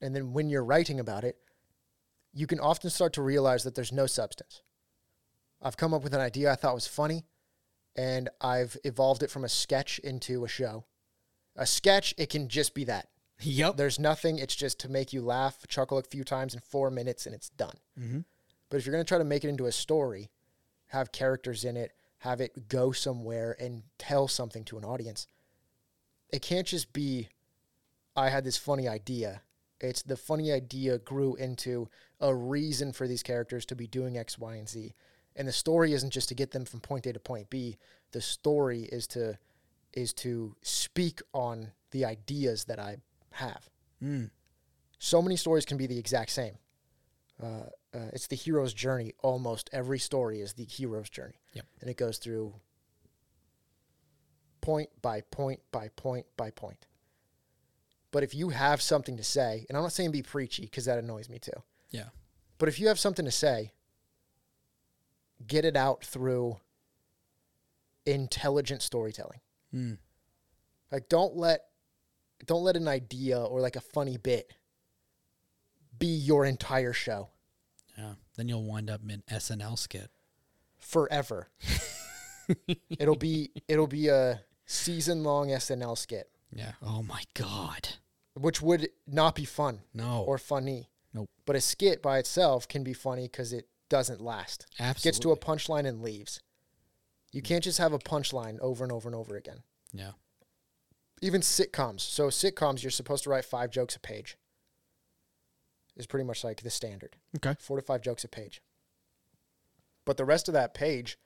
And 0.00 0.14
then 0.14 0.32
when 0.32 0.48
you're 0.48 0.64
writing 0.64 1.00
about 1.00 1.24
it, 1.24 1.36
you 2.32 2.46
can 2.46 2.60
often 2.60 2.90
start 2.90 3.12
to 3.14 3.22
realize 3.22 3.64
that 3.64 3.74
there's 3.74 3.92
no 3.92 4.06
substance. 4.06 4.62
I've 5.60 5.76
come 5.76 5.92
up 5.92 6.02
with 6.02 6.14
an 6.14 6.20
idea 6.20 6.50
I 6.50 6.56
thought 6.56 6.74
was 6.74 6.86
funny 6.86 7.24
and 7.94 8.28
I've 8.40 8.76
evolved 8.84 9.22
it 9.22 9.30
from 9.30 9.44
a 9.44 9.48
sketch 9.48 9.98
into 9.98 10.44
a 10.44 10.48
show. 10.48 10.84
A 11.56 11.66
sketch, 11.66 12.14
it 12.16 12.30
can 12.30 12.48
just 12.48 12.74
be 12.74 12.84
that. 12.84 13.08
Yep. 13.42 13.76
There's 13.76 13.98
nothing. 13.98 14.38
It's 14.38 14.54
just 14.54 14.78
to 14.80 14.88
make 14.88 15.12
you 15.12 15.22
laugh, 15.22 15.66
chuckle 15.68 15.98
a 15.98 16.02
few 16.02 16.24
times 16.24 16.54
in 16.54 16.60
four 16.60 16.90
minutes, 16.90 17.26
and 17.26 17.34
it's 17.34 17.50
done. 17.50 17.76
Mm-hmm. 17.98 18.20
But 18.70 18.76
if 18.76 18.86
you're 18.86 18.92
going 18.92 19.04
to 19.04 19.08
try 19.08 19.18
to 19.18 19.24
make 19.24 19.44
it 19.44 19.48
into 19.48 19.66
a 19.66 19.72
story, 19.72 20.30
have 20.88 21.12
characters 21.12 21.64
in 21.64 21.76
it, 21.76 21.92
have 22.18 22.40
it 22.40 22.68
go 22.68 22.92
somewhere, 22.92 23.56
and 23.58 23.82
tell 23.98 24.28
something 24.28 24.64
to 24.64 24.78
an 24.78 24.84
audience, 24.84 25.26
it 26.32 26.42
can't 26.42 26.66
just 26.66 26.92
be, 26.92 27.28
I 28.16 28.30
had 28.30 28.44
this 28.44 28.56
funny 28.56 28.88
idea. 28.88 29.42
It's 29.80 30.02
the 30.02 30.16
funny 30.16 30.52
idea 30.52 30.98
grew 30.98 31.34
into 31.34 31.88
a 32.20 32.34
reason 32.34 32.92
for 32.92 33.08
these 33.08 33.22
characters 33.22 33.66
to 33.66 33.76
be 33.76 33.86
doing 33.86 34.16
X, 34.16 34.38
Y, 34.38 34.54
and 34.54 34.68
Z. 34.68 34.94
And 35.34 35.48
the 35.48 35.52
story 35.52 35.92
isn't 35.92 36.12
just 36.12 36.28
to 36.28 36.34
get 36.34 36.52
them 36.52 36.64
from 36.64 36.80
point 36.80 37.06
A 37.06 37.12
to 37.12 37.18
point 37.18 37.50
B. 37.50 37.78
The 38.12 38.20
story 38.20 38.82
is 38.82 39.06
to 39.08 39.38
is 39.92 40.14
to 40.14 40.56
speak 40.62 41.20
on 41.34 41.72
the 41.90 42.04
ideas 42.04 42.64
that 42.64 42.78
I 42.78 42.96
have. 43.34 43.68
Mm. 44.02 44.30
So 44.98 45.20
many 45.22 45.36
stories 45.36 45.64
can 45.64 45.76
be 45.76 45.86
the 45.86 45.98
exact 45.98 46.30
same. 46.30 46.58
Uh, 47.42 47.66
uh, 47.94 48.10
it's 48.12 48.26
the 48.26 48.36
hero's 48.36 48.72
journey. 48.72 49.12
Almost 49.22 49.68
every 49.72 49.98
story 49.98 50.40
is 50.40 50.54
the 50.54 50.64
hero's 50.64 51.10
journey. 51.10 51.40
Yep. 51.54 51.66
And 51.80 51.90
it 51.90 51.96
goes 51.96 52.18
through 52.18 52.54
point 54.60 54.90
by 55.02 55.22
point 55.22 55.60
by 55.72 55.88
point 55.96 56.26
by 56.36 56.50
point. 56.50 56.86
But 58.12 58.22
if 58.22 58.34
you 58.34 58.50
have 58.50 58.80
something 58.80 59.16
to 59.16 59.24
say, 59.24 59.66
and 59.68 59.76
I'm 59.76 59.82
not 59.82 59.92
saying 59.92 60.12
be 60.12 60.22
preachy 60.22 60.62
because 60.62 60.84
that 60.84 60.98
annoys 60.98 61.28
me 61.28 61.38
too. 61.38 61.50
Yeah. 61.90 62.10
But 62.58 62.68
if 62.68 62.78
you 62.78 62.88
have 62.88 62.98
something 62.98 63.24
to 63.24 63.30
say, 63.30 63.72
get 65.46 65.64
it 65.64 65.76
out 65.76 66.04
through 66.04 66.58
intelligent 68.06 68.82
storytelling. 68.82 69.40
Mm. 69.74 69.98
Like 70.90 71.08
don't 71.08 71.36
let 71.36 71.64
don't 72.46 72.62
let 72.64 72.76
an 72.76 72.88
idea 72.88 73.38
or 73.40 73.60
like 73.60 73.76
a 73.76 73.80
funny 73.80 74.16
bit 74.16 74.52
be 75.98 76.06
your 76.06 76.44
entire 76.44 76.92
show 76.92 77.28
Yeah. 77.96 78.14
Then 78.36 78.48
you'll 78.48 78.64
wind 78.64 78.90
up 78.90 79.02
in 79.04 79.10
an 79.10 79.22
SNL 79.30 79.78
skit. 79.78 80.10
forever. 80.78 81.48
it'll 82.98 83.16
be 83.16 83.50
it'll 83.68 83.86
be 83.86 84.08
a 84.08 84.40
season 84.66 85.22
long 85.22 85.48
SNL 85.48 85.96
skit, 85.96 86.28
Yeah. 86.54 86.72
Oh 86.82 87.02
my 87.02 87.22
God. 87.34 87.88
which 88.34 88.60
would 88.62 88.88
not 89.06 89.34
be 89.34 89.44
fun 89.44 89.80
No. 89.94 90.22
or 90.26 90.38
funny. 90.38 90.88
Nope. 91.14 91.28
But 91.44 91.56
a 91.56 91.60
skit 91.60 92.02
by 92.02 92.18
itself 92.18 92.66
can 92.66 92.82
be 92.82 92.94
funny 92.94 93.24
because 93.24 93.52
it 93.52 93.68
doesn't 93.90 94.20
last. 94.22 94.66
Absolutely. 94.80 95.08
Gets 95.08 95.18
to 95.20 95.30
a 95.32 95.36
punchline 95.36 95.86
and 95.86 96.00
leaves. 96.02 96.40
You 97.32 97.42
can't 97.42 97.62
just 97.62 97.78
have 97.78 97.92
a 97.92 97.98
punchline 97.98 98.58
over 98.60 98.82
and 98.84 98.92
over 98.92 99.08
and 99.08 99.14
over 99.14 99.36
again. 99.36 99.58
Yeah. 99.92 100.12
Even 101.22 101.40
sitcoms. 101.40 102.00
So 102.00 102.26
sitcoms, 102.28 102.82
you're 102.82 102.90
supposed 102.90 103.24
to 103.24 103.30
write 103.30 103.44
five 103.44 103.70
jokes 103.70 103.96
a 103.96 104.00
page. 104.00 104.36
is 105.96 106.06
pretty 106.06 106.24
much 106.24 106.42
like 106.44 106.62
the 106.62 106.70
standard. 106.70 107.16
Okay. 107.36 107.54
Four 107.58 107.76
to 107.76 107.82
five 107.82 108.02
jokes 108.02 108.24
a 108.24 108.28
page. 108.28 108.60
But 110.04 110.16
the 110.16 110.24
rest 110.24 110.48
of 110.48 110.54
that 110.54 110.74
page 110.74 111.16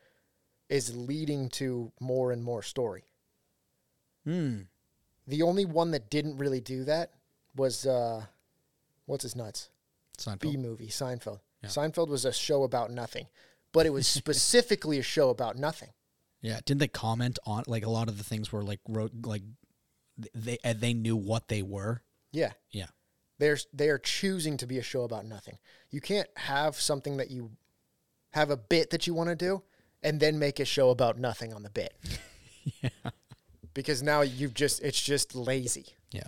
is 0.69 0.95
leading 0.95 1.49
to 1.49 1.93
more 1.99 2.31
and 2.31 2.45
more 2.45 2.63
story. 2.63 3.05
Hmm. 4.25 4.63
The 5.27 5.43
only 5.43 5.65
one 5.65 5.93
that 5.93 6.11
didn't 6.11 6.37
really 6.37 6.61
do 6.61 6.85
that 6.85 7.13
was 7.55 7.87
uh 7.87 8.27
what's 9.07 9.23
his 9.23 9.35
nuts? 9.35 9.71
Seinfeld. 10.19 10.41
Bee 10.41 10.57
Movie, 10.57 10.89
Seinfeld. 10.89 11.41
Yeah. 11.63 11.71
Seinfeld 11.71 12.09
was 12.09 12.25
a 12.25 12.33
show 12.33 12.65
about 12.65 12.91
nothing. 12.91 13.27
But 13.73 13.87
it 13.87 13.91
was 13.91 14.07
specifically 14.07 14.99
a 14.99 15.03
show 15.03 15.31
about 15.31 15.57
nothing. 15.57 15.91
Yeah, 16.43 16.61
didn't 16.65 16.81
they 16.81 16.89
comment 16.89 17.39
on 17.47 17.65
like 17.67 17.85
a 17.85 17.91
lot 17.91 18.09
of 18.09 18.19
the 18.19 18.25
things 18.25 18.53
were 18.53 18.63
like 18.63 18.81
wrote 18.87 19.13
like 19.25 19.43
they 20.35 20.59
they 20.74 20.94
knew 20.94 21.16
what 21.16 21.48
they 21.48 21.62
were. 21.62 22.02
Yeah. 22.33 22.52
Yeah. 22.70 22.87
They're 23.38 23.59
they're 23.72 23.98
choosing 23.98 24.57
to 24.59 24.66
be 24.66 24.79
a 24.79 24.83
show 24.83 25.02
about 25.02 25.26
nothing. 25.26 25.59
You 25.90 26.00
can't 26.00 26.29
have 26.37 26.76
something 26.76 27.16
that 27.18 27.31
you 27.31 27.50
have 28.33 28.50
a 28.50 28.57
bit 28.57 28.90
that 28.90 29.07
you 29.07 29.14
want 29.14 29.29
to 29.31 29.37
do 29.37 29.62
and 30.02 30.20
then 30.20 30.38
make 30.38 30.59
a 30.61 30.64
show 30.64 30.90
about 30.90 31.18
nothing 31.18 31.52
on 31.52 31.62
the 31.62 31.70
bit. 31.70 31.94
Yeah. 32.83 32.90
Because 33.74 34.02
now 34.02 34.22
you've 34.22 34.55
just 34.55 34.83
it's 34.83 35.00
just 35.00 35.35
lazy. 35.37 35.87
Yeah. 36.11 36.26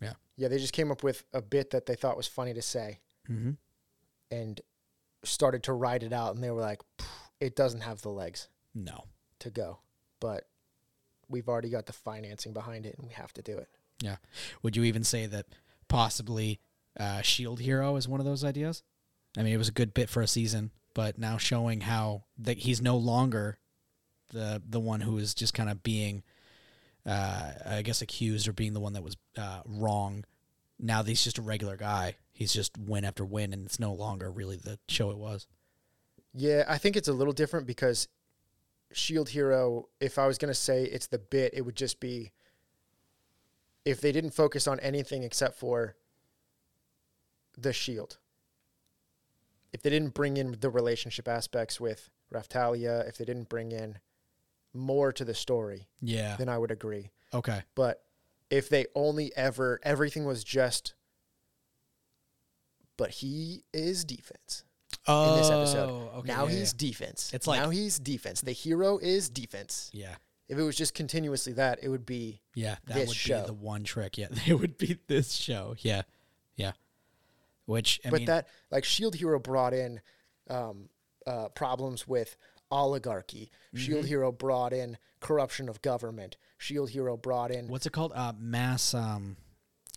Yeah. 0.00 0.12
Yeah, 0.36 0.48
they 0.48 0.58
just 0.58 0.72
came 0.72 0.90
up 0.92 1.02
with 1.02 1.24
a 1.32 1.42
bit 1.42 1.70
that 1.70 1.86
they 1.86 1.94
thought 1.96 2.16
was 2.16 2.28
funny 2.28 2.54
to 2.54 2.62
say 2.62 3.00
Mm-hmm. 3.30 3.52
and 4.30 4.60
started 5.24 5.62
to 5.64 5.72
write 5.72 6.02
it 6.02 6.12
out 6.12 6.34
and 6.34 6.42
they 6.44 6.50
were 6.50 6.60
like 6.60 6.80
it 7.40 7.56
doesn't 7.56 7.80
have 7.82 8.02
the 8.02 8.10
legs 8.10 8.48
No. 8.74 9.04
to 9.40 9.50
go. 9.50 9.78
But 10.20 10.46
we've 11.32 11.48
already 11.48 11.70
got 11.70 11.86
the 11.86 11.92
financing 11.92 12.52
behind 12.52 12.86
it 12.86 12.94
and 12.96 13.06
we 13.06 13.12
have 13.14 13.32
to 13.32 13.42
do 13.42 13.58
it. 13.58 13.68
Yeah. 14.00 14.16
Would 14.62 14.76
you 14.76 14.84
even 14.84 15.04
say 15.04 15.26
that 15.26 15.46
possibly 15.88 16.60
uh, 16.98 17.22
Shield 17.22 17.60
Hero 17.60 17.96
is 17.96 18.06
one 18.08 18.20
of 18.20 18.26
those 18.26 18.44
ideas? 18.44 18.82
I 19.36 19.42
mean, 19.42 19.54
it 19.54 19.58
was 19.58 19.68
a 19.68 19.72
good 19.72 19.94
bit 19.94 20.08
for 20.08 20.22
a 20.22 20.26
season, 20.26 20.70
but 20.94 21.18
now 21.18 21.38
showing 21.38 21.80
how 21.80 22.24
that 22.38 22.58
he's 22.58 22.82
no 22.82 22.96
longer 22.96 23.58
the 24.32 24.62
the 24.66 24.80
one 24.80 25.00
who 25.00 25.18
is 25.18 25.34
just 25.34 25.54
kind 25.54 25.70
of 25.70 25.82
being, 25.82 26.22
uh, 27.06 27.52
I 27.66 27.82
guess, 27.82 28.02
accused 28.02 28.48
or 28.48 28.52
being 28.52 28.74
the 28.74 28.80
one 28.80 28.92
that 28.92 29.02
was 29.02 29.16
uh, 29.38 29.60
wrong. 29.66 30.24
Now 30.78 31.02
that 31.02 31.08
he's 31.08 31.24
just 31.24 31.38
a 31.38 31.42
regular 31.42 31.76
guy. 31.76 32.16
He's 32.32 32.52
just 32.52 32.76
win 32.76 33.04
after 33.04 33.24
win, 33.24 33.52
and 33.52 33.64
it's 33.66 33.78
no 33.78 33.92
longer 33.92 34.30
really 34.30 34.56
the 34.56 34.78
show 34.88 35.10
it 35.10 35.18
was. 35.18 35.46
Yeah, 36.34 36.64
I 36.66 36.78
think 36.78 36.96
it's 36.96 37.08
a 37.08 37.12
little 37.12 37.34
different 37.34 37.66
because 37.66 38.08
Shield 38.96 39.30
Hero, 39.30 39.88
if 40.00 40.18
I 40.18 40.26
was 40.26 40.38
going 40.38 40.48
to 40.52 40.58
say 40.58 40.84
it's 40.84 41.06
the 41.06 41.18
bit, 41.18 41.54
it 41.54 41.62
would 41.62 41.76
just 41.76 42.00
be 42.00 42.32
if 43.84 44.00
they 44.00 44.12
didn't 44.12 44.30
focus 44.30 44.66
on 44.68 44.78
anything 44.80 45.22
except 45.22 45.58
for 45.58 45.96
the 47.58 47.72
Shield. 47.72 48.18
If 49.72 49.82
they 49.82 49.90
didn't 49.90 50.14
bring 50.14 50.36
in 50.36 50.56
the 50.60 50.70
relationship 50.70 51.26
aspects 51.28 51.80
with 51.80 52.10
Raphtalia, 52.32 53.08
if 53.08 53.16
they 53.18 53.24
didn't 53.24 53.48
bring 53.48 53.72
in 53.72 53.98
more 54.74 55.12
to 55.12 55.24
the 55.24 55.34
story, 55.34 55.88
Yeah. 56.00 56.36
then 56.36 56.48
I 56.48 56.58
would 56.58 56.70
agree. 56.70 57.10
Okay. 57.34 57.62
But 57.74 58.04
if 58.50 58.68
they 58.68 58.86
only 58.94 59.34
ever, 59.36 59.80
everything 59.82 60.24
was 60.24 60.44
just, 60.44 60.94
but 62.96 63.10
he 63.10 63.64
is 63.72 64.04
defense 64.04 64.64
Oh, 65.08 65.32
in 65.34 65.40
this 65.40 65.50
episode. 65.50 66.08
okay. 66.18 66.28
now 66.28 66.46
yeah, 66.46 66.54
he's 66.54 66.72
defense. 66.72 67.30
It's 67.34 67.46
like- 67.46 67.60
now 67.60 67.70
he's 67.70 67.98
defense. 67.98 68.40
The 68.40 68.52
hero 68.52 68.98
is 68.98 69.28
defense. 69.28 69.90
yeah. 69.92 70.14
If 70.48 70.58
it 70.58 70.62
was 70.62 70.76
just 70.76 70.92
continuously 70.92 71.54
that, 71.54 71.78
it 71.82 71.88
would 71.88 72.04
be 72.04 72.40
Yeah, 72.54 72.76
that 72.86 72.94
this 72.94 73.08
would 73.08 73.16
show. 73.16 73.40
be 73.40 73.46
the 73.46 73.52
one 73.54 73.84
trick. 73.84 74.18
Yeah, 74.18 74.26
it 74.46 74.52
would 74.54 74.76
be 74.76 74.98
this 75.06 75.32
show. 75.32 75.74
Yeah, 75.78 76.02
yeah. 76.56 76.72
Which 77.64 78.00
I 78.04 78.10
but 78.10 78.18
mean, 78.20 78.26
that 78.26 78.48
like 78.70 78.84
Shield 78.84 79.14
Hero 79.14 79.38
brought 79.38 79.72
in 79.72 80.00
um, 80.50 80.88
uh, 81.26 81.48
problems 81.50 82.06
with 82.06 82.36
oligarchy. 82.70 83.50
Mm-hmm. 83.68 83.78
Shield 83.78 84.06
Hero 84.06 84.30
brought 84.30 84.72
in 84.74 84.98
corruption 85.20 85.68
of 85.70 85.80
government. 85.80 86.36
Shield 86.58 86.90
Hero 86.90 87.16
brought 87.16 87.50
in 87.50 87.68
what's 87.68 87.86
it 87.86 87.92
called? 87.92 88.12
Uh, 88.14 88.32
mass. 88.38 88.92
Um, 88.92 89.36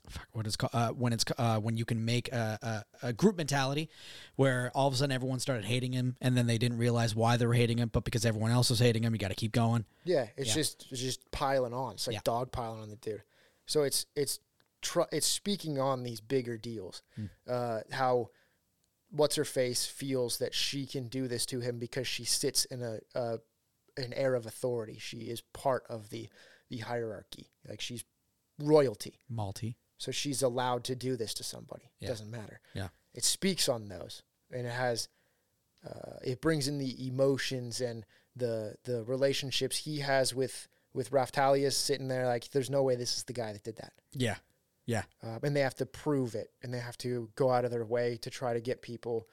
fuck, 0.09 0.27
what 0.33 0.45
is 0.47 0.55
called? 0.55 0.71
Uh, 0.73 0.89
when 0.91 1.13
it's 1.13 1.25
uh, 1.37 1.59
when 1.59 1.77
you 1.77 1.85
can 1.85 2.03
make 2.05 2.31
a, 2.31 2.83
a, 3.01 3.07
a 3.07 3.13
group 3.13 3.37
mentality, 3.37 3.89
where 4.35 4.71
all 4.75 4.87
of 4.87 4.93
a 4.93 4.97
sudden 4.97 5.11
everyone 5.11 5.39
started 5.39 5.65
hating 5.65 5.93
him, 5.93 6.15
and 6.21 6.35
then 6.37 6.47
they 6.47 6.57
didn't 6.57 6.77
realize 6.77 7.15
why 7.15 7.37
they 7.37 7.45
were 7.45 7.53
hating 7.53 7.77
him, 7.77 7.89
but 7.91 8.03
because 8.03 8.25
everyone 8.25 8.51
else 8.51 8.69
was 8.69 8.79
hating 8.79 9.03
him, 9.03 9.13
you 9.13 9.19
got 9.19 9.29
to 9.29 9.35
keep 9.35 9.51
going. 9.51 9.85
yeah. 10.03 10.27
It's 10.37 10.49
Yeah. 10.49 10.55
just 10.55 10.87
it's 10.91 11.01
just 11.01 11.31
piling 11.31 11.73
on. 11.73 11.93
It's 11.93 12.07
like 12.07 12.15
Yeah. 12.15 12.21
dog 12.23 12.51
piling 12.51 12.81
on 12.81 12.89
the 12.89 12.95
dude. 12.97 13.23
So 13.65 13.83
it's 13.83 14.05
it's 14.15 14.39
tr- 14.81 15.11
it's 15.11 15.27
speaking 15.27 15.79
on 15.79 16.03
these 16.03 16.21
bigger 16.21 16.57
deals. 16.57 17.01
Hmm. 17.15 17.25
Uh, 17.47 17.79
how 17.91 18.29
what's 19.11 19.35
her 19.35 19.45
face 19.45 19.85
feels 19.85 20.39
that 20.39 20.53
she 20.53 20.85
can 20.85 21.07
do 21.07 21.27
this 21.27 21.45
to 21.47 21.59
him 21.61 21.79
because 21.79 22.07
she 22.07 22.25
sits 22.25 22.65
in 22.65 22.81
a, 22.81 22.99
a 23.13 23.37
an 23.97 24.13
air 24.13 24.35
of 24.35 24.45
authority. 24.45 24.97
She 24.99 25.17
is 25.29 25.41
part 25.53 25.83
of 25.89 26.09
the 26.09 26.27
the 26.69 26.77
hierarchy. 26.79 27.51
Like 27.67 27.79
she's 27.81 28.03
royalty. 28.59 29.19
Malty. 29.31 29.75
So 29.97 30.11
she's 30.11 30.41
allowed 30.41 30.83
to 30.85 30.95
do 30.95 31.15
this 31.15 31.33
to 31.35 31.43
somebody. 31.43 31.91
Yeah. 31.99 32.09
Doesn't 32.09 32.29
matter. 32.29 32.59
Yeah. 32.73 32.89
It 33.13 33.23
speaks 33.23 33.69
on 33.69 33.87
those, 33.87 34.23
and 34.51 34.67
it 34.67 34.73
has, 34.73 35.07
uh, 35.87 36.17
it 36.23 36.41
brings 36.41 36.67
in 36.67 36.77
the 36.77 37.07
emotions 37.07 37.79
and 37.79 38.05
the 38.35 38.75
the 38.83 39.03
relationships 39.03 39.77
he 39.77 39.99
has 39.99 40.35
with 40.35 40.67
with 40.93 41.11
Raphtalia 41.11 41.71
sitting 41.71 42.07
there 42.07 42.25
like, 42.25 42.49
there's 42.51 42.69
no 42.69 42.83
way 42.83 42.95
this 42.95 43.17
is 43.17 43.23
the 43.23 43.33
guy 43.33 43.51
that 43.53 43.63
did 43.63 43.75
that, 43.77 43.93
Yeah, 44.13 44.35
yeah, 44.85 45.03
uh, 45.23 45.39
and 45.43 45.55
they 45.55 45.61
have 45.61 45.75
to 45.75 45.85
prove 45.85 46.35
it, 46.35 46.51
and 46.61 46.73
they 46.73 46.79
have 46.79 46.97
to 46.99 47.29
go 47.35 47.49
out 47.51 47.65
of 47.65 47.71
their 47.71 47.85
way 47.85 48.17
to 48.17 48.29
try 48.29 48.53
to 48.53 48.61
get 48.61 48.81
people, 48.81 49.27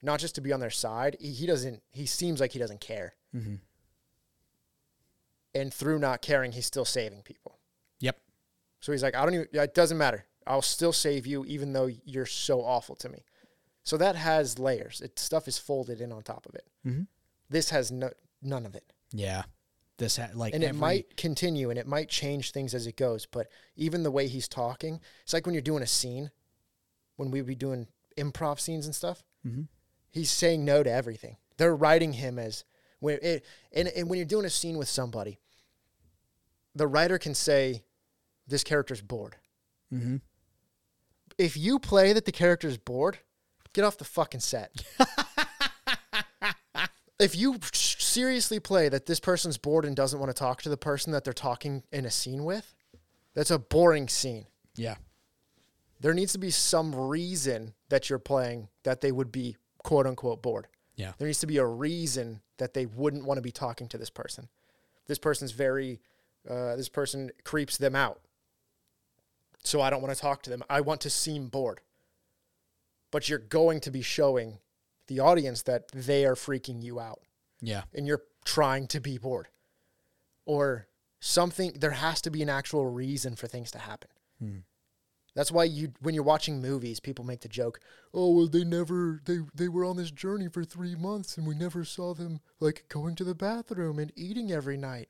not 0.00 0.20
just 0.20 0.34
to 0.36 0.40
be 0.40 0.52
on 0.52 0.60
their 0.60 0.70
side. 0.70 1.16
He, 1.20 1.32
he 1.32 1.46
doesn't. 1.46 1.82
He 1.90 2.06
seems 2.06 2.40
like 2.40 2.52
he 2.52 2.58
doesn't 2.58 2.80
care, 2.80 3.14
mm-hmm. 3.34 3.56
and 5.54 5.72
through 5.72 5.98
not 5.98 6.22
caring, 6.22 6.52
he's 6.52 6.66
still 6.66 6.84
saving 6.84 7.22
people. 7.22 7.58
Yep. 8.00 8.18
So 8.82 8.92
he's 8.92 9.02
like, 9.02 9.14
I 9.14 9.24
don't 9.24 9.34
even, 9.34 9.46
it 9.52 9.74
doesn't 9.74 9.96
matter. 9.96 10.26
I'll 10.46 10.60
still 10.60 10.92
save 10.92 11.26
you 11.26 11.44
even 11.46 11.72
though 11.72 11.88
you're 12.04 12.26
so 12.26 12.60
awful 12.62 12.94
to 12.96 13.08
me. 13.08 13.24
So 13.84 13.96
that 13.96 14.16
has 14.16 14.58
layers. 14.58 15.00
It, 15.00 15.18
stuff 15.18 15.48
is 15.48 15.56
folded 15.56 16.00
in 16.02 16.12
on 16.12 16.22
top 16.22 16.44
of 16.46 16.54
it. 16.54 16.66
Mhm. 16.86 17.06
This 17.48 17.70
has 17.70 17.90
no, 17.90 18.10
none 18.42 18.66
of 18.66 18.74
it. 18.74 18.92
yeah. 19.12 19.44
This 19.98 20.16
ha- 20.16 20.30
like 20.34 20.52
And 20.54 20.64
it 20.64 20.74
might 20.74 21.16
continue 21.16 21.70
and 21.70 21.78
it 21.78 21.86
might 21.86 22.08
change 22.08 22.50
things 22.50 22.74
as 22.74 22.86
it 22.88 22.96
goes. 22.96 23.24
But 23.26 23.46
even 23.76 24.02
the 24.02 24.10
way 24.10 24.26
he's 24.26 24.48
talking, 24.48 25.00
it's 25.22 25.32
like 25.32 25.46
when 25.46 25.54
you're 25.54 25.62
doing 25.62 25.82
a 25.82 25.86
scene, 25.86 26.30
when 27.16 27.30
we 27.30 27.40
be 27.42 27.54
doing 27.54 27.86
improv 28.18 28.58
scenes 28.58 28.86
and 28.86 28.94
stuff, 28.96 29.22
Mhm. 29.46 29.68
he's 30.10 30.30
saying 30.30 30.64
no 30.64 30.82
to 30.82 30.90
everything. 30.90 31.36
They're 31.56 31.76
writing 31.76 32.14
him 32.14 32.38
as, 32.38 32.64
when 32.98 33.18
it, 33.22 33.44
and, 33.70 33.86
and 33.88 34.08
when 34.10 34.16
you're 34.18 34.26
doing 34.26 34.46
a 34.46 34.50
scene 34.50 34.76
with 34.76 34.88
somebody, 34.88 35.38
the 36.74 36.86
writer 36.88 37.18
can 37.18 37.34
say, 37.34 37.84
this 38.52 38.64
character's 38.64 39.02
bored. 39.02 39.36
Mhm. 39.92 40.20
if 41.38 41.56
you 41.56 41.78
play 41.78 42.12
that 42.12 42.24
the 42.24 42.32
character's 42.32 42.78
bored, 42.78 43.18
get 43.72 43.84
off 43.84 43.98
the 43.98 44.04
fucking 44.04 44.40
set. 44.40 44.84
if 47.18 47.36
you 47.36 47.58
seriously 47.72 48.60
play 48.60 48.88
that 48.88 49.06
this 49.06 49.20
person's 49.20 49.58
bored 49.58 49.84
and 49.84 49.96
doesn't 49.96 50.18
want 50.18 50.30
to 50.30 50.34
talk 50.34 50.62
to 50.62 50.68
the 50.68 50.76
person 50.76 51.12
that 51.12 51.24
they're 51.24 51.32
talking 51.32 51.82
in 51.92 52.04
a 52.04 52.10
scene 52.10 52.44
with, 52.44 52.74
that's 53.34 53.50
a 53.50 53.58
boring 53.58 54.08
scene. 54.08 54.46
Yeah. 54.76 54.96
There 56.00 56.14
needs 56.14 56.32
to 56.32 56.38
be 56.38 56.50
some 56.50 56.94
reason 56.94 57.74
that 57.88 58.10
you're 58.10 58.18
playing 58.18 58.68
that 58.82 59.00
they 59.00 59.12
would 59.12 59.32
be 59.32 59.56
quote 59.78 60.06
unquote 60.06 60.42
bored. 60.42 60.66
Yeah. 60.96 61.12
There 61.18 61.26
needs 61.26 61.40
to 61.40 61.46
be 61.46 61.58
a 61.58 61.66
reason 61.66 62.42
that 62.58 62.74
they 62.74 62.86
wouldn't 62.86 63.24
want 63.24 63.38
to 63.38 63.42
be 63.42 63.52
talking 63.52 63.88
to 63.88 63.98
this 63.98 64.10
person. 64.10 64.48
This 65.06 65.18
person's 65.18 65.52
very, 65.52 66.00
uh, 66.48 66.76
this 66.76 66.88
person 66.88 67.30
creeps 67.44 67.78
them 67.78 67.94
out. 67.94 68.20
So 69.64 69.80
I 69.80 69.90
don't 69.90 70.02
want 70.02 70.14
to 70.14 70.20
talk 70.20 70.42
to 70.42 70.50
them. 70.50 70.62
I 70.68 70.80
want 70.80 71.00
to 71.02 71.10
seem 71.10 71.48
bored. 71.48 71.80
But 73.10 73.28
you're 73.28 73.38
going 73.38 73.80
to 73.80 73.90
be 73.90 74.02
showing 74.02 74.58
the 75.08 75.20
audience 75.20 75.62
that 75.62 75.88
they 75.92 76.24
are 76.24 76.34
freaking 76.34 76.82
you 76.82 76.98
out 76.98 77.20
Yeah. 77.60 77.82
and 77.94 78.06
you're 78.06 78.22
trying 78.44 78.86
to 78.88 79.00
be 79.00 79.18
bored. 79.18 79.48
Or 80.46 80.88
something, 81.20 81.72
there 81.74 81.90
has 81.92 82.20
to 82.22 82.30
be 82.30 82.42
an 82.42 82.48
actual 82.48 82.86
reason 82.86 83.36
for 83.36 83.46
things 83.46 83.70
to 83.72 83.78
happen. 83.78 84.10
Hmm. 84.40 84.56
That's 85.34 85.52
why 85.52 85.64
you, 85.64 85.92
when 86.00 86.14
you're 86.14 86.24
watching 86.24 86.60
movies, 86.60 87.00
people 87.00 87.24
make 87.24 87.40
the 87.40 87.48
joke, 87.48 87.80
"Oh, 88.12 88.34
well, 88.34 88.48
they 88.48 88.64
never, 88.64 89.22
they 89.24 89.38
they 89.54 89.68
were 89.68 89.84
on 89.84 89.96
this 89.96 90.10
journey 90.10 90.48
for 90.48 90.62
three 90.62 90.94
months, 90.94 91.38
and 91.38 91.46
we 91.46 91.54
never 91.54 91.86
saw 91.86 92.12
them 92.12 92.40
like 92.60 92.84
going 92.90 93.14
to 93.16 93.24
the 93.24 93.34
bathroom 93.34 93.98
and 93.98 94.12
eating 94.14 94.52
every 94.52 94.76
night." 94.76 95.08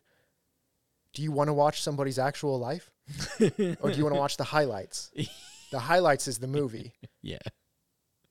Do 1.12 1.22
you 1.22 1.32
want 1.32 1.48
to 1.48 1.53
watch 1.55 1.82
somebody's 1.82 2.20
actual 2.20 2.57
life, 2.57 2.91
or 3.40 3.90
do 3.90 3.96
you 3.96 4.05
want 4.05 4.14
to 4.14 4.20
watch 4.20 4.36
the 4.36 4.44
highlights? 4.44 5.11
the 5.70 5.80
highlights 5.80 6.28
is 6.28 6.38
the 6.38 6.46
movie. 6.46 6.92
Yeah. 7.22 7.38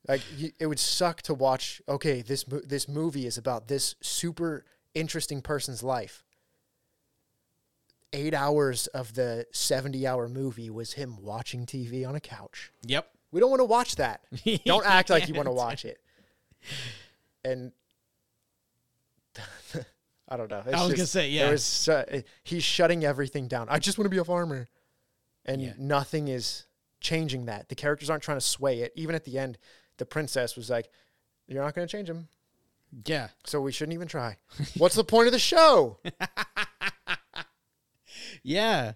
Like 0.07 0.21
you, 0.37 0.51
it 0.59 0.67
would 0.67 0.79
suck 0.79 1.21
to 1.23 1.33
watch. 1.33 1.81
Okay, 1.87 2.21
this 2.21 2.47
mo- 2.47 2.61
this 2.65 2.87
movie 2.87 3.27
is 3.27 3.37
about 3.37 3.67
this 3.67 3.95
super 4.01 4.65
interesting 4.95 5.41
person's 5.41 5.83
life. 5.83 6.23
Eight 8.13 8.33
hours 8.33 8.87
of 8.87 9.13
the 9.13 9.45
seventy-hour 9.51 10.27
movie 10.27 10.69
was 10.69 10.93
him 10.93 11.17
watching 11.21 11.65
TV 11.65 12.07
on 12.07 12.15
a 12.15 12.19
couch. 12.19 12.71
Yep. 12.85 13.07
We 13.31 13.39
don't 13.39 13.49
want 13.49 13.61
to 13.61 13.65
watch 13.65 13.95
that. 13.95 14.21
Don't 14.65 14.85
act 14.85 15.09
like 15.09 15.29
you 15.29 15.33
want 15.33 15.45
to 15.45 15.53
watch 15.53 15.85
it. 15.85 16.01
And 17.45 17.71
I 20.31 20.37
don't 20.37 20.49
know. 20.49 20.63
It's 20.65 20.73
I 20.73 20.83
was 20.85 20.93
gonna 20.93 21.05
say, 21.05 21.29
yeah. 21.29 21.51
was 21.51 21.63
su- 21.63 21.91
eh, 22.07 22.21
he's 22.43 22.63
shutting 22.63 23.03
everything 23.03 23.47
down. 23.49 23.67
I 23.69 23.79
just 23.79 23.97
want 23.97 24.05
to 24.05 24.09
be 24.09 24.17
a 24.17 24.23
farmer, 24.23 24.67
and 25.45 25.61
Yeah. 25.61 25.73
nothing 25.77 26.29
is 26.29 26.65
changing 27.01 27.45
that. 27.47 27.67
The 27.67 27.75
characters 27.75 28.09
aren't 28.09 28.23
trying 28.23 28.37
to 28.37 28.45
sway 28.45 28.79
it. 28.79 28.93
Even 28.95 29.13
at 29.13 29.25
the 29.25 29.37
end, 29.37 29.57
the 29.97 30.05
princess 30.05 30.55
was 30.55 30.69
like, 30.69 30.89
"You're 31.47 31.61
not 31.61 31.75
going 31.75 31.85
to 31.85 31.91
change 31.91 32.09
him, 32.09 32.29
Yeah. 33.05 33.27
so 33.45 33.59
we 33.59 33.73
shouldn't 33.73 33.93
even 33.93 34.07
try." 34.07 34.37
What's 34.77 34.95
the 34.95 35.03
point 35.03 35.27
of 35.27 35.33
the 35.33 35.39
show? 35.39 35.99
Yeah. 38.43 38.93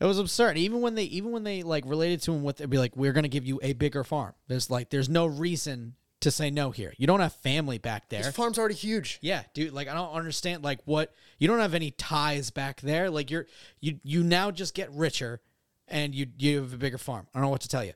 It 0.00 0.04
was 0.04 0.18
absurd. 0.18 0.58
Even 0.58 0.80
when 0.80 0.94
they 0.96 1.04
even 1.04 1.30
when 1.30 1.44
they 1.44 1.62
like 1.62 1.84
related 1.86 2.20
to 2.22 2.32
him 2.32 2.42
with 2.42 2.60
it'd 2.60 2.68
be 2.70 2.78
like, 2.78 2.96
We're 2.96 3.12
gonna 3.12 3.28
give 3.28 3.46
you 3.46 3.60
a 3.62 3.72
bigger 3.72 4.04
farm. 4.04 4.34
There's 4.48 4.68
like 4.70 4.90
there's 4.90 5.08
no 5.08 5.26
reason 5.26 5.94
to 6.24 6.30
say 6.30 6.50
no 6.50 6.70
here. 6.70 6.92
You 6.98 7.06
don't 7.06 7.20
have 7.20 7.32
family 7.34 7.78
back 7.78 8.08
there. 8.08 8.22
This 8.22 8.34
farm's 8.34 8.58
already 8.58 8.74
huge. 8.74 9.18
Yeah, 9.22 9.42
dude, 9.54 9.72
like 9.72 9.88
I 9.88 9.94
don't 9.94 10.12
understand 10.12 10.64
like 10.64 10.80
what 10.84 11.14
you 11.38 11.48
don't 11.48 11.60
have 11.60 11.74
any 11.74 11.92
ties 11.92 12.50
back 12.50 12.80
there. 12.80 13.08
Like 13.08 13.30
you're 13.30 13.46
you 13.80 14.00
you 14.02 14.22
now 14.22 14.50
just 14.50 14.74
get 14.74 14.90
richer 14.92 15.40
and 15.88 16.14
you 16.14 16.26
you 16.36 16.62
have 16.62 16.72
a 16.72 16.76
bigger 16.76 16.98
farm. 16.98 17.26
I 17.34 17.38
don't 17.38 17.46
know 17.46 17.50
what 17.50 17.60
to 17.62 17.68
tell 17.68 17.84
you. 17.84 17.92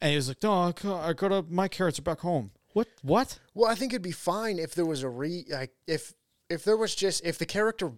And 0.00 0.10
he 0.10 0.16
was 0.16 0.28
like, 0.28 0.42
"No, 0.42 0.52
I 0.52 0.72
got, 0.72 1.08
I 1.08 1.12
got 1.12 1.28
to 1.28 1.44
my 1.48 1.68
carrots 1.68 1.98
are 1.98 2.02
back 2.02 2.20
home." 2.20 2.50
What? 2.72 2.88
What? 3.02 3.38
Well, 3.54 3.70
I 3.70 3.74
think 3.74 3.92
it'd 3.92 4.02
be 4.02 4.12
fine 4.12 4.58
if 4.58 4.74
there 4.74 4.86
was 4.86 5.02
a 5.02 5.08
re 5.08 5.44
like 5.48 5.72
if 5.86 6.14
if 6.48 6.64
there 6.64 6.76
was 6.76 6.94
just 6.94 7.24
if 7.24 7.38
the 7.38 7.46
character 7.46 7.92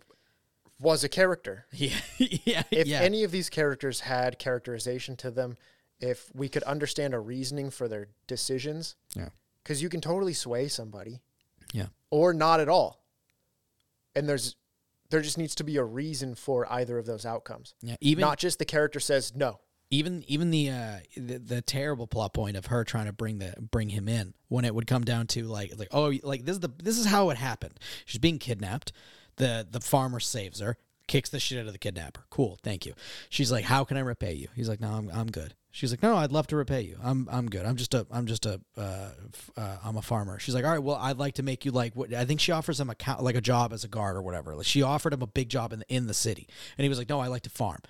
was 0.78 1.05
a 1.05 1.09
character. 1.09 1.66
Yeah. 1.72 1.97
yeah. 2.18 2.62
If 2.70 2.87
yeah. 2.87 3.01
any 3.01 3.24
of 3.24 3.30
these 3.30 3.51
characters 3.51 4.01
had 4.01 4.39
characterization 4.39 5.16
to 5.16 5.30
them, 5.30 5.57
if 6.01 6.30
we 6.35 6.49
could 6.49 6.62
understand 6.64 7.14
a 7.14 7.20
reasoning 7.20 7.70
for 7.70 7.89
their 7.89 8.09
decisions, 8.26 8.97
yeah. 9.14 9.28
Because 9.65 9.83
you 9.83 9.89
can 9.89 10.01
totally 10.01 10.35
sway 10.35 10.69
somebody 10.69 11.21
Yeah. 11.73 11.87
or 12.11 12.33
not 12.33 12.61
at 12.61 12.69
all, 12.69 13.05
and 14.15 14.29
there's 14.29 14.55
there 15.11 15.21
just 15.21 15.39
needs 15.39 15.55
to 15.57 15.65
be 15.65 15.77
a 15.77 15.85
reason 15.85 16.35
for 16.35 16.71
either 16.73 16.99
of 16.99 17.07
those 17.07 17.25
outcomes, 17.27 17.75
Yeah. 17.83 17.97
Even 18.01 18.23
not 18.23 18.39
just 18.39 18.59
the 18.59 18.65
character 18.65 19.01
says 19.01 19.33
no. 19.35 19.61
even 19.91 20.25
even 20.27 20.51
the 20.51 20.71
uh 20.71 20.97
the, 21.17 21.39
the 21.39 21.62
terrible 21.62 22.07
plot 22.07 22.33
point 22.35 22.57
of 22.57 22.67
her 22.67 22.85
trying 22.85 23.07
to 23.07 23.12
bring 23.12 23.39
the 23.39 23.55
bring 23.71 23.91
him 23.91 24.09
in 24.09 24.35
when 24.49 24.65
it 24.65 24.75
would 24.75 24.87
come 24.87 25.05
down 25.05 25.27
to 25.29 25.45
like 25.45 25.73
like 25.79 25.89
oh 25.93 26.12
like 26.23 26.45
this 26.45 26.55
is 26.55 26.61
the 26.61 26.71
this 26.83 26.99
is 26.99 27.07
how 27.07 27.31
it 27.31 27.37
happened. 27.37 27.79
She's 28.05 28.19
being 28.21 28.39
kidnapped. 28.39 28.93
The 29.37 29.67
the 29.71 29.81
farmer 29.81 30.21
saves 30.21 30.61
her 30.61 30.77
kicks 31.07 31.29
the 31.29 31.39
shit 31.39 31.59
out 31.59 31.67
of 31.67 31.73
the 31.73 31.79
kidnapper. 31.79 32.25
Cool. 32.31 32.59
Thank 32.62 32.87
you. 32.87 32.95
She's 33.29 33.53
like 33.53 33.65
how 33.67 33.85
can 33.85 33.97
i 33.97 34.01
repay 34.01 34.33
you? 34.35 34.49
He's 34.57 34.69
like 34.69 34.81
no 34.81 34.89
i'm, 34.91 35.11
I'm 35.12 35.27
good 35.31 35.55
she's 35.75 35.91
like 35.91 36.03
no 36.03 36.16
i'd 36.16 36.31
love 36.33 36.47
to 36.47 36.57
repay 36.57 36.81
you 36.81 36.97
i'm 37.03 37.29
i'm 37.31 37.49
good 37.51 37.66
i'm 37.66 37.77
just 37.77 37.93
a 37.95 38.07
i'm 38.11 38.27
just 38.27 38.47
a 38.47 38.61
uh, 38.79 39.09
uh 39.57 39.77
i'm 39.85 39.97
a 39.97 40.03
farmer 40.03 40.39
she's 40.39 40.55
like 40.55 40.64
all 40.64 40.70
right 40.70 40.83
well 40.83 40.97
i'd 41.03 41.18
like 41.18 41.35
to 41.35 41.43
make 41.43 41.64
you 41.64 41.70
like 41.72 41.95
what 41.97 42.14
i 42.14 42.25
think 42.25 42.41
she 42.41 42.53
offers 42.53 42.79
him 42.79 42.89
a 42.91 42.95
co- 42.95 43.20
like 43.20 43.35
a 43.35 43.41
job 43.41 43.72
as 43.72 43.83
a 43.85 43.89
guard 43.89 44.16
or 44.16 44.22
whatever 44.22 44.55
like 44.55 44.66
she 44.66 44.83
offered 44.83 45.12
him 45.12 45.20
a 45.22 45.27
big 45.27 45.49
job 45.49 45.72
in 45.72 45.81
the, 45.81 45.85
in 45.89 46.07
the 46.07 46.14
city 46.14 46.47
and 46.79 46.85
he 46.85 46.89
was 46.89 46.97
like 46.97 47.09
no 47.09 47.18
i 47.20 47.27
like 47.27 47.43
to 47.43 47.51
farm 47.51 47.81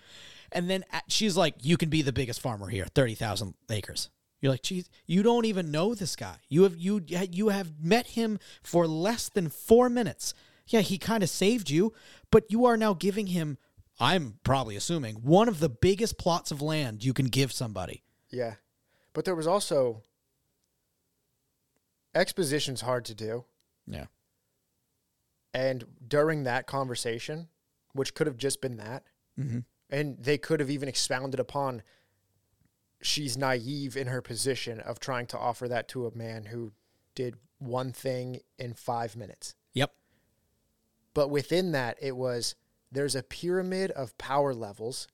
and 0.53 0.71
then 0.71 0.85
at- 0.93 1.05
she's 1.09 1.37
like, 1.37 1.57
"You 1.63 1.77
can 1.77 1.89
be 1.91 2.01
the 2.03 2.13
biggest 2.13 2.41
farmer 2.41 2.69
here, 2.69 2.87
thirty 2.95 3.15
thousand 3.17 3.55
acres." 3.71 4.09
You're 4.41 4.53
like, 4.53 4.63
"Geez, 4.63 4.89
you 5.05 5.23
don't 5.25 5.47
even 5.47 5.73
know 5.73 5.95
this 5.95 6.15
guy. 6.15 6.37
You 6.49 6.63
have 6.63 6.77
you 6.77 7.03
you 7.09 7.49
have 7.49 7.73
met 7.83 8.09
him 8.09 8.39
for 8.63 8.87
less 8.87 9.29
than 9.29 9.49
four 9.49 9.89
minutes. 9.89 10.33
Yeah, 10.69 10.81
he 10.81 10.97
kind 10.97 11.23
of 11.25 11.29
saved 11.29 11.71
you, 11.71 11.93
but 12.31 12.51
you 12.51 12.65
are 12.67 12.77
now 12.77 12.95
giving 12.95 13.29
him. 13.29 13.59
I'm 14.01 14.39
probably 14.43 14.77
assuming 14.77 15.17
one 15.17 15.49
of 15.49 15.61
the 15.61 15.69
biggest 15.69 16.19
plots 16.19 16.51
of 16.51 16.61
land 16.61 17.05
you 17.05 17.13
can 17.13 17.27
give 17.27 17.53
somebody. 17.53 18.03
Yeah, 18.31 18.55
but 19.13 19.25
there 19.25 19.35
was 19.35 19.47
also 19.47 20.03
exposition's 22.15 22.81
hard 22.81 23.05
to 23.07 23.15
do. 23.15 23.45
Yeah, 23.87 24.07
And 25.53 25.85
during 26.07 26.45
that 26.45 26.67
conversation, 26.67 27.49
which 27.93 28.15
could 28.15 28.27
have 28.27 28.39
just 28.39 28.61
been 28.61 28.79
that, 28.79 29.05
mm-hmm. 29.39 29.61
and 29.91 30.17
they 30.19 30.39
could 30.39 30.61
have 30.61 30.71
even 30.71 30.89
expounded 30.89 31.39
upon 31.39 31.83
she's 33.03 33.37
naive 33.37 33.97
in 33.97 34.07
her 34.07 34.23
position 34.23 34.81
of 34.81 34.99
trying 34.99 35.27
to 35.27 35.39
offer 35.39 35.69
that 35.69 35.89
to 35.89 36.07
a 36.07 36.17
man 36.17 36.47
who 36.47 36.73
did 37.15 37.37
one 37.59 37.93
thing 37.93 38.41
in 38.59 38.73
five 38.73 39.15
minutes. 39.15 39.55
yep, 39.75 39.93
But 41.13 41.29
within 41.29 41.73
that, 41.73 41.99
it 42.01 42.17
was 42.17 42.55
there's 42.95 43.17
a 43.17 43.23
pyramid 43.23 43.91
of 43.91 44.17
power 44.19 44.55
levels. 44.55 45.09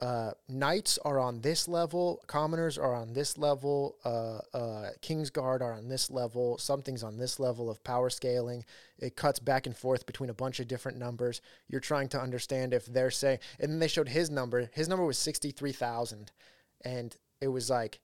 Uh, 0.00 0.30
knights 0.48 0.98
are 1.04 1.20
on 1.20 1.42
this 1.42 1.68
level, 1.68 2.22
commoners 2.26 2.78
are 2.78 2.94
on 2.94 3.12
this 3.12 3.36
level, 3.36 3.96
uh, 4.02 4.38
uh, 4.56 4.90
Kingsguard 5.02 5.60
are 5.60 5.74
on 5.74 5.88
this 5.88 6.10
level, 6.10 6.56
something's 6.56 7.02
on 7.02 7.18
this 7.18 7.38
level 7.38 7.68
of 7.68 7.84
power 7.84 8.08
scaling. 8.08 8.64
It 8.98 9.14
cuts 9.14 9.38
back 9.38 9.66
and 9.66 9.76
forth 9.76 10.06
between 10.06 10.30
a 10.30 10.34
bunch 10.34 10.58
of 10.58 10.68
different 10.68 10.96
numbers. 10.96 11.42
You're 11.68 11.82
trying 11.82 12.08
to 12.10 12.20
understand 12.20 12.72
if 12.72 12.86
they're 12.86 13.10
saying, 13.10 13.40
and 13.58 13.70
then 13.70 13.78
they 13.78 13.88
showed 13.88 14.08
his 14.08 14.30
number. 14.30 14.70
His 14.72 14.88
number 14.88 15.04
was 15.04 15.18
63,000, 15.18 16.32
and 16.82 17.14
it 17.42 17.48
was 17.48 17.68
like 17.68 18.00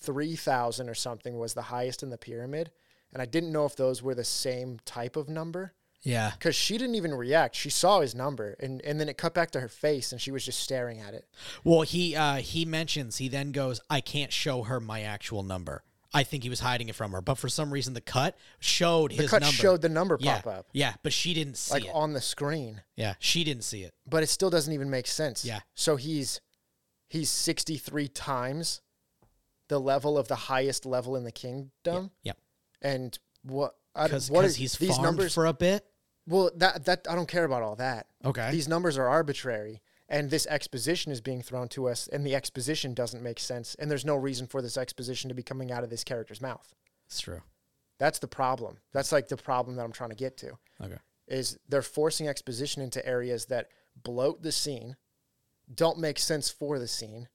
3,000 0.00 0.88
or 0.88 0.94
something 0.94 1.38
was 1.38 1.52
the 1.52 1.62
highest 1.62 2.02
in 2.02 2.08
the 2.08 2.16
pyramid. 2.16 2.70
And 3.12 3.20
I 3.20 3.26
didn't 3.26 3.52
know 3.52 3.66
if 3.66 3.76
those 3.76 4.02
were 4.02 4.14
the 4.14 4.24
same 4.24 4.78
type 4.86 5.16
of 5.16 5.28
number 5.28 5.74
yeah, 6.02 6.30
because 6.38 6.54
she 6.56 6.78
didn't 6.78 6.94
even 6.94 7.12
react. 7.14 7.54
She 7.54 7.70
saw 7.70 8.00
his 8.00 8.14
number, 8.14 8.56
and, 8.60 8.80
and 8.82 8.98
then 9.00 9.08
it 9.08 9.18
cut 9.18 9.34
back 9.34 9.50
to 9.52 9.60
her 9.60 9.68
face, 9.68 10.12
and 10.12 10.20
she 10.20 10.30
was 10.30 10.44
just 10.44 10.60
staring 10.60 11.00
at 11.00 11.14
it. 11.14 11.26
Well, 11.64 11.82
he 11.82 12.16
uh, 12.16 12.36
he 12.36 12.64
mentions 12.64 13.18
he 13.18 13.28
then 13.28 13.52
goes, 13.52 13.80
"I 13.90 14.00
can't 14.00 14.32
show 14.32 14.62
her 14.62 14.80
my 14.80 15.02
actual 15.02 15.42
number." 15.42 15.82
I 16.12 16.24
think 16.24 16.42
he 16.42 16.48
was 16.50 16.58
hiding 16.58 16.88
it 16.88 16.96
from 16.96 17.12
her, 17.12 17.20
but 17.20 17.36
for 17.36 17.48
some 17.48 17.72
reason 17.72 17.94
the 17.94 18.00
cut 18.00 18.36
showed 18.58 19.12
The 19.12 19.16
his 19.22 19.30
cut 19.30 19.42
number. 19.42 19.54
showed 19.54 19.80
the 19.80 19.88
number 19.88 20.16
yeah, 20.20 20.40
pop 20.40 20.46
up, 20.52 20.66
yeah, 20.72 20.94
but 21.04 21.12
she 21.12 21.34
didn't 21.34 21.56
see 21.56 21.74
like 21.74 21.84
it. 21.84 21.90
on 21.94 22.14
the 22.14 22.20
screen, 22.20 22.82
yeah, 22.96 23.14
she 23.20 23.44
didn't 23.44 23.62
see 23.62 23.82
it. 23.84 23.94
but 24.08 24.22
it 24.24 24.28
still 24.28 24.50
doesn't 24.50 24.72
even 24.74 24.90
make 24.90 25.06
sense. 25.06 25.44
Yeah. 25.44 25.60
So 25.76 25.94
he's 25.96 26.40
he's 27.08 27.30
sixty 27.30 27.76
three 27.76 28.08
times 28.08 28.80
the 29.68 29.78
level 29.78 30.18
of 30.18 30.26
the 30.26 30.34
highest 30.34 30.84
level 30.84 31.14
in 31.14 31.22
the 31.22 31.30
kingdom, 31.30 32.10
Yep. 32.24 32.38
and 32.82 33.18
what? 33.44 33.74
I- 33.94 34.04
Because 34.04 34.28
what 34.30 34.44
is 34.44 34.56
he's 34.56 34.76
these 34.78 34.90
farmed 34.90 35.02
numbers? 35.04 35.32
for 35.34 35.46
a 35.46 35.52
bit. 35.52 35.84
Well, 36.30 36.50
that 36.54 36.84
that 36.84 37.06
I 37.10 37.14
don't 37.14 37.28
care 37.28 37.44
about 37.44 37.62
all 37.62 37.76
that. 37.76 38.06
Okay. 38.24 38.50
These 38.52 38.68
numbers 38.68 38.96
are 38.96 39.08
arbitrary, 39.08 39.82
and 40.08 40.30
this 40.30 40.46
exposition 40.46 41.10
is 41.10 41.20
being 41.20 41.42
thrown 41.42 41.68
to 41.70 41.88
us, 41.88 42.06
and 42.06 42.24
the 42.24 42.36
exposition 42.36 42.94
doesn't 42.94 43.22
make 43.22 43.40
sense, 43.40 43.74
and 43.74 43.90
there's 43.90 44.04
no 44.04 44.16
reason 44.16 44.46
for 44.46 44.62
this 44.62 44.76
exposition 44.76 45.28
to 45.28 45.34
be 45.34 45.42
coming 45.42 45.72
out 45.72 45.84
of 45.84 45.90
this 45.90 46.04
character's 46.04 46.40
mouth. 46.40 46.72
It's 47.06 47.20
true. 47.20 47.42
That's 47.98 48.20
the 48.20 48.28
problem. 48.28 48.78
That's 48.92 49.12
like 49.12 49.28
the 49.28 49.36
problem 49.36 49.76
that 49.76 49.84
I'm 49.84 49.92
trying 49.92 50.10
to 50.10 50.16
get 50.16 50.36
to. 50.38 50.52
Okay. 50.80 50.98
Is 51.26 51.58
they're 51.68 51.82
forcing 51.82 52.28
exposition 52.28 52.80
into 52.80 53.04
areas 53.04 53.46
that 53.46 53.68
bloat 54.00 54.42
the 54.42 54.52
scene, 54.52 54.96
don't 55.72 55.98
make 55.98 56.18
sense 56.18 56.48
for 56.48 56.78
the 56.78 56.88
scene, 56.88 57.28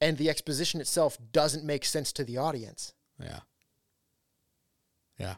and 0.00 0.16
the 0.16 0.30
exposition 0.30 0.80
itself 0.80 1.18
doesn't 1.32 1.64
make 1.64 1.84
sense 1.84 2.12
to 2.12 2.24
the 2.24 2.38
audience. 2.38 2.94
Yeah. 3.20 3.40
Yeah. 5.18 5.34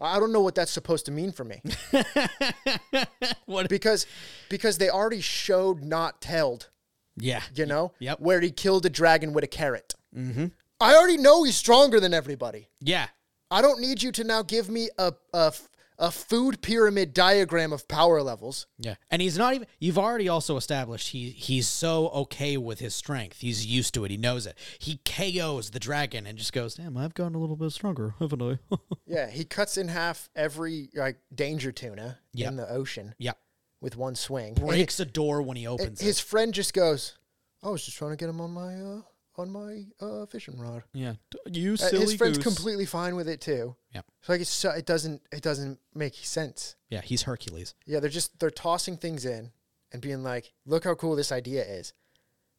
I 0.00 0.20
don't 0.20 0.32
know 0.32 0.40
what 0.42 0.54
that's 0.54 0.70
supposed 0.72 1.06
to 1.06 1.12
mean 1.12 1.32
for 1.32 1.44
me 1.44 1.62
what? 3.46 3.68
because 3.68 4.06
because 4.48 4.78
they 4.78 4.90
already 4.90 5.20
showed 5.20 5.82
not 5.82 6.20
telled, 6.20 6.68
Yeah. 7.16 7.42
you 7.54 7.66
know, 7.66 7.92
Yep. 7.98 8.20
where 8.20 8.40
he 8.40 8.50
killed 8.50 8.84
a 8.86 8.90
dragon 8.90 9.32
with 9.32 9.44
a 9.44 9.48
carrot. 9.48 9.94
Mm-hmm. 10.14 10.46
I 10.80 10.94
already 10.94 11.16
know 11.16 11.44
he's 11.44 11.56
stronger 11.56 12.00
than 12.00 12.12
everybody. 12.12 12.68
Yeah. 12.80 13.06
I 13.50 13.62
don't 13.62 13.80
need 13.80 14.02
you 14.02 14.12
to 14.12 14.24
now 14.24 14.42
give 14.42 14.68
me 14.68 14.90
a 14.98 15.14
a, 15.32 15.52
a 15.98 16.10
food 16.10 16.60
pyramid 16.62 17.14
diagram 17.14 17.72
of 17.72 17.88
power 17.88 18.20
levels. 18.22 18.66
Yeah. 18.78 18.96
And 19.10 19.22
he's 19.22 19.38
not 19.38 19.54
even 19.54 19.66
you've 19.78 19.98
already 19.98 20.28
also 20.28 20.56
established 20.56 21.08
he 21.08 21.30
he's 21.30 21.66
so 21.68 22.08
okay 22.10 22.56
with 22.56 22.80
his 22.80 22.94
strength. 22.94 23.40
He's 23.40 23.64
used 23.66 23.94
to 23.94 24.04
it. 24.04 24.10
He 24.10 24.16
knows 24.16 24.46
it. 24.46 24.56
He 24.78 25.00
KOs 25.04 25.70
the 25.70 25.78
dragon 25.80 26.26
and 26.26 26.36
just 26.36 26.52
goes, 26.52 26.74
Damn, 26.74 26.96
I've 26.96 27.14
gotten 27.14 27.34
a 27.34 27.38
little 27.38 27.56
bit 27.56 27.70
stronger, 27.72 28.14
haven't 28.18 28.42
I? 28.42 28.58
Yeah, 29.08 29.30
he 29.30 29.44
cuts 29.44 29.76
in 29.78 29.86
half 29.88 30.28
every 30.34 30.90
like 30.94 31.18
danger 31.34 31.70
tuna 31.72 32.18
Yep. 32.34 32.48
in 32.50 32.56
the 32.56 32.68
ocean 32.70 33.14
yep. 33.18 33.38
with 33.80 33.96
one 33.96 34.16
swing. 34.16 34.54
And 34.58 34.66
Breaks 34.66 34.98
a 35.00 35.04
door 35.06 35.40
when 35.42 35.56
he 35.56 35.66
opens 35.66 36.00
his 36.00 36.18
it. 36.18 36.22
friend 36.24 36.52
just 36.52 36.74
goes, 36.74 37.16
"I 37.62 37.70
was 37.70 37.84
just 37.84 37.96
trying 37.96 38.10
to 38.10 38.16
get 38.16 38.28
him 38.28 38.40
on 38.40 38.50
my 38.50 38.74
uh, 38.74 39.00
on 39.36 39.50
my 39.50 39.84
uh, 40.04 40.26
fishing 40.26 40.58
rod." 40.58 40.82
Yeah. 40.92 41.14
You 41.50 41.74
Uh, 41.74 41.76
silly 41.76 42.00
his 42.02 42.14
friend's 42.16 42.38
goose. 42.38 42.44
completely 42.56 42.84
fine 42.84 43.14
with 43.14 43.28
it 43.28 43.40
too. 43.40 43.76
Yep. 43.96 44.04
So 44.20 44.32
like 44.34 44.42
it's 44.42 44.50
so, 44.50 44.70
it 44.72 44.84
doesn't 44.84 45.22
it 45.32 45.42
doesn't 45.42 45.78
make 45.94 46.14
sense. 46.16 46.76
Yeah, 46.90 47.00
he's 47.00 47.22
Hercules. 47.22 47.74
Yeah, 47.86 48.00
they're 48.00 48.10
just 48.10 48.38
they're 48.38 48.50
tossing 48.50 48.98
things 48.98 49.24
in 49.24 49.52
and 49.90 50.02
being 50.02 50.22
like, 50.22 50.52
"Look 50.66 50.84
how 50.84 50.94
cool 50.94 51.16
this 51.16 51.32
idea 51.32 51.64
is," 51.64 51.94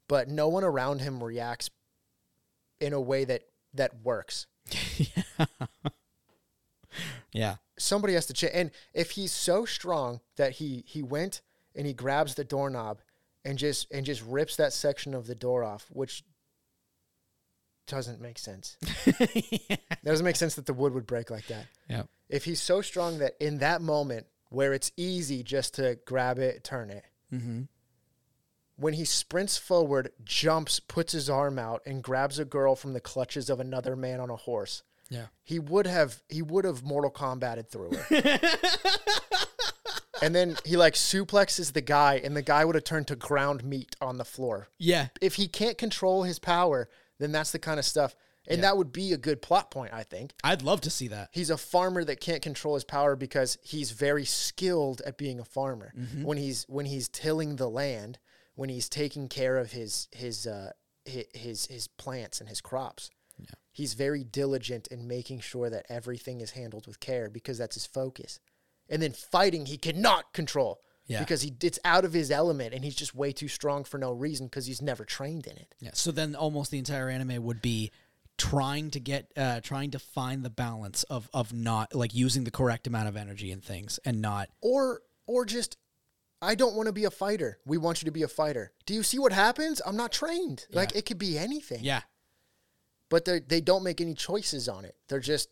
but 0.07 0.27
no 0.29 0.47
one 0.47 0.63
around 0.63 1.01
him 1.01 1.23
reacts 1.23 1.69
in 2.79 2.91
a 2.91 2.99
way 3.01 3.23
that 3.25 3.43
that 3.75 4.01
works. 4.03 4.47
yeah. 4.97 5.45
Yeah. 7.31 7.55
somebody 7.77 8.13
has 8.13 8.25
to 8.27 8.33
change. 8.33 8.53
And 8.55 8.71
if 8.93 9.11
he's 9.11 9.31
so 9.31 9.65
strong 9.65 10.21
that 10.37 10.53
he 10.53 10.83
he 10.87 11.03
went 11.03 11.41
and 11.75 11.85
he 11.85 11.93
grabs 11.93 12.33
the 12.33 12.43
doorknob 12.43 13.01
and 13.45 13.59
just 13.59 13.91
and 13.91 14.05
just 14.05 14.23
rips 14.23 14.55
that 14.55 14.73
section 14.73 15.13
of 15.13 15.27
the 15.27 15.35
door 15.35 15.63
off, 15.63 15.85
which 15.91 16.23
doesn't 17.87 18.21
make 18.21 18.37
sense. 18.37 18.77
That 19.17 20.11
doesn't 20.11 20.25
make 20.25 20.35
sense 20.37 20.55
that 20.55 20.65
the 20.65 20.73
wood 20.73 20.93
would 20.93 21.05
break 21.07 21.29
like 21.29 21.47
that. 21.47 21.65
yeah. 21.89 22.03
If 22.29 22.45
he's 22.45 22.61
so 22.61 22.81
strong 22.81 23.17
that 23.19 23.33
in 23.41 23.57
that 23.57 23.81
moment 23.81 24.27
where 24.49 24.71
it's 24.73 24.91
easy 24.95 25.43
just 25.43 25.73
to 25.75 25.97
grab 26.05 26.39
it, 26.39 26.63
turn 26.63 26.89
it, 26.91 27.03
Mm-hmm. 27.33 27.63
when 28.77 28.93
he 28.93 29.03
sprints 29.03 29.57
forward, 29.57 30.11
jumps, 30.23 30.79
puts 30.79 31.11
his 31.11 31.29
arm 31.29 31.59
out, 31.59 31.81
and 31.85 32.01
grabs 32.01 32.39
a 32.39 32.45
girl 32.45 32.75
from 32.75 32.93
the 32.93 33.01
clutches 33.01 33.49
of 33.49 33.59
another 33.59 33.97
man 33.97 34.21
on 34.21 34.29
a 34.29 34.35
horse, 34.37 34.83
Yeah. 35.09 35.25
he 35.43 35.59
would 35.59 35.87
have 35.87 36.21
he 36.29 36.41
would 36.41 36.63
have 36.63 36.83
Mortal 36.83 37.11
Kombated 37.11 37.67
through 37.69 37.91
her. 37.91 38.39
and 40.21 40.33
then 40.33 40.55
he 40.65 40.77
like 40.77 40.93
suplexes 40.93 41.73
the 41.73 41.81
guy, 41.81 42.21
and 42.23 42.35
the 42.35 42.41
guy 42.41 42.63
would 42.65 42.75
have 42.75 42.83
turned 42.83 43.07
to 43.07 43.15
ground 43.15 43.63
meat 43.63 43.95
on 44.01 44.17
the 44.17 44.25
floor. 44.25 44.69
Yeah. 44.77 45.07
If 45.21 45.35
he 45.35 45.47
can't 45.47 45.77
control 45.77 46.23
his 46.23 46.39
power, 46.39 46.87
then 47.19 47.31
that's 47.31 47.51
the 47.51 47.59
kind 47.59 47.79
of 47.79 47.85
stuff, 47.85 48.15
and 48.47 48.57
Yeah. 48.57 48.61
that 48.69 48.77
would 48.77 48.91
be 48.91 49.11
a 49.13 49.17
good 49.17 49.41
plot 49.41 49.71
point, 49.71 49.93
I 49.93 50.03
think. 50.03 50.33
I'd 50.43 50.61
love 50.61 50.81
to 50.81 50.89
see 50.89 51.07
that. 51.09 51.29
He's 51.31 51.49
a 51.49 51.57
farmer 51.57 52.03
that 52.03 52.19
can't 52.21 52.41
control 52.41 52.75
his 52.75 52.83
power 52.83 53.15
because 53.15 53.57
he's 53.61 53.91
very 53.91 54.25
skilled 54.25 55.01
at 55.01 55.17
being 55.17 55.39
a 55.39 55.45
farmer. 55.45 55.93
Mm-hmm. 55.97 56.23
When 56.23 56.37
he's 56.37 56.63
when 56.69 56.85
he's 56.85 57.09
tilling 57.09 57.55
the 57.57 57.69
land, 57.69 58.19
when 58.55 58.69
he's 58.69 58.87
taking 58.89 59.27
care 59.27 59.57
of 59.57 59.71
his 59.73 60.07
his 60.11 60.47
uh, 60.47 60.71
his 61.05 61.25
his, 61.33 61.65
his 61.67 61.87
plants 61.87 62.39
and 62.39 62.47
his 62.49 62.61
crops, 62.61 63.09
Yeah. 63.37 63.55
he's 63.71 63.93
very 63.93 64.23
diligent 64.23 64.87
in 64.87 65.07
making 65.07 65.41
sure 65.41 65.69
that 65.69 65.85
everything 65.89 66.41
is 66.41 66.51
handled 66.51 66.87
with 66.87 66.99
care 66.99 67.29
because 67.29 67.57
that's 67.57 67.75
his 67.75 67.85
focus. 67.85 68.39
And 68.89 69.01
then 69.01 69.11
fighting, 69.11 69.65
he 69.65 69.77
cannot 69.77 70.33
control 70.33 70.79
Yeah. 71.07 71.19
because 71.19 71.41
he 71.41 71.53
it's 71.61 71.79
out 71.85 72.05
of 72.05 72.13
his 72.13 72.31
element 72.31 72.73
and 72.73 72.83
he's 72.83 72.95
just 72.95 73.15
way 73.15 73.31
too 73.31 73.47
strong 73.47 73.83
for 73.83 73.97
no 73.97 74.11
reason 74.11 74.47
because 74.47 74.65
he's 74.65 74.81
never 74.81 75.05
trained 75.05 75.47
in 75.47 75.57
it. 75.57 75.73
Yeah. 75.79 75.91
So 75.93 76.11
then 76.11 76.35
almost 76.35 76.69
the 76.69 76.77
entire 76.77 77.09
anime 77.09 77.43
would 77.43 77.61
be 77.61 77.91
trying 78.37 78.91
to 78.91 78.99
get 78.99 79.31
uh 79.35 79.61
trying 79.61 79.91
to 79.91 79.99
find 79.99 80.43
the 80.43 80.49
balance 80.49 81.03
of 81.03 81.29
of 81.33 81.53
not 81.53 81.95
like 81.95 82.13
using 82.13 82.43
the 82.43 82.51
correct 82.51 82.85
amount 82.85 83.07
of 83.07 83.17
energy 83.17 83.51
and 83.51 83.63
things 83.63 83.99
and 84.05 84.21
not 84.21 84.49
or 84.61 85.01
or 85.25 85.45
just 85.45 85.77
I 86.41 86.53
don't 86.53 86.75
want 86.75 86.85
to 86.85 86.93
be 86.93 87.05
a 87.05 87.11
fighter. 87.11 87.57
We 87.65 87.77
want 87.79 88.01
you 88.01 88.05
to 88.05 88.11
be 88.11 88.21
a 88.21 88.27
fighter. 88.27 88.71
Do 88.85 88.93
you 88.93 89.01
see 89.01 89.17
what 89.17 89.31
happens? 89.31 89.81
I'm 89.85 89.97
not 89.97 90.11
trained. 90.11 90.67
Like 90.71 90.95
it 90.95 91.05
could 91.05 91.17
be 91.17 91.37
anything. 91.37 91.83
Yeah. 91.83 92.01
But 93.09 93.25
they 93.25 93.39
they 93.39 93.61
don't 93.61 93.83
make 93.83 94.01
any 94.01 94.13
choices 94.13 94.69
on 94.69 94.85
it. 94.85 94.95
They're 95.07 95.19
just 95.19 95.49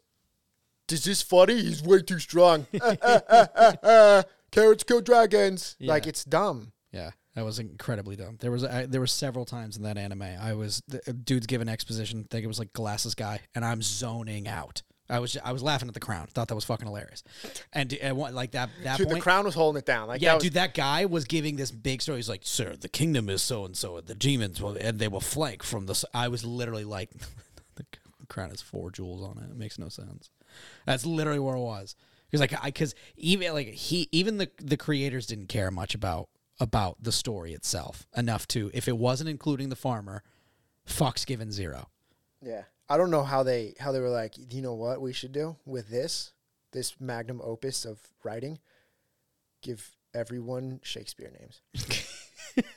is 0.91 1.03
this 1.03 1.21
funny? 1.21 1.55
He's 1.55 1.81
way 1.81 2.01
too 2.01 2.19
strong. 2.19 2.67
Carrots 4.55 4.83
kill 4.83 5.01
dragons. 5.01 5.75
Like 5.79 6.07
it's 6.07 6.23
dumb. 6.23 6.71
Yeah, 6.91 7.11
that 7.35 7.43
was 7.43 7.59
incredibly 7.59 8.15
dumb. 8.15 8.37
There 8.39 8.51
was 8.51 8.63
I, 8.63 8.85
there 8.85 9.01
were 9.01 9.07
several 9.07 9.45
times 9.45 9.75
in 9.75 9.83
that 9.83 9.97
anime 9.97 10.23
I 10.23 10.53
was 10.53 10.81
the 10.87 11.01
uh, 11.07 11.13
dude's 11.23 11.45
giving 11.45 11.67
exposition. 11.67 12.21
I 12.21 12.27
think 12.31 12.43
it 12.45 12.47
was 12.47 12.59
like 12.59 12.71
glasses 12.73 13.15
guy, 13.15 13.41
and 13.53 13.65
I'm 13.65 13.81
zoning 13.81 14.47
out. 14.47 14.81
I 15.09 15.19
was 15.19 15.37
I 15.43 15.51
was 15.51 15.61
laughing 15.61 15.87
at 15.87 15.93
the 15.93 15.99
crown. 15.99 16.27
Thought 16.27 16.47
that 16.47 16.55
was 16.55 16.65
fucking 16.65 16.87
hilarious. 16.87 17.21
And, 17.73 17.93
and 17.93 18.17
like 18.17 18.51
that 18.51 18.69
that 18.83 18.97
Dude, 18.97 19.07
point. 19.07 19.17
the 19.17 19.21
crown 19.21 19.45
was 19.45 19.53
holding 19.53 19.77
it 19.79 19.85
down. 19.85 20.07
Like 20.07 20.21
yeah, 20.21 20.29
that 20.29 20.35
was, 20.35 20.43
dude, 20.45 20.53
that 20.53 20.73
guy 20.73 21.05
was 21.05 21.25
giving 21.25 21.57
this 21.57 21.69
big 21.69 22.01
story. 22.01 22.17
He's 22.17 22.29
like, 22.29 22.41
"Sir, 22.43 22.75
the 22.75 22.89
kingdom 22.89 23.29
is 23.29 23.41
so 23.43 23.65
and 23.65 23.75
so, 23.77 23.99
the 24.01 24.15
demons 24.15 24.61
will, 24.61 24.75
and 24.79 24.97
they 24.97 25.07
will 25.07 25.19
flank 25.21 25.61
from 25.63 25.85
the." 25.85 26.03
I 26.13 26.27
was 26.29 26.43
literally 26.43 26.85
like, 26.85 27.11
"The 27.75 27.85
crown 28.29 28.49
has 28.49 28.61
four 28.61 28.89
jewels 28.89 29.21
on 29.21 29.37
it. 29.43 29.51
It 29.51 29.57
makes 29.57 29.77
no 29.77 29.89
sense." 29.89 30.31
That's 30.85 31.05
literally 31.05 31.39
where 31.39 31.55
it 31.55 31.61
was. 31.61 31.95
Because 32.29 32.41
like, 32.41 32.53
I 32.61 32.67
because 32.67 32.95
even 33.15 33.53
like 33.53 33.67
he 33.67 34.07
even 34.11 34.37
the 34.37 34.49
the 34.61 34.77
creators 34.77 35.27
didn't 35.27 35.47
care 35.47 35.71
much 35.71 35.95
about 35.95 36.29
about 36.59 36.97
the 37.01 37.11
story 37.11 37.53
itself 37.53 38.07
enough 38.15 38.47
to 38.47 38.71
if 38.73 38.87
it 38.87 38.97
wasn't 38.97 39.29
including 39.29 39.69
the 39.69 39.75
farmer, 39.75 40.23
fucks 40.87 41.25
given 41.25 41.51
zero. 41.51 41.89
Yeah. 42.41 42.63
I 42.87 42.97
don't 42.97 43.09
know 43.09 43.23
how 43.23 43.41
they 43.43 43.73
how 43.79 43.91
they 43.91 43.99
were 43.99 44.09
like, 44.09 44.35
you 44.53 44.61
know 44.61 44.73
what 44.75 45.01
we 45.01 45.11
should 45.13 45.31
do 45.31 45.55
with 45.65 45.89
this 45.89 46.33
this 46.71 46.99
magnum 46.99 47.41
opus 47.43 47.85
of 47.85 47.99
writing? 48.23 48.59
Give 49.61 49.95
everyone 50.13 50.79
Shakespeare 50.83 51.31
names. 51.39 51.61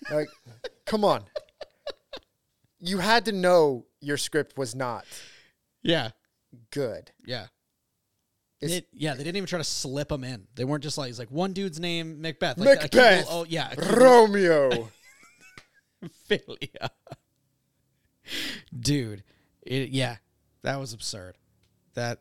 like, 0.11 0.28
come 0.86 1.05
on. 1.05 1.24
You 2.80 2.99
had 2.99 3.24
to 3.26 3.32
know 3.32 3.86
your 4.01 4.16
script 4.16 4.57
was 4.57 4.74
not 4.74 5.05
Yeah, 5.82 6.11
good. 6.70 7.11
yeah. 7.26 7.46
It- 8.61 8.88
yeah, 8.92 9.14
they 9.14 9.22
didn't 9.22 9.36
even 9.36 9.46
try 9.46 9.59
to 9.59 9.64
slip 9.64 10.09
them 10.09 10.24
in. 10.24 10.46
They 10.54 10.64
weren't 10.64 10.82
just 10.82 10.98
like, 10.98 11.11
it's 11.11 11.18
like 11.18 11.30
one 11.30 11.52
dude's 11.52 11.78
name 11.78 12.20
Macbeth. 12.20 12.59
Like, 12.59 12.82
Macbeth. 12.82 13.26
oh 13.30 13.44
yeah, 13.48 13.72
Romeo. 13.92 14.90
Philia. 16.28 16.88
Dude, 18.78 19.24
it, 19.62 19.90
yeah, 19.90 20.16
that 20.62 20.78
was 20.78 20.92
absurd. 20.92 21.36
That 21.94 22.20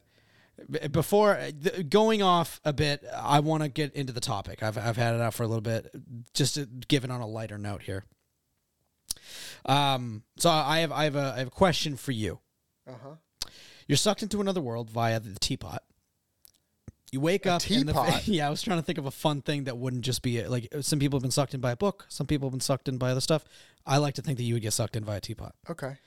before 0.92 1.36
uh, 1.38 1.52
going 1.88 2.24
off 2.24 2.60
a 2.64 2.74
bit, 2.74 3.04
I 3.16 3.40
want 3.42 3.64
to 3.64 3.70
get 3.70 3.94
into 3.94 4.14
the 4.14 4.22
topic. 4.22 4.64
I've 4.64 4.78
I've 4.78 4.98
had 4.98 5.16
it 5.16 5.22
out 5.22 5.34
for 5.34 5.44
a 5.44 5.48
little 5.48 5.62
bit, 5.62 5.92
just 6.34 6.56
to 6.56 6.66
give 6.88 7.04
it 7.04 7.12
on 7.12 7.22
a 7.22 7.28
lighter 7.28 7.58
note 7.58 7.84
here. 7.84 8.06
Um, 9.66 10.24
so 10.38 10.50
I 10.50 10.80
have 10.80 10.92
I 10.92 11.04
have 11.04 11.16
a 11.16 11.34
I 11.36 11.40
have 11.40 11.48
a 11.48 11.52
question 11.52 11.98
for 11.98 12.12
you. 12.12 12.40
Uh-huh. 12.90 13.50
You're 13.88 13.98
sucked 13.98 14.24
into 14.24 14.42
another 14.42 14.62
world 14.62 14.90
via 14.90 15.20
the 15.20 15.38
teapot. 15.40 15.84
You 17.12 17.22
wake 17.22 17.46
A 17.46 17.54
up 17.54 17.72
in 17.72 17.86
the 17.86 18.22
yeah. 18.26 18.48
I 18.48 18.50
was 18.50 18.62
trying 18.62 18.80
to 18.80 18.84
think 18.84 18.98
of 18.98 19.06
a 19.06 19.12
fun 19.12 19.42
thing 19.42 19.64
that 19.66 19.78
wouldn't 19.78 20.04
just 20.04 20.22
be 20.22 20.46
like 20.46 20.68
some 20.82 21.00
people 21.00 21.18
have 21.18 21.22
been 21.24 21.32
sucked 21.32 21.54
in 21.54 21.62
by 21.62 21.72
a 21.72 21.78
book. 21.78 22.06
Some 22.10 22.28
people 22.28 22.48
have 22.48 22.54
been 22.54 22.60
sucked 22.60 22.88
in 22.88 22.98
by 22.98 23.12
other 23.12 23.22
stuff. 23.22 23.46
I 23.86 23.98
like 23.98 24.16
to 24.16 24.22
think 24.22 24.38
that 24.38 24.44
you 24.44 24.56
would 24.56 24.64
get 24.64 24.74
sucked 24.74 24.96
in 24.96 25.04
by 25.04 25.16
a 25.16 25.22
teapot. 25.22 25.56
Okay. 25.70 25.98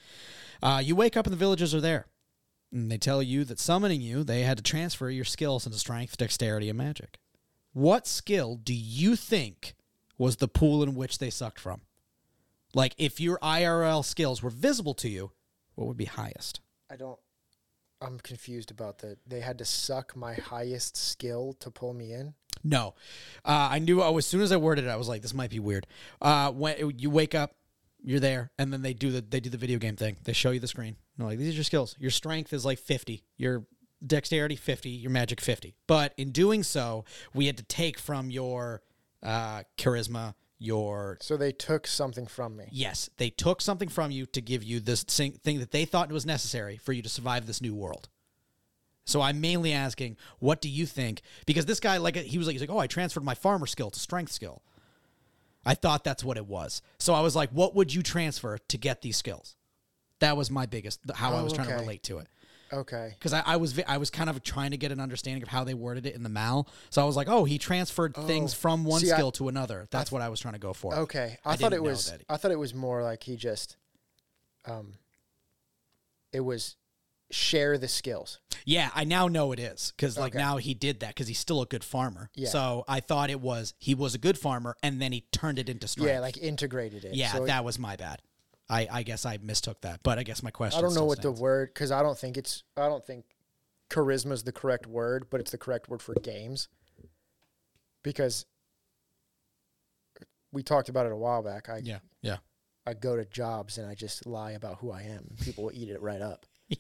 Uh, 0.63 0.83
you 0.85 0.95
wake 0.95 1.17
up 1.17 1.27
and 1.27 1.33
the 1.33 1.39
villagers 1.39 1.75
are 1.75 1.81
there. 1.81 2.07
And 2.73 2.91
they 2.91 2.99
tell 2.99 3.23
you 3.23 3.45
that 3.45 3.59
summoning 3.59 4.01
you, 4.01 4.23
they 4.23 4.43
had 4.43 4.59
to 4.59 4.63
transfer 4.63 5.11
your 5.11 5.25
skills 5.25 5.67
into 5.67 5.79
strength, 5.79 6.17
dexterity, 6.17 6.69
and 6.69 6.79
magic. 6.79 7.19
What 7.73 8.07
skill 8.07 8.57
do 8.57 8.75
you 8.75 9.17
think 9.17 9.75
was 10.19 10.37
the 10.37 10.49
pool 10.49 10.83
in 10.83 10.95
which 10.95 11.19
they 11.19 11.31
sucked 11.31 11.59
from? 11.59 11.81
Like, 12.75 12.95
if 12.99 13.19
your 13.19 13.39
IRL 13.39 14.05
skills 14.05 14.43
were 14.43 14.51
visible 14.51 14.95
to 14.95 15.09
you, 15.09 15.33
what 15.75 15.89
would 15.89 15.97
be 15.97 16.05
highest? 16.05 16.61
I 16.89 16.97
don't 16.97 17.19
I'm 18.01 18.19
confused 18.19 18.71
about 18.71 18.99
that. 18.99 19.19
they 19.27 19.41
had 19.41 19.59
to 19.59 19.65
suck 19.65 20.17
my 20.17 20.35
highest 20.35 20.97
skill 20.97 21.55
to 21.61 21.71
pull 21.71 21.93
me 21.93 22.13
in. 22.13 22.35
No, 22.63 22.95
uh, 23.45 23.69
I 23.71 23.79
knew. 23.79 24.03
Oh, 24.03 24.19
as 24.19 24.27
soon 24.27 24.41
as 24.43 24.53
I 24.53 24.57
worded 24.57 24.85
it, 24.85 24.89
I 24.89 24.97
was 24.97 25.09
like, 25.09 25.23
"This 25.23 25.33
might 25.35 25.51
be 25.51 25.59
weird." 25.59 25.87
Uh, 26.21 26.51
when 26.51 26.99
you 26.99 27.09
wake 27.11 27.35
up, 27.35 27.55
you're 28.03 28.21
there, 28.21 28.51
and 28.59 28.73
then 28.73 28.83
they 28.83 28.93
do 28.93 29.11
the 29.11 29.21
they 29.23 29.41
do 29.41 29.49
the 29.51 29.57
video 29.57 29.79
game 29.79 29.97
thing. 29.97 30.17
They 30.25 30.33
show 30.33 30.51
you 30.51 30.61
the 30.61 30.69
screen. 30.69 30.97
They're 31.17 31.27
like, 31.27 31.39
"These 31.39 31.53
are 31.55 31.57
your 31.57 31.65
skills. 31.65 31.97
Your 31.99 32.11
strength 32.11 32.53
is 32.53 32.65
like 32.65 32.79
50. 32.79 33.25
Your 33.37 33.65
dexterity 34.07 34.57
50. 34.57 34.91
Your 34.91 35.11
magic 35.11 35.41
50." 35.41 35.75
But 35.87 36.13
in 36.17 36.33
doing 36.33 36.63
so, 36.63 37.05
we 37.35 37.47
had 37.47 37.57
to 37.57 37.63
take 37.63 37.99
from 37.99 38.31
your 38.31 38.83
uh, 39.23 39.63
charisma, 39.79 40.35
your 40.61 41.17
So 41.21 41.37
they 41.37 41.51
took 41.53 41.87
something 41.89 42.27
from 42.27 42.57
me. 42.57 42.67
yes, 42.71 43.09
they 43.17 43.31
took 43.31 43.61
something 43.61 43.89
from 43.89 44.11
you 44.13 44.27
to 44.27 44.41
give 44.41 44.63
you 44.63 44.79
this 44.79 45.03
thing 45.03 45.33
thing 45.33 45.59
that 45.59 45.71
they 45.73 45.85
thought 45.85 46.13
was 46.13 46.25
necessary 46.27 46.77
for 46.77 46.93
you 46.93 47.03
to 47.03 47.09
survive 47.09 47.47
this 47.47 47.61
new 47.61 47.75
world. 47.75 48.09
So 49.07 49.23
I'm 49.23 49.41
mainly 49.41 49.73
asking, 49.73 50.17
what 50.39 50.61
do 50.61 50.69
you 50.69 50.87
think? 50.87 51.23
Because 51.47 51.67
this 51.67 51.81
guy, 51.81 51.97
like, 51.97 52.15
he 52.15 52.39
was 52.39 52.47
like, 52.47 52.53
he's 52.55 52.61
like, 52.61 52.71
oh, 52.71 52.79
I 52.79 52.87
transferred 52.87 53.25
my 53.25 53.35
farmer 53.35 53.67
skill 53.67 53.91
to 53.91 53.99
strength 53.99 54.31
skill. 54.31 54.63
I 55.65 55.75
thought 55.75 56.05
that's 56.05 56.23
what 56.23 56.37
it 56.37 56.47
was. 56.47 56.81
So 56.99 57.15
I 57.15 57.21
was 57.21 57.35
like, 57.35 57.51
what 57.51 57.75
would 57.75 57.93
you 57.93 58.03
transfer 58.03 58.59
to 58.59 58.79
get 58.79 59.03
these 59.03 59.17
skills? 59.17 59.57
That 60.21 60.37
was 60.37 60.51
my 60.51 60.67
biggest, 60.67 61.01
how 61.15 61.35
I 61.35 61.41
Oh, 61.41 61.45
was 61.45 61.55
trying 61.55 61.69
to 61.69 61.75
okay. 61.75 61.83
relate 61.83 62.03
to 62.05 62.19
it. 62.19 62.29
Okay. 62.73 63.15
Because 63.19 63.33
I, 63.33 63.43
I 63.47 63.57
was 63.57 63.81
I 63.89 63.99
was 63.99 64.11
kind 64.11 64.31
of 64.31 64.43
trying 64.43 64.71
to 64.71 64.77
get 64.77 64.93
an 64.93 65.01
understanding 65.01 65.43
of 65.43 65.49
how 65.49 65.65
they 65.65 65.75
worded 65.75 66.07
it 66.07 66.15
in 66.15 66.23
the 66.23 66.29
mal. 66.29 66.69
So 66.91 67.03
I 67.03 67.05
was 67.05 67.17
like, 67.17 67.29
oh, 67.29 67.45
he 67.45 67.59
transferred 67.59 68.15
things 68.15 68.55
Oh. 68.55 68.57
from 68.59 68.85
one 68.85 69.01
See, 69.01 69.13
I- 69.13 69.29
to 69.31 69.49
another. 69.49 69.89
That's 69.91 70.13
what 70.13 70.23
I 70.23 70.29
was 70.29 70.41
trying 70.41 70.55
to 70.55 70.61
go 70.61 70.73
for. 70.73 70.95
Okay. 70.95 71.39
I, 71.45 71.53
I 71.53 71.57
thought 71.57 71.73
it 71.73 71.83
was 71.83 72.11
that. 72.11 72.23
I 72.29 72.37
thought 72.37 72.51
it 72.53 72.59
was 72.59 72.75
more 72.75 73.03
like 73.03 73.23
he 73.25 73.37
just 73.37 73.77
um 74.67 74.95
it 76.33 76.41
was 76.41 76.77
share 77.31 77.79
the 77.79 77.89
skills. 77.89 78.39
Yeah, 78.65 78.91
I 78.95 79.05
now 79.05 79.27
know 79.29 79.53
it 79.53 79.59
is 79.59 79.93
because 79.97 80.19
like 80.19 80.35
Okay. 80.35 80.43
now 80.45 80.59
he 80.59 80.75
did 80.75 81.01
that 81.01 81.09
because 81.11 81.29
he's 81.29 81.39
still 81.39 81.63
a 81.63 81.67
good 81.67 81.83
farmer. 81.85 82.31
Yeah. 82.35 82.49
So 82.49 82.85
I 82.87 83.01
thought 83.01 83.31
it 83.31 83.41
was 83.41 83.75
he 83.79 83.95
was 83.95 84.15
a 84.15 84.19
good 84.19 84.39
farmer 84.39 84.77
and 84.83 85.01
then 85.01 85.13
he 85.13 85.25
turned 85.33 85.59
it 85.59 85.69
into 85.69 85.89
strength. 85.89 86.09
Yeah, 86.11 86.21
like 86.21 86.37
integrated 86.37 87.05
it. 87.05 87.15
yeah, 87.15 87.33
So 87.33 87.47
that 87.47 87.65
was 87.65 87.79
my 87.79 87.97
bad. 87.97 88.21
I 88.71 88.89
I 88.91 89.03
guess 89.03 89.27
I 89.27 89.39
mistook 89.43 89.81
that, 89.83 90.01
but 90.03 90.19
I 90.19 90.23
guess 90.23 90.43
my 90.43 90.51
question. 90.51 90.79
I 90.79 90.83
don't 90.83 90.95
know 90.95 91.05
what 91.05 91.21
the 91.23 91.33
word 91.33 91.75
cuz 91.75 91.91
I 91.91 92.03
don't 92.03 92.17
think 92.19 92.37
it's 92.37 92.63
I 92.77 92.89
don't 92.89 93.05
think 93.05 93.25
charisma 93.91 94.33
is 94.33 94.45
the 94.45 94.53
correct 94.53 94.87
word, 94.87 95.29
but 95.31 95.41
it's 95.41 95.51
the 95.51 95.59
correct 95.59 95.89
word 95.89 96.01
for 96.01 96.15
games. 96.15 96.69
Because 98.03 98.47
we 100.53 100.63
talked 100.63 100.89
about 100.89 101.07
it 101.07 101.13
a 101.13 101.17
while 101.17 101.43
back. 101.43 101.69
I 101.69 101.79
Yeah, 101.79 101.99
yeah. 102.23 102.39
I 102.87 102.95
go 102.95 103.17
to 103.17 103.25
jobs 103.25 103.79
and 103.79 103.87
I 103.89 103.95
just 103.95 104.27
lie 104.27 104.53
about 104.53 104.77
who 104.79 104.91
I 104.91 105.03
am. 105.03 105.35
People 105.43 105.65
will 105.65 105.73
eat 105.75 105.89
it 105.91 106.01
right 106.01 106.23
up. 106.23 106.47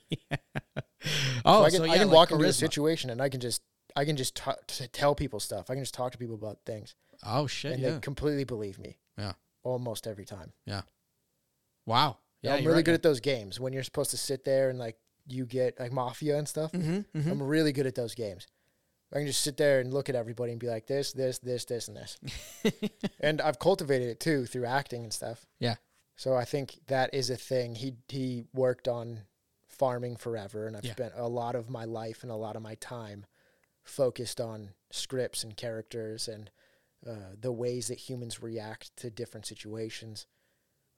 Oh, 1.42 1.60
so 1.60 1.64
I 1.64 1.68
so, 1.70 1.78
can, 1.78 1.86
yeah, 1.86 1.92
I 1.94 1.98
can 1.98 2.08
like 2.08 2.14
walk 2.14 2.30
into 2.32 2.44
a 2.44 2.52
situation 2.52 3.08
and 3.08 3.22
I 3.22 3.30
can 3.30 3.40
just 3.40 3.62
I 3.96 4.04
can 4.04 4.16
just 4.18 4.34
t- 4.34 4.50
t- 4.66 4.86
tell 4.88 5.14
people 5.14 5.40
stuff. 5.40 5.70
I 5.70 5.74
can 5.74 5.82
just 5.82 5.94
talk 5.94 6.12
to 6.12 6.18
people 6.18 6.34
about 6.34 6.58
things, 6.66 6.94
Oh 7.22 7.46
shit! 7.46 7.72
and 7.72 7.82
Yeah. 7.82 7.90
they 7.94 8.00
completely 8.00 8.44
believe 8.44 8.78
me 8.78 8.98
Yeah. 9.16 9.32
almost 9.62 10.06
every 10.06 10.26
time. 10.26 10.52
Wow. 11.86 12.18
Yeah, 12.42 12.54
I'm 12.54 12.64
really 12.64 12.76
right, 12.76 12.84
good 12.84 12.94
at 12.94 13.02
those 13.02 13.20
games 13.20 13.60
when 13.60 13.72
you're 13.72 13.82
supposed 13.82 14.10
to 14.12 14.16
sit 14.16 14.44
there 14.44 14.70
and 14.70 14.78
like 14.78 14.96
you 15.26 15.44
get 15.46 15.78
like 15.78 15.92
mafia 15.92 16.38
and 16.38 16.48
stuff. 16.48 16.72
Mm-hmm, 16.72 17.30
I'm 17.30 17.42
really 17.42 17.72
good 17.72 17.86
at 17.86 17.94
those 17.94 18.14
games. 18.14 18.46
I 19.12 19.18
can 19.18 19.26
just 19.26 19.42
sit 19.42 19.56
there 19.56 19.80
and 19.80 19.92
look 19.92 20.08
at 20.08 20.14
everybody 20.14 20.52
and 20.52 20.60
be 20.60 20.68
like 20.68 20.86
this, 20.86 21.12
this, 21.12 21.38
this, 21.40 21.64
this, 21.64 21.88
and 21.88 21.96
this. 21.96 22.16
and 23.20 23.40
I've 23.40 23.58
cultivated 23.58 24.08
it 24.08 24.20
too 24.20 24.46
through 24.46 24.66
acting 24.66 25.02
and 25.02 25.12
stuff. 25.12 25.46
Yeah. 25.58 25.74
So 26.16 26.34
I 26.36 26.44
think 26.44 26.78
that 26.86 27.12
is 27.12 27.28
a 27.30 27.36
thing. 27.36 27.74
He 27.74 27.94
he 28.08 28.44
worked 28.54 28.86
on 28.88 29.20
farming 29.66 30.16
forever, 30.16 30.66
and 30.66 30.76
I've 30.76 30.84
Yeah. 30.84 30.92
spent 30.92 31.12
a 31.16 31.28
lot 31.28 31.54
of 31.54 31.68
my 31.68 31.84
life 31.84 32.22
and 32.22 32.30
a 32.30 32.36
lot 32.36 32.56
of 32.56 32.62
my 32.62 32.74
time 32.76 33.26
focused 33.82 34.40
on 34.40 34.70
scripts 34.90 35.42
and 35.42 35.56
characters 35.56 36.28
and 36.28 36.50
uh, 37.06 37.34
the 37.38 37.52
ways 37.52 37.88
that 37.88 37.98
humans 37.98 38.42
react 38.42 38.94
to 38.98 39.10
different 39.10 39.46
situations. 39.46 40.26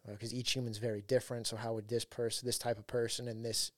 Because 0.09 0.35
each 0.35 0.53
human's 0.53 0.79
very 0.79 1.03
different. 1.03 1.47
So 1.47 1.57
how 1.57 1.75
would 1.75 1.89
this 1.89 2.05
person, 2.05 2.45
this 2.47 2.59
type 2.59 2.79
of 2.79 2.87
person, 2.87 3.29
in 3.29 3.43
this 3.43 3.71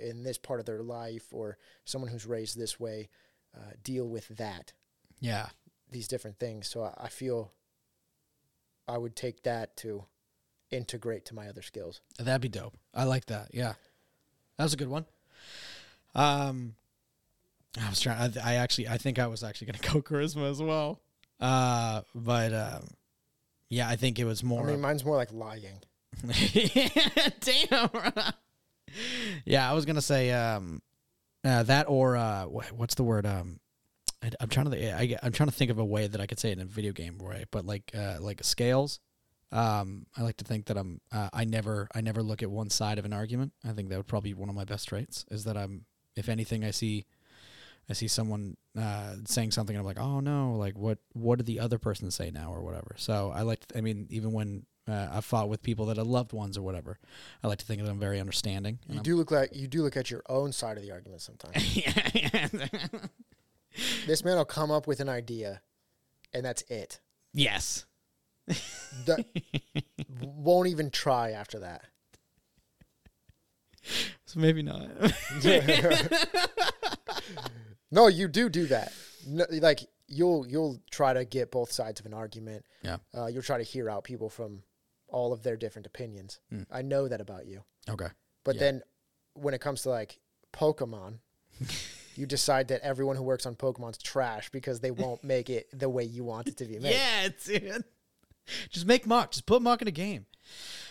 in 0.00 0.24
this 0.24 0.38
part 0.38 0.58
of 0.60 0.66
their 0.66 0.82
life, 0.82 1.26
or 1.30 1.56
someone 1.84 2.10
who's 2.10 2.26
raised 2.26 2.58
this 2.58 2.80
way, 2.80 3.08
uh, 3.56 3.72
deal 3.84 4.08
with 4.08 4.28
that? 4.28 4.72
Yeah. 5.20 5.48
these 5.90 6.08
different 6.08 6.38
things. 6.38 6.68
So 6.68 6.82
I, 6.84 6.94
I 7.04 7.08
feel 7.08 7.52
I 8.86 8.96
would 8.98 9.14
take 9.16 9.42
that 9.42 9.76
to 9.78 10.04
integrate 10.70 11.24
to 11.26 11.34
my 11.34 11.48
other 11.48 11.62
skills. 11.62 12.00
That'd 12.18 12.40
be 12.40 12.48
dope. 12.48 12.76
I 12.94 13.04
like 13.04 13.26
that. 13.26 13.48
Yeah, 13.52 13.74
that 14.56 14.64
was 14.64 14.72
a 14.74 14.76
good 14.76 14.88
one. 14.88 15.06
Um, 16.14 16.74
I 17.80 17.88
was 17.90 18.00
trying. 18.00 18.18
I, 18.38 18.52
I 18.52 18.54
actually, 18.54 18.88
I 18.88 18.98
think 18.98 19.18
I 19.18 19.26
was 19.26 19.42
actually 19.44 19.72
gonna 19.72 19.92
go 19.94 20.00
charisma 20.02 20.50
as 20.50 20.62
well. 20.62 21.00
Uh, 21.40 22.02
but 22.14 22.52
um, 22.52 22.88
yeah, 23.70 23.88
I 23.88 23.96
think 23.96 24.18
it 24.18 24.24
was 24.24 24.42
more. 24.42 24.62
I 24.62 24.72
mean, 24.72 24.80
mine's 24.80 25.04
more 25.04 25.16
like 25.16 25.32
lying. 25.32 25.80
Damn. 27.40 27.90
yeah, 29.44 29.70
I 29.70 29.74
was 29.74 29.84
gonna 29.84 30.02
say 30.02 30.30
um, 30.32 30.82
uh, 31.44 31.62
that 31.64 31.88
or 31.88 32.16
uh, 32.16 32.44
what's 32.44 32.94
the 32.94 33.04
word? 33.04 33.26
Um, 33.26 33.60
I, 34.22 34.30
I'm 34.40 34.48
trying 34.48 34.70
to. 34.70 34.72
thi- 34.72 34.90
I, 34.90 35.16
I'm 35.22 35.32
trying 35.32 35.48
to 35.48 35.54
think 35.54 35.70
of 35.70 35.78
a 35.78 35.84
way 35.84 36.06
that 36.06 36.20
I 36.20 36.26
could 36.26 36.38
say 36.38 36.50
it 36.50 36.58
in 36.58 36.62
a 36.62 36.66
video 36.66 36.92
game 36.92 37.18
way, 37.18 37.44
but 37.50 37.64
like 37.64 37.90
uh, 37.96 38.16
like 38.20 38.42
scales. 38.44 39.00
Um, 39.50 40.06
I 40.16 40.22
like 40.22 40.36
to 40.38 40.44
think 40.44 40.66
that 40.66 40.76
I'm. 40.76 41.00
Uh, 41.12 41.28
I 41.32 41.44
never. 41.44 41.88
I 41.94 42.00
never 42.00 42.22
look 42.22 42.42
at 42.42 42.50
one 42.50 42.70
side 42.70 42.98
of 42.98 43.04
an 43.04 43.12
argument. 43.12 43.52
I 43.64 43.72
think 43.72 43.88
that 43.88 43.96
would 43.96 44.06
probably 44.06 44.30
be 44.32 44.40
one 44.40 44.48
of 44.48 44.54
my 44.54 44.64
best 44.64 44.88
traits. 44.88 45.24
Is 45.30 45.44
that 45.44 45.56
I'm. 45.56 45.84
If 46.16 46.28
anything, 46.28 46.64
I 46.64 46.70
see. 46.70 47.06
I 47.90 47.94
see 47.94 48.08
someone 48.08 48.56
uh, 48.78 49.14
saying 49.24 49.52
something, 49.52 49.74
and 49.74 49.80
I'm 49.80 49.86
like, 49.86 49.98
oh 49.98 50.20
no, 50.20 50.54
like 50.56 50.76
what? 50.76 50.98
What 51.14 51.38
did 51.38 51.46
the 51.46 51.60
other 51.60 51.78
person 51.78 52.10
say 52.10 52.30
now, 52.30 52.52
or 52.52 52.60
whatever? 52.62 52.94
So 52.98 53.32
I 53.34 53.42
like. 53.42 53.64
To, 53.68 53.78
I 53.78 53.80
mean, 53.80 54.06
even 54.10 54.32
when 54.32 54.66
uh, 54.86 55.08
I've 55.12 55.24
fought 55.24 55.48
with 55.48 55.62
people 55.62 55.86
that 55.86 55.96
are 55.98 56.04
loved 56.04 56.32
ones 56.34 56.58
or 56.58 56.62
whatever, 56.62 56.98
I 57.42 57.46
like 57.48 57.58
to 57.58 57.64
think 57.64 57.82
that 57.82 57.88
I'm 57.90 57.98
very 57.98 58.20
understanding. 58.20 58.78
and 58.84 58.94
You 58.94 58.98
I'm- 58.98 59.04
do 59.04 59.16
look 59.16 59.30
like 59.30 59.56
you 59.56 59.66
do 59.68 59.82
look 59.82 59.96
at 59.96 60.10
your 60.10 60.22
own 60.28 60.52
side 60.52 60.76
of 60.76 60.82
the 60.82 60.92
argument 60.92 61.22
sometimes. 61.22 61.56
this 64.06 64.22
man 64.24 64.36
will 64.36 64.44
come 64.44 64.70
up 64.70 64.86
with 64.86 65.00
an 65.00 65.08
idea, 65.08 65.62
and 66.34 66.44
that's 66.44 66.62
it. 66.68 67.00
yes. 67.32 67.86
The- 69.06 69.24
won't 70.22 70.68
even 70.68 70.90
try 70.90 71.30
after 71.32 71.58
that. 71.60 71.82
So 74.26 74.40
maybe 74.40 74.62
not. 74.62 74.88
No, 77.90 78.06
you 78.06 78.28
do 78.28 78.48
do 78.48 78.66
that. 78.66 78.92
No, 79.26 79.44
like 79.50 79.80
you'll 80.06 80.46
you'll 80.46 80.80
try 80.90 81.12
to 81.12 81.24
get 81.24 81.50
both 81.50 81.72
sides 81.72 82.00
of 82.00 82.06
an 82.06 82.14
argument. 82.14 82.64
Yeah. 82.82 82.98
Uh, 83.16 83.26
you'll 83.26 83.42
try 83.42 83.58
to 83.58 83.64
hear 83.64 83.88
out 83.90 84.04
people 84.04 84.28
from 84.28 84.62
all 85.08 85.32
of 85.32 85.42
their 85.42 85.56
different 85.56 85.86
opinions. 85.86 86.38
Hmm. 86.50 86.62
I 86.70 86.82
know 86.82 87.08
that 87.08 87.20
about 87.20 87.46
you. 87.46 87.62
okay. 87.88 88.08
But 88.44 88.56
Yeah. 88.56 88.60
then 88.60 88.82
when 89.34 89.54
it 89.54 89.60
comes 89.60 89.82
to 89.82 89.90
like 89.90 90.18
Pokemon, 90.52 91.18
you 92.16 92.26
decide 92.26 92.68
that 92.68 92.80
everyone 92.82 93.16
who 93.16 93.22
works 93.22 93.46
on 93.46 93.54
Pokemon's 93.56 93.98
trash 93.98 94.50
because 94.50 94.80
they 94.80 94.90
won't 94.90 95.24
make 95.34 95.48
it 95.50 95.68
the 95.72 95.88
way 95.88 96.04
you 96.04 96.24
want 96.24 96.48
it 96.48 96.56
to 96.58 96.64
be 96.66 96.78
made. 96.78 96.92
Yeah, 96.94 97.28
dude. 97.44 97.84
Just 98.70 98.86
make 98.86 99.06
Muck. 99.06 99.32
Just 99.32 99.46
put 99.46 99.60
Muck 99.62 99.82
in 99.82 99.88
a 99.88 99.92
game. 99.92 100.26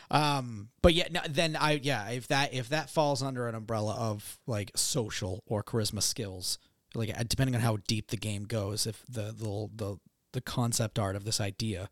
Um, 0.10 0.70
but 0.82 0.94
yeah, 0.94 1.08
no, 1.12 1.22
then 1.28 1.56
I 1.56 1.74
yeah, 1.84 2.10
if 2.10 2.28
that 2.28 2.54
if 2.54 2.70
that 2.70 2.90
falls 2.90 3.22
under 3.22 3.48
an 3.48 3.56
umbrella 3.56 3.94
of 3.96 4.38
like 4.48 4.72
social 4.76 5.44
or 5.48 5.64
charisma 5.64 6.02
skills, 6.02 6.60
like 6.98 7.18
uh, 7.18 7.24
depending 7.28 7.56
on 7.56 7.62
how 7.62 7.78
deep 7.88 8.08
the 8.08 8.18
game 8.18 8.44
goes, 8.44 8.88
if 8.88 9.04
the 9.08 9.34
the 9.34 9.70
the 9.76 9.98
the 10.34 10.42
concept 10.42 11.00
art 11.00 11.16
of 11.16 11.24
this 11.24 11.40
idea, 11.40 11.90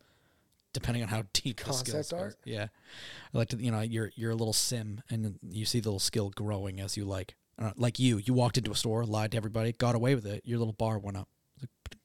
depending 0.72 1.02
on 1.02 1.08
how 1.08 1.22
deep 1.32 1.58
the 1.60 1.72
skills 1.72 2.10
Concept 2.10 2.12
are, 2.12 2.24
art? 2.26 2.36
yeah, 2.44 2.66
I 3.32 3.38
like 3.38 3.48
to 3.50 3.56
you 3.56 3.70
know 3.70 3.80
you're 3.80 4.10
you're 4.16 4.32
a 4.32 4.36
little 4.36 4.52
sim 4.52 5.00
and 5.08 5.38
you 5.48 5.64
see 5.64 5.80
the 5.80 5.88
little 5.88 6.00
skill 6.00 6.30
growing 6.30 6.80
as 6.80 6.96
you 6.96 7.04
like 7.04 7.36
uh, 7.58 7.70
like 7.76 7.98
you 7.98 8.18
you 8.18 8.34
walked 8.34 8.58
into 8.58 8.70
a 8.70 8.74
store, 8.74 9.04
lied 9.04 9.30
to 9.30 9.36
everybody, 9.36 9.72
got 9.72 9.94
away 9.94 10.14
with 10.14 10.26
it, 10.26 10.42
your 10.44 10.58
little 10.58 10.74
bar 10.74 10.98
went 10.98 11.16
up. 11.16 11.28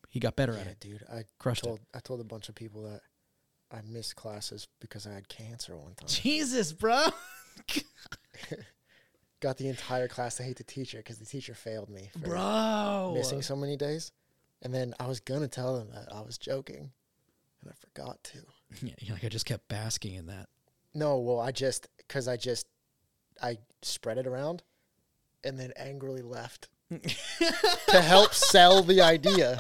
He 0.09 0.19
got 0.19 0.35
better 0.35 0.53
at 0.57 0.67
it, 0.67 0.79
dude. 0.79 1.03
I 1.11 1.23
crushed 1.39 1.63
it. 1.63 1.67
told 1.67 1.79
I 1.93 1.99
told 1.99 2.21
a 2.21 2.25
bunch 2.25 2.49
of 2.49 2.55
people 2.55 2.83
that 2.83 3.01
I 3.71 3.81
missed 3.81 4.15
classes 4.15 4.67
because 4.79 5.07
I 5.07 5.13
had 5.13 5.27
cancer 5.27 5.75
one 5.75 5.95
time. 5.95 6.07
Jesus, 6.07 6.73
bro. 6.73 7.07
Got 9.41 9.57
the 9.57 9.67
entire 9.67 10.07
class 10.07 10.35
to 10.35 10.43
hate 10.43 10.57
the 10.57 10.63
teacher 10.63 10.99
because 10.99 11.17
the 11.17 11.25
teacher 11.25 11.53
failed 11.53 11.89
me 11.89 12.09
for 12.13 12.19
Bro. 12.19 13.13
missing 13.15 13.41
so 13.41 13.55
many 13.55 13.75
days. 13.75 14.11
And 14.61 14.73
then 14.73 14.93
I 14.99 15.07
was 15.07 15.19
gonna 15.19 15.47
tell 15.47 15.77
them 15.77 15.89
that 15.93 16.13
I 16.13 16.21
was 16.21 16.37
joking, 16.37 16.91
and 17.61 17.69
I 17.69 17.73
forgot 17.73 18.23
to. 18.25 18.37
Yeah, 18.81 18.93
you're 18.99 19.15
like 19.15 19.25
I 19.25 19.29
just 19.29 19.45
kept 19.45 19.67
basking 19.67 20.13
in 20.13 20.27
that. 20.27 20.47
No, 20.93 21.17
well, 21.17 21.39
I 21.39 21.51
just 21.51 21.87
because 21.97 22.27
I 22.27 22.37
just 22.37 22.67
I 23.41 23.57
spread 23.81 24.17
it 24.17 24.27
around, 24.27 24.63
and 25.43 25.59
then 25.59 25.73
angrily 25.75 26.21
left 26.21 26.69
to 26.89 28.01
help 28.01 28.33
sell 28.35 28.83
the 28.83 29.01
idea 29.01 29.59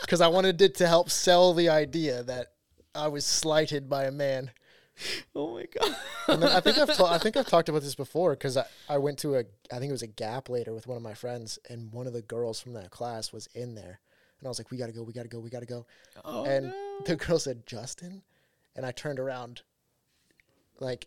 because 0.00 0.20
I 0.20 0.28
wanted 0.28 0.60
it 0.62 0.74
to 0.76 0.88
help 0.88 1.10
sell 1.10 1.52
the 1.54 1.68
idea 1.68 2.22
that 2.24 2.48
I 2.94 3.08
was 3.08 3.24
slighted 3.26 3.88
by 3.88 4.04
a 4.04 4.10
man. 4.10 4.50
Oh 5.34 5.54
my 5.54 5.64
god. 5.66 5.96
And 6.28 6.42
then 6.42 6.50
I 6.50 6.60
think 6.60 6.76
I've 6.78 6.94
ta- 6.96 7.12
I 7.12 7.18
think 7.18 7.36
I've 7.36 7.46
talked 7.46 7.68
about 7.68 7.82
this 7.82 7.94
before 7.94 8.32
because 8.32 8.56
I, 8.56 8.64
I 8.88 8.98
went 8.98 9.18
to 9.20 9.36
a 9.36 9.44
I 9.72 9.78
think 9.78 9.88
it 9.88 9.92
was 9.92 10.02
a 10.02 10.06
Gap 10.06 10.48
later 10.48 10.72
with 10.74 10.86
one 10.86 10.96
of 10.96 11.02
my 11.02 11.14
friends, 11.14 11.58
and 11.68 11.92
one 11.92 12.06
of 12.06 12.12
the 12.12 12.22
girls 12.22 12.60
from 12.60 12.72
that 12.74 12.90
class 12.90 13.32
was 13.32 13.48
in 13.54 13.74
there, 13.74 14.00
and 14.38 14.46
I 14.46 14.48
was 14.48 14.58
like, 14.58 14.70
"We 14.70 14.76
gotta 14.76 14.92
go, 14.92 15.02
we 15.02 15.12
gotta 15.12 15.28
go, 15.28 15.38
we 15.38 15.48
gotta 15.50 15.66
go," 15.66 15.86
Oh 16.24 16.44
and 16.44 16.66
no. 16.66 16.98
the 17.06 17.16
girl 17.16 17.38
said, 17.38 17.66
"Justin," 17.66 18.22
and 18.76 18.84
I 18.84 18.90
turned 18.92 19.18
around, 19.18 19.62
like 20.80 21.06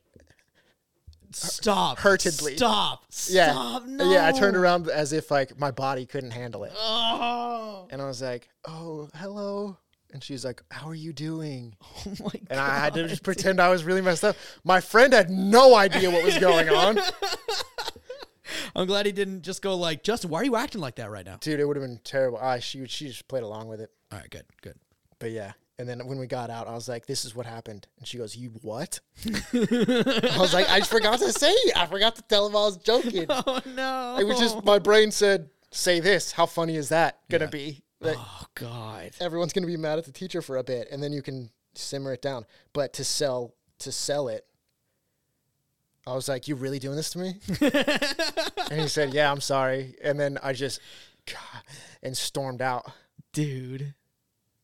Stop. 1.31 1.99
hurtedly. 1.99 2.55
Stop. 2.57 3.05
Yeah. 3.27 3.51
Stop. 3.51 3.85
No. 3.85 4.11
Yeah, 4.11 4.27
I 4.27 4.31
turned 4.31 4.55
around 4.55 4.87
as 4.89 5.13
if 5.13 5.31
like 5.31 5.59
my 5.59 5.71
body 5.71 6.05
couldn't 6.05 6.31
handle 6.31 6.63
it. 6.63 6.71
Oh. 6.77 7.87
And 7.91 8.01
I 8.01 8.05
was 8.07 8.21
like, 8.21 8.49
"Oh, 8.65 9.09
hello." 9.15 9.77
And 10.13 10.23
she's 10.23 10.45
like, 10.45 10.61
"How 10.71 10.87
are 10.87 10.95
you 10.95 11.11
doing?" 11.11 11.75
Oh 12.05 12.11
my 12.19 12.29
god. 12.31 12.47
And 12.51 12.59
I 12.59 12.77
had 12.79 12.93
to 12.93 13.07
just 13.07 13.23
pretend 13.23 13.59
I 13.59 13.69
was 13.69 13.83
really 13.83 14.01
messed 14.01 14.23
up. 14.23 14.35
My 14.63 14.79
friend 14.79 15.11
had 15.11 15.29
no 15.29 15.75
idea 15.75 16.09
what 16.11 16.23
was 16.23 16.37
going 16.37 16.69
on. 16.69 16.99
I'm 18.75 18.87
glad 18.87 19.05
he 19.05 19.11
didn't 19.11 19.41
just 19.41 19.61
go 19.61 19.75
like, 19.75 20.03
Justin, 20.03 20.29
why 20.29 20.41
are 20.41 20.43
you 20.45 20.55
acting 20.55 20.81
like 20.81 20.95
that 20.95 21.09
right 21.09 21.25
now? 21.25 21.37
Dude, 21.41 21.59
it 21.59 21.65
would 21.65 21.75
have 21.77 21.85
been 21.85 21.99
terrible. 22.03 22.37
I 22.37 22.59
she 22.59 22.85
she 22.87 23.07
just 23.07 23.27
played 23.27 23.43
along 23.43 23.67
with 23.67 23.81
it. 23.81 23.89
All 24.11 24.19
right, 24.19 24.29
good, 24.29 24.45
good. 24.61 24.75
But 25.19 25.31
yeah. 25.31 25.53
And 25.79 25.89
then 25.89 26.05
when 26.05 26.19
we 26.19 26.27
got 26.27 26.51
out, 26.51 26.67
I 26.67 26.73
was 26.73 26.87
like, 26.87 27.07
"This 27.07 27.25
is 27.25 27.33
what 27.35 27.47
happened." 27.47 27.87
And 27.97 28.07
she 28.07 28.17
goes, 28.19 28.35
"You 28.35 28.51
what?" 28.61 28.99
I 29.25 30.35
was 30.39 30.53
like, 30.53 30.69
"I 30.69 30.77
just 30.79 30.91
forgot 30.91 31.17
to 31.19 31.31
say. 31.31 31.49
it. 31.49 31.75
I 31.75 31.87
forgot 31.87 32.15
to 32.17 32.21
tell 32.23 32.45
him 32.47 32.55
I 32.55 32.59
was 32.59 32.77
joking." 32.77 33.25
Oh 33.29 33.59
no. 33.65 34.17
It 34.19 34.25
was 34.25 34.37
just 34.39 34.63
my 34.63 34.77
brain 34.77 35.09
said, 35.11 35.49
"Say 35.71 35.99
this. 35.99 36.31
How 36.33 36.45
funny 36.45 36.75
is 36.75 36.89
that 36.89 37.19
gonna 37.29 37.45
Yeah. 37.45 37.49
be?" 37.49 37.83
Oh 38.05 38.45
god. 38.55 39.11
everyone's 39.19 39.53
gonna 39.53 39.67
be 39.67 39.77
mad 39.77 39.99
at 39.99 40.05
the 40.05 40.11
teacher 40.11 40.41
for 40.41 40.57
a 40.57 40.63
bit, 40.63 40.87
and 40.91 41.01
then 41.01 41.13
you 41.13 41.21
can 41.21 41.49
simmer 41.73 42.13
it 42.13 42.21
down. 42.21 42.45
But 42.73 42.93
to 42.93 43.03
sell 43.03 43.55
to 43.79 43.91
sell 43.91 44.27
it, 44.27 44.45
I 46.05 46.13
was 46.13 46.27
like, 46.27 46.47
"You 46.47 46.55
really 46.55 46.79
doing 46.79 46.95
this 46.95 47.11
to 47.11 47.19
me?" 47.19 47.35
and 47.61 48.81
he 48.81 48.87
said, 48.87 49.13
"Yeah, 49.13 49.31
I'm 49.31 49.41
sorry." 49.41 49.95
And 50.03 50.19
then 50.19 50.37
I 50.43 50.53
just 50.53 50.79
God, 51.25 51.63
and 52.01 52.17
stormed 52.17 52.61
out. 52.61 52.91
Dude. 53.31 53.93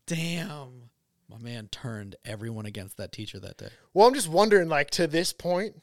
Damn. 0.06 0.90
My 1.30 1.38
man 1.38 1.68
turned 1.68 2.16
everyone 2.26 2.66
against 2.66 2.98
that 2.98 3.12
teacher 3.12 3.40
that 3.40 3.58
day. 3.58 3.70
Well, 3.94 4.08
I'm 4.08 4.16
just 4.16 4.28
wondering, 4.28 4.68
like 4.68 4.90
to 4.92 5.06
this 5.06 5.32
point, 5.32 5.82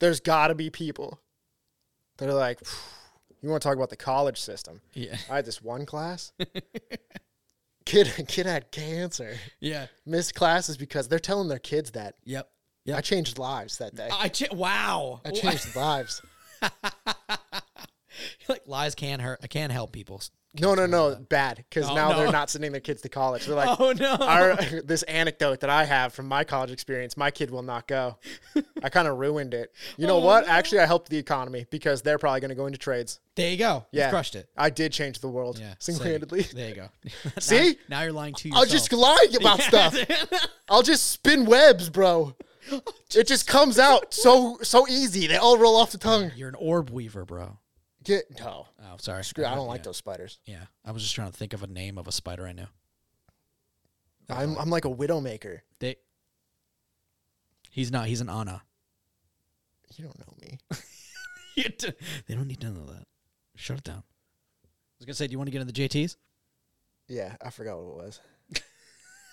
there's 0.00 0.20
got 0.20 0.48
to 0.48 0.54
be 0.54 0.70
people 0.70 1.20
that 2.16 2.28
are 2.28 2.34
like, 2.34 2.60
"You 3.42 3.48
want 3.48 3.62
to 3.62 3.68
talk 3.68 3.76
about 3.76 3.90
the 3.90 3.96
college 3.96 4.38
system?" 4.40 4.80
Yeah. 4.94 5.16
I 5.30 5.36
had 5.36 5.44
this 5.44 5.62
one 5.62 5.86
class. 5.86 6.32
kid, 7.84 8.12
kid 8.28 8.46
had 8.46 8.70
cancer. 8.70 9.36
Yeah. 9.60 9.86
Missed 10.04 10.34
classes 10.34 10.76
because 10.76 11.08
they're 11.08 11.18
telling 11.18 11.48
their 11.48 11.58
kids 11.58 11.92
that. 11.92 12.16
Yep. 12.24 12.48
Yeah. 12.84 12.96
I 12.96 13.00
changed 13.00 13.38
lives 13.38 13.78
that 13.78 13.94
day. 13.94 14.08
I 14.12 14.28
ch- 14.28 14.50
wow. 14.52 15.20
I 15.24 15.30
changed 15.30 15.74
lives. 15.74 16.22
like 18.48 18.62
lies 18.66 18.94
can 18.94 19.20
hurt. 19.20 19.40
I 19.42 19.46
can't 19.46 19.72
help 19.72 19.92
people. 19.92 20.20
No, 20.58 20.74
no, 20.74 20.86
no, 20.86 21.14
bad. 21.16 21.62
Because 21.68 21.90
Oh, 21.90 21.94
now 21.94 22.12
no. 22.12 22.16
they're 22.18 22.32
not 22.32 22.48
sending 22.48 22.72
their 22.72 22.80
kids 22.80 23.02
to 23.02 23.10
college. 23.10 23.44
They're 23.44 23.54
like, 23.66 23.78
oh 23.78 23.92
no. 23.92 24.14
our 24.14 24.56
this 24.84 25.02
anecdote 25.02 25.60
that 25.60 25.68
I 25.68 25.84
have 25.84 26.14
from 26.14 26.26
my 26.28 26.44
college 26.44 26.70
experience, 26.70 27.14
my 27.14 27.30
kid 27.30 27.50
will 27.50 27.62
not 27.62 27.86
go. 27.86 28.16
I 28.82 28.88
kind 28.88 29.06
of 29.06 29.18
ruined 29.18 29.52
it. 29.52 29.74
You 29.98 30.06
know 30.06 30.16
Oh, 30.16 30.24
what? 30.24 30.46
no. 30.46 30.52
Actually, 30.52 30.80
I 30.80 30.86
helped 30.86 31.10
the 31.10 31.18
economy 31.18 31.66
because 31.70 32.00
they're 32.00 32.16
probably 32.16 32.40
going 32.40 32.48
to 32.48 32.54
go 32.54 32.64
into 32.64 32.78
trades. 32.78 33.20
there 33.34 33.50
you 33.50 33.58
go. 33.58 33.84
Yeah. 33.90 34.06
You 34.06 34.10
crushed 34.12 34.34
it. 34.34 34.48
I 34.56 34.70
did 34.70 34.92
change 34.92 35.18
the 35.18 35.28
world 35.28 35.58
Yeah. 35.58 35.74
single 35.78 36.04
handedly. 36.06 36.42
There 36.42 36.68
you 36.70 36.74
go. 36.74 36.88
Now- 37.04 37.30
See? 37.38 37.76
Now, 37.90 38.02
you're 38.04 38.12
lying 38.12 38.32
to 38.36 38.50
I'll 38.54 38.64
just 38.64 38.90
lie 38.94 39.26
about 39.38 39.60
stuff. 39.60 39.94
I'll 40.70 40.82
just 40.82 41.10
spin 41.10 41.44
webs, 41.44 41.90
bro. 41.90 42.34
It 43.14 43.26
just 43.28 43.46
comes 43.46 43.78
out 43.78 44.12
so 44.14 44.58
so 44.62 44.88
easy. 44.88 45.26
They 45.28 45.36
all 45.36 45.56
roll 45.58 45.76
off 45.76 45.92
the 45.92 45.98
tongue. 45.98 46.32
You're 46.34 46.48
an 46.48 46.56
orb 46.56 46.88
weaver, 46.90 47.24
bro. 47.24 47.58
Get 48.06 48.38
no. 48.38 48.68
Oh, 48.80 48.96
sorry. 48.98 49.24
Screw. 49.24 49.44
I 49.44 49.56
don't 49.56 49.66
like 49.66 49.82
those 49.82 49.96
spiders. 49.96 50.38
Yeah, 50.46 50.66
I 50.84 50.92
was 50.92 51.02
just 51.02 51.14
trying 51.14 51.30
to 51.30 51.36
think 51.36 51.52
of 51.52 51.64
a 51.64 51.66
name 51.66 51.98
of 51.98 52.06
a 52.06 52.12
spider 52.12 52.46
I 52.46 52.52
knew. 52.52 52.66
I'm 54.30 54.56
I'm 54.56 54.70
like 54.70 54.84
a 54.84 54.90
widowmaker. 54.90 55.60
They. 55.80 55.96
He's 57.70 57.90
not. 57.90 58.06
He's 58.06 58.20
an 58.20 58.30
Anna. 58.30 58.62
You 59.96 60.04
don't 60.04 60.18
know 60.18 60.34
me. 60.40 60.58
D- 61.78 61.92
they 62.26 62.34
don't 62.34 62.46
need 62.46 62.60
to 62.60 62.70
know 62.70 62.86
that. 62.86 63.06
Shut 63.56 63.78
it 63.78 63.84
down. 63.84 64.04
I 64.04 64.98
was 64.98 65.06
gonna 65.06 65.14
say, 65.14 65.26
do 65.26 65.32
you 65.32 65.38
want 65.38 65.48
to 65.48 65.52
get 65.52 65.60
into 65.60 65.72
the 65.72 65.88
JTs? 65.88 66.16
Yeah, 67.08 67.34
I 67.42 67.50
forgot 67.50 67.78
what 67.78 67.90
it 67.90 67.96
was. 68.04 68.20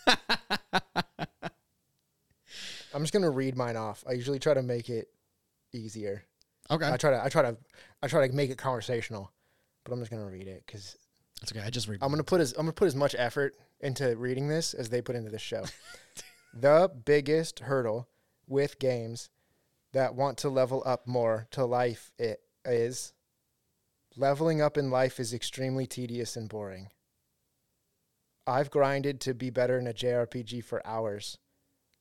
I'm 2.94 3.02
just 3.02 3.14
gonna 3.14 3.30
read 3.30 3.56
mine 3.56 3.78
off. 3.78 4.04
I 4.08 4.14
usually 4.14 4.40
try 4.40 4.54
to 4.54 4.64
make 4.64 4.90
it 4.90 5.10
easier. 5.74 6.24
Okay, 6.72 6.90
I 6.90 6.98
try 6.98 7.12
to 7.12 7.24
I 7.24 7.30
try 7.30 7.42
to 7.42 7.58
I 8.02 8.08
try 8.08 8.28
to 8.28 8.34
make 8.34 8.50
it 8.50 8.58
conversational, 8.58 9.32
but 9.84 9.94
I'm 9.94 10.00
just 10.00 10.12
gonna 10.12 10.26
read 10.26 10.48
it 10.48 10.64
because 10.66 10.98
that's 11.40 11.52
okay. 11.52 11.66
I 11.66 11.70
just 11.70 11.88
read. 11.88 12.00
I'm 12.02 12.10
gonna 12.10 12.24
put 12.24 12.42
as 12.42 12.54
I'm 12.54 12.66
gonna 12.66 12.74
put 12.74 12.88
as 12.88 12.96
much 12.96 13.16
effort 13.18 13.56
into 13.82 14.16
reading 14.16 14.48
this 14.48 14.74
as 14.74 14.90
they 14.90 15.02
put 15.02 15.16
into 15.16 15.30
this 15.30 15.42
show. 15.42 15.66
the 16.54 16.90
biggest 17.06 17.60
hurdle 17.60 18.08
with 18.48 18.80
games 18.80 19.30
that 19.92 20.16
want 20.16 20.38
to 20.40 20.50
level 20.50 20.82
up 20.86 21.06
more 21.06 21.48
to 21.52 21.66
life 21.66 22.12
it 22.18 22.42
is 22.66 23.14
leveling 24.16 24.62
up 24.62 24.78
in 24.78 24.90
life 24.90 25.20
is 25.20 25.34
extremely 25.34 25.86
tedious 25.86 26.36
and 26.36 26.50
boring. 26.50 26.90
I've 28.46 28.72
grinded 28.72 29.22
to 29.22 29.34
be 29.34 29.50
better 29.50 29.78
in 29.78 29.88
a 29.88 29.94
JRPG 29.94 30.64
for 30.64 30.86
hours, 30.86 31.38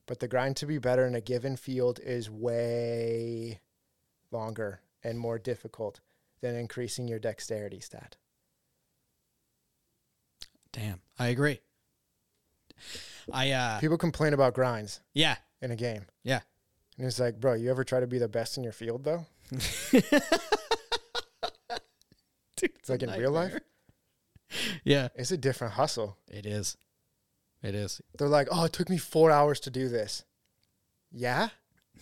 but 0.05 0.19
the 0.19 0.27
grind 0.27 0.57
to 0.57 0.65
be 0.65 0.77
better 0.77 1.05
in 1.05 1.15
a 1.15 1.21
given 1.21 1.55
field 1.55 1.99
is 2.03 2.29
way 2.29 3.61
longer 4.33 4.81
and 5.03 5.17
more 5.19 5.37
difficult 5.39 5.99
than 6.41 6.55
increasing 6.55 7.07
your 7.07 7.19
dexterity 7.19 7.79
stat. 7.79 8.17
Damn, 10.71 11.01
I 11.19 11.27
agree. 11.27 11.61
I 13.31 13.51
uh, 13.51 13.79
People 13.79 13.97
complain 13.97 14.33
about 14.33 14.53
grinds 14.55 14.99
yeah, 15.13 15.35
in 15.61 15.71
a 15.71 15.75
game. 15.75 16.05
yeah. 16.23 16.41
And 16.97 17.07
it's 17.07 17.19
like, 17.19 17.39
bro, 17.39 17.53
you 17.53 17.69
ever 17.71 17.83
try 17.83 17.99
to 17.99 18.07
be 18.07 18.19
the 18.19 18.27
best 18.27 18.57
in 18.57 18.63
your 18.63 18.73
field 18.73 19.03
though? 19.03 19.25
It's 22.61 22.89
like 22.89 23.03
in 23.03 23.11
real 23.11 23.31
life. 23.31 23.57
Yeah, 24.83 25.07
It's 25.15 25.31
a 25.31 25.37
different 25.37 25.73
hustle. 25.73 26.17
it 26.27 26.45
is. 26.45 26.77
It 27.61 27.75
is. 27.75 28.01
They're 28.17 28.27
like, 28.27 28.47
oh, 28.51 28.65
it 28.65 28.73
took 28.73 28.89
me 28.89 28.97
four 28.97 29.31
hours 29.31 29.59
to 29.61 29.69
do 29.71 29.87
this. 29.89 30.23
Yeah? 31.11 31.49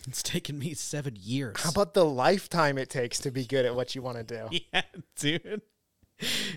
It's 0.08 0.22
taken 0.22 0.58
me 0.58 0.74
seven 0.74 1.16
years. 1.18 1.60
How 1.60 1.70
about 1.70 1.94
the 1.94 2.04
lifetime 2.04 2.78
it 2.78 2.90
takes 2.90 3.20
to 3.20 3.30
be 3.30 3.44
good 3.44 3.64
at 3.64 3.74
what 3.74 3.94
you 3.94 4.02
want 4.02 4.18
to 4.18 4.24
do? 4.24 4.58
yeah, 4.72 4.82
dude. 5.16 5.62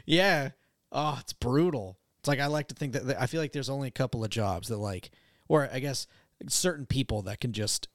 Yeah. 0.06 0.50
Oh, 0.92 1.18
it's 1.20 1.34
brutal. 1.34 2.00
It's 2.20 2.28
like 2.28 2.40
I 2.40 2.48
like 2.48 2.70
to 2.70 2.76
think 2.76 2.94
that, 2.94 3.06
that 3.08 3.22
I 3.22 3.28
feel 3.28 3.42
like 3.42 3.52
there's 3.52 3.70
only 3.70 3.88
a 3.88 3.92
couple 3.92 4.24
of 4.24 4.30
jobs 4.30 4.70
that 4.70 4.78
like, 4.78 5.12
or 5.48 5.70
I 5.72 5.80
guess 5.80 6.08
certain 6.48 6.86
people 6.86 7.22
that 7.24 7.40
can 7.40 7.54
just, 7.54 7.88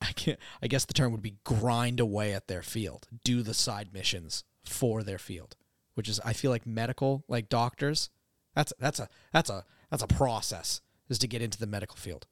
I 0.00 0.12
can 0.12 0.36
I 0.62 0.68
guess 0.68 0.84
the 0.84 0.94
term 0.94 1.12
would 1.12 1.22
be 1.22 1.36
grind 1.44 1.98
away 1.98 2.32
at 2.32 2.46
their 2.46 2.62
field, 2.62 3.08
do 3.24 3.42
the 3.42 3.54
side 3.54 3.92
missions 3.92 4.44
for 4.64 5.02
their 5.02 5.18
field, 5.18 5.56
which 5.94 6.08
is 6.08 6.20
I 6.24 6.32
feel 6.32 6.50
like 6.50 6.66
medical, 6.66 7.24
like 7.26 7.48
doctors. 7.48 8.10
That's 8.54 8.72
that's 8.78 9.00
a 9.00 9.08
that's 9.32 9.50
a 9.50 9.64
that's 9.90 10.02
a 10.02 10.08
process 10.08 10.80
is 11.08 11.18
to 11.18 11.26
get 11.26 11.42
into 11.42 11.58
the 11.58 11.66
medical 11.66 11.96
field. 11.96 12.26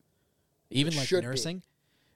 Even 0.70 0.94
like 0.96 1.10
nursing, 1.10 1.58
be. 1.58 1.64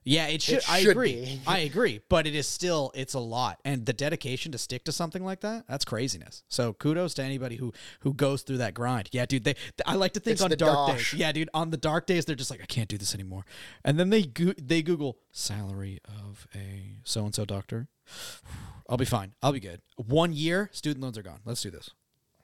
Yeah, 0.04 0.26
it 0.26 0.42
should. 0.42 0.60
I 0.68 0.80
should 0.80 0.90
agree. 0.90 1.12
be. 1.12 1.40
I 1.46 1.58
agree, 1.60 2.00
but 2.08 2.26
it 2.26 2.34
is 2.34 2.48
still 2.48 2.90
it's 2.94 3.14
a 3.14 3.20
lot, 3.20 3.60
and 3.64 3.86
the 3.86 3.92
dedication 3.92 4.50
to 4.52 4.58
stick 4.58 4.84
to 4.84 4.92
something 4.92 5.24
like 5.24 5.40
that 5.42 5.64
that's 5.68 5.84
craziness. 5.84 6.42
So 6.48 6.72
kudos 6.72 7.14
to 7.14 7.22
anybody 7.22 7.56
who 7.56 7.72
who 8.00 8.12
goes 8.12 8.42
through 8.42 8.58
that 8.58 8.74
grind. 8.74 9.08
Yeah, 9.12 9.26
dude. 9.26 9.44
They 9.44 9.54
I 9.86 9.94
like 9.94 10.12
to 10.14 10.20
think 10.20 10.32
It's 10.34 10.42
on 10.42 10.50
the 10.50 10.56
dark 10.56 10.88
dosh. 10.88 11.12
days. 11.12 11.20
Yeah, 11.20 11.30
dude. 11.32 11.50
On 11.54 11.70
the 11.70 11.76
dark 11.76 12.06
days, 12.06 12.24
they're 12.24 12.34
just 12.36 12.50
like 12.50 12.60
I 12.60 12.66
can't 12.66 12.88
do 12.88 12.98
this 12.98 13.14
anymore, 13.14 13.44
and 13.84 13.98
then 13.98 14.10
they 14.10 14.22
go- 14.24 14.54
they 14.60 14.82
Google 14.82 15.18
salary 15.30 16.00
of 16.04 16.46
a 16.54 16.96
so 17.04 17.24
and 17.24 17.34
so 17.34 17.44
doctor. 17.44 17.88
I'll 18.88 18.96
be 18.98 19.04
fine. 19.04 19.32
I'll 19.42 19.52
be 19.52 19.60
good. 19.60 19.80
One 19.96 20.32
year, 20.32 20.68
student 20.72 21.02
loans 21.02 21.16
are 21.16 21.22
gone. 21.22 21.40
Let's 21.44 21.62
do 21.62 21.70
this. 21.70 21.90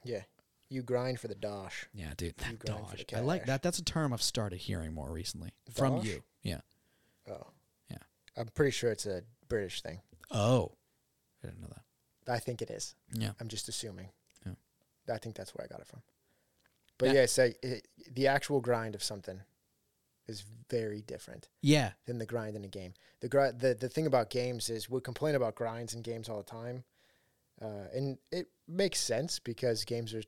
Yeah. 0.03 0.21
You 0.69 0.83
grind 0.83 1.19
for 1.19 1.27
the 1.27 1.35
dosh. 1.35 1.87
Yeah, 1.93 2.13
dude. 2.15 2.37
That 2.37 2.59
dosh. 2.63 3.03
I 3.15 3.19
like 3.19 3.45
that. 3.47 3.61
That's 3.63 3.79
a 3.79 3.83
term 3.83 4.13
I've 4.13 4.21
started 4.21 4.57
hearing 4.57 4.93
more 4.93 5.11
recently 5.11 5.51
from 5.73 6.01
you. 6.03 6.23
Yeah. 6.43 6.59
Oh. 7.29 7.47
Yeah. 7.89 7.97
I'm 8.37 8.47
pretty 8.47 8.71
sure 8.71 8.91
it's 8.91 9.05
a 9.05 9.21
British 9.47 9.81
thing. 9.81 10.01
Oh, 10.31 10.71
I 11.43 11.47
didn't 11.47 11.61
know 11.61 11.67
that. 11.69 12.31
I 12.33 12.39
think 12.39 12.61
it 12.61 12.69
is. 12.69 12.95
Yeah. 13.13 13.31
I'm 13.39 13.47
just 13.47 13.67
assuming. 13.69 14.09
Yeah. 14.45 14.53
I 15.13 15.17
think 15.17 15.35
that's 15.35 15.55
where 15.55 15.63
I 15.65 15.67
got 15.67 15.79
it 15.81 15.87
from. 15.87 16.01
But 16.97 17.07
Yeah. 17.07 17.13
yeah, 17.21 17.25
so 17.25 17.49
it, 17.63 17.87
the 18.11 18.27
actual 18.27 18.59
grind 18.61 18.93
of 18.95 19.01
something 19.03 19.41
is 20.27 20.43
very 20.69 21.01
different 21.01 21.49
Yeah. 21.61 21.93
than 22.05 22.19
the 22.19 22.25
grind 22.25 22.55
in 22.55 22.63
a 22.63 22.67
game. 22.67 22.93
The 23.21 23.29
gri- 23.29 23.51
the 23.51 23.73
the 23.73 23.89
thing 23.89 24.05
about 24.05 24.29
games 24.29 24.69
is 24.69 24.89
we 24.89 25.01
complain 25.01 25.33
about 25.35 25.55
grinds 25.55 25.93
in 25.95 26.01
games 26.03 26.29
all 26.29 26.37
the 26.37 26.43
time, 26.43 26.83
uh, 27.61 27.87
and 27.93 28.19
it 28.31 28.51
makes 28.67 28.99
sense 28.99 29.39
because 29.39 29.83
games 29.85 30.13
are 30.13 30.21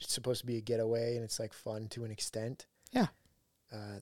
supposed 0.00 0.40
to 0.40 0.46
be 0.46 0.56
a 0.56 0.60
getaway 0.60 1.14
and 1.16 1.24
it's 1.24 1.38
like 1.38 1.52
fun 1.52 1.88
to 1.88 2.04
an 2.04 2.10
extent. 2.10 2.66
Yeah. 2.92 3.08
Uh, 3.72 4.00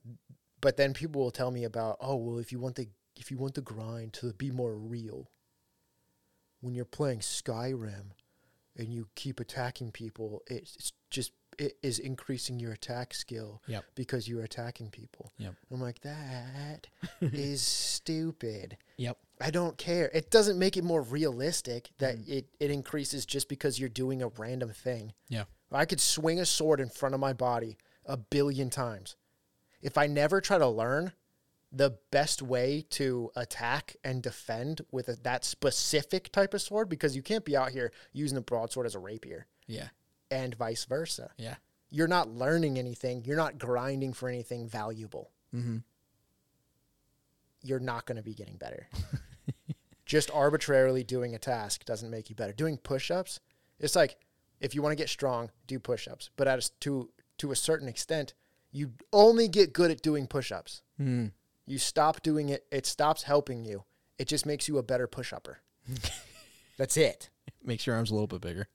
but 0.61 0.77
then 0.77 0.93
people 0.95 1.23
will 1.23 1.31
tell 1.31 1.51
me 1.51 1.65
about 1.65 1.97
oh 2.01 2.17
well 2.17 2.39
if 2.39 2.51
you 2.53 2.59
want 2.59 2.77
the 2.77 2.89
if 3.17 3.31
you 3.31 3.39
want 3.39 3.55
the 3.55 3.61
grind 3.63 4.13
to 4.15 4.33
be 4.35 4.51
more 4.51 4.75
real, 4.75 5.31
when 6.61 6.75
you're 6.75 6.85
playing 6.85 7.21
Skyrim, 7.21 8.11
and 8.77 8.89
you 8.89 9.09
keep 9.15 9.41
attacking 9.41 9.91
people, 9.93 10.43
it's 10.49 10.93
just 11.11 11.33
it 11.59 11.79
is 11.83 11.99
increasing 11.99 12.61
your 12.61 12.73
attack 12.73 13.15
skill 13.15 13.63
Yep. 13.67 13.85
because 13.95 14.29
you're 14.29 14.43
attacking 14.43 14.91
people. 14.91 15.33
Yep. 15.39 15.55
I'm 15.73 15.81
like, 15.81 16.01
that 16.03 16.87
is 17.23 17.63
stupid. 17.63 18.77
Yep. 18.99 19.17
I 19.41 19.51
don't 19.51 19.79
care. 19.79 20.11
It 20.13 20.31
doesn't 20.31 20.59
make 20.59 20.77
it 20.77 20.85
more 20.85 21.01
realistic 21.01 21.89
that 21.97 22.19
Mm. 22.19 22.29
it, 22.29 22.49
it 22.61 22.71
increases 22.71 23.25
just 23.25 23.49
because 23.49 23.81
you're 23.81 23.89
doing 23.89 24.23
a 24.23 24.29
random 24.29 24.69
thing. 24.71 25.15
Yeah. 25.31 25.45
I 25.73 25.87
could 25.87 26.01
swing 26.01 26.39
a 26.39 26.45
sword 26.45 26.79
in 26.79 26.91
front 26.91 27.15
of 27.15 27.21
my 27.23 27.33
body 27.33 27.79
a 28.05 28.19
billion 28.19 28.69
times. 28.69 29.17
If 29.87 29.97
I 29.97 30.09
never 30.09 30.41
try 30.41 30.59
to 30.59 30.67
learn 30.67 31.13
the 31.71 31.97
best 32.11 32.43
way 32.43 32.85
to 32.91 33.31
attack 33.37 33.95
and 34.03 34.21
defend 34.21 34.81
with 34.91 35.09
a, 35.09 35.15
that 35.23 35.45
specific 35.45 36.33
type 36.33 36.55
of 36.55 36.61
sword, 36.61 36.89
because 36.89 37.15
you 37.15 37.23
can't 37.23 37.45
be 37.45 37.57
out 37.57 37.71
here 37.71 37.93
using 38.13 38.37
a 38.37 38.41
broadsword 38.41 38.85
as 38.87 38.97
a 38.97 38.99
rapier 38.99 39.47
Yeah. 39.69 39.89
and 40.29 40.57
vice 40.57 40.87
versa. 40.87 41.31
Yeah. 41.39 41.55
You're 41.89 42.09
not 42.09 42.29
learning 42.29 42.81
anything. 42.81 43.23
You're 43.25 43.37
not 43.37 43.59
grinding 43.59 44.13
for 44.13 44.29
anything 44.29 44.67
valuable. 44.69 45.31
Mm-hmm. 45.55 45.77
You're 47.63 47.79
not 47.81 48.07
going 48.07 48.17
to 48.17 48.23
be 48.25 48.35
getting 48.35 48.57
better. 48.57 48.89
Just 50.07 50.31
arbitrarily 50.33 51.05
doing 51.05 51.35
a 51.35 51.39
task 51.39 51.85
doesn't 51.85 52.11
make 52.11 52.29
you 52.29 52.35
better. 52.37 52.53
Doing 52.53 52.77
push-ups, 52.77 53.39
it's 53.79 53.95
like 53.95 54.17
if 54.61 54.75
you 54.75 54.83
want 54.83 54.93
to 54.93 54.97
get 55.03 55.09
strong, 55.09 55.51
do 55.69 55.79
push-ups. 55.79 56.31
But 56.37 56.49
at 56.49 56.65
a, 56.65 56.71
to 56.81 57.11
to 57.39 57.53
a 57.53 57.57
certain 57.57 57.87
extent, 57.89 58.35
you 58.73 58.93
only 59.13 59.49
get 59.49 59.73
good 59.73 59.91
at 59.91 60.03
doing 60.03 60.27
push-ups. 60.27 60.83
Mm. 61.01 61.33
You 61.67 61.79
stop 61.79 62.23
doing 62.23 62.49
it, 62.51 62.65
it 62.71 62.87
stops 62.87 63.23
helping 63.25 63.65
you. 63.65 63.85
It 64.19 64.29
just 64.29 64.47
makes 64.47 64.69
you 64.69 64.79
a 64.79 64.83
better 64.83 65.07
push-upper. 65.07 65.59
That's 66.79 66.97
it. 66.97 67.31
Makes 67.65 67.87
your 67.87 67.97
arms 67.97 68.11
a 68.11 68.15
little 68.15 68.27
bit 68.27 68.41
bigger. 68.41 68.69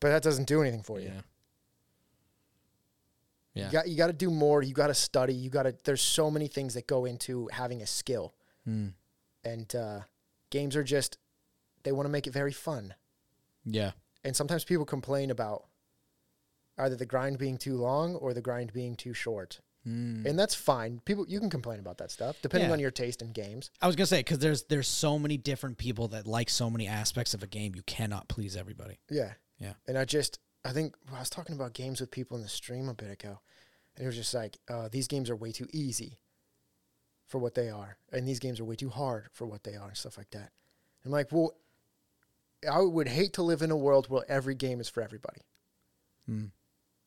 But 0.00 0.08
that 0.10 0.22
doesn't 0.22 0.46
do 0.46 0.60
anything 0.60 0.82
for 0.82 1.00
you. 1.00 1.06
Yeah. 1.14 1.20
Yeah. 3.54 3.66
You 3.66 3.72
got 3.72 3.88
you 3.88 3.96
got 3.96 4.06
to 4.08 4.12
do 4.12 4.30
more. 4.30 4.62
You 4.62 4.74
got 4.74 4.88
to 4.88 4.94
study. 4.94 5.32
You 5.32 5.48
got 5.48 5.62
to. 5.64 5.74
There's 5.84 6.02
so 6.02 6.30
many 6.30 6.48
things 6.48 6.74
that 6.74 6.86
go 6.86 7.04
into 7.04 7.48
having 7.52 7.82
a 7.82 7.86
skill, 7.86 8.34
Mm. 8.68 8.94
and 9.44 9.74
uh, 9.74 10.00
games 10.50 10.74
are 10.74 10.82
just 10.82 11.18
they 11.84 11.92
want 11.92 12.06
to 12.06 12.10
make 12.10 12.26
it 12.26 12.32
very 12.32 12.52
fun. 12.52 12.94
Yeah. 13.64 13.92
And 14.24 14.34
sometimes 14.34 14.64
people 14.64 14.84
complain 14.86 15.30
about 15.30 15.66
either 16.78 16.96
the 16.96 17.06
grind 17.06 17.38
being 17.38 17.56
too 17.58 17.76
long 17.76 18.14
or 18.16 18.32
the 18.34 18.40
grind 18.42 18.72
being 18.72 18.96
too 18.96 19.14
short. 19.14 19.60
and 19.86 20.38
that's 20.38 20.54
fine. 20.54 21.00
People, 21.04 21.26
you 21.28 21.38
can 21.38 21.50
complain 21.50 21.78
about 21.78 21.98
that 21.98 22.10
stuff 22.10 22.36
depending 22.40 22.70
Yeah. 22.70 22.72
on 22.72 22.80
your 22.80 22.90
taste 22.90 23.20
in 23.20 23.32
games. 23.32 23.70
I 23.82 23.86
was 23.86 23.96
gonna 23.96 24.06
say 24.06 24.20
because 24.20 24.38
there's 24.38 24.62
there's 24.64 24.88
so 24.88 25.18
many 25.18 25.36
different 25.36 25.76
people 25.76 26.08
that 26.08 26.26
like 26.26 26.48
so 26.48 26.70
many 26.70 26.86
aspects 26.86 27.34
of 27.34 27.42
a 27.42 27.46
game. 27.46 27.74
You 27.74 27.82
cannot 27.82 28.26
please 28.28 28.56
everybody. 28.56 28.98
Yeah. 29.10 29.34
Yeah. 29.58 29.74
And 29.86 29.98
I 29.98 30.06
just, 30.06 30.38
I 30.64 30.72
think 30.72 30.94
I 31.14 31.18
was 31.20 31.28
talking 31.28 31.54
about 31.54 31.74
games 31.74 32.00
with 32.00 32.10
people 32.10 32.34
in 32.38 32.42
the 32.42 32.48
stream 32.48 32.88
a 32.88 32.94
bit 32.94 33.10
ago, 33.10 33.40
and 33.94 34.04
it 34.04 34.06
was 34.06 34.16
just 34.16 34.32
like, 34.32 34.56
uh, 34.70 34.88
these 34.90 35.06
games 35.06 35.28
are 35.28 35.36
way 35.36 35.52
too 35.52 35.68
easy 35.70 36.18
for 37.26 37.38
what 37.38 37.54
they 37.54 37.68
are, 37.68 37.98
and 38.10 38.26
these 38.26 38.38
games 38.40 38.60
are 38.60 38.64
way 38.64 38.76
too 38.76 38.88
hard 38.88 39.28
for 39.32 39.44
what 39.46 39.64
they 39.64 39.74
are, 39.76 39.88
and 39.88 39.96
stuff 39.98 40.16
like 40.16 40.30
that. 40.30 40.50
I'm 41.04 41.10
like, 41.10 41.30
well, 41.30 41.54
I 42.70 42.80
would 42.80 43.08
hate 43.08 43.34
to 43.34 43.42
live 43.42 43.60
in 43.60 43.70
a 43.70 43.76
world 43.76 44.08
where 44.08 44.24
every 44.30 44.54
game 44.54 44.80
is 44.80 44.88
for 44.88 45.02
everybody. 45.02 45.42
Hmm. 46.26 46.46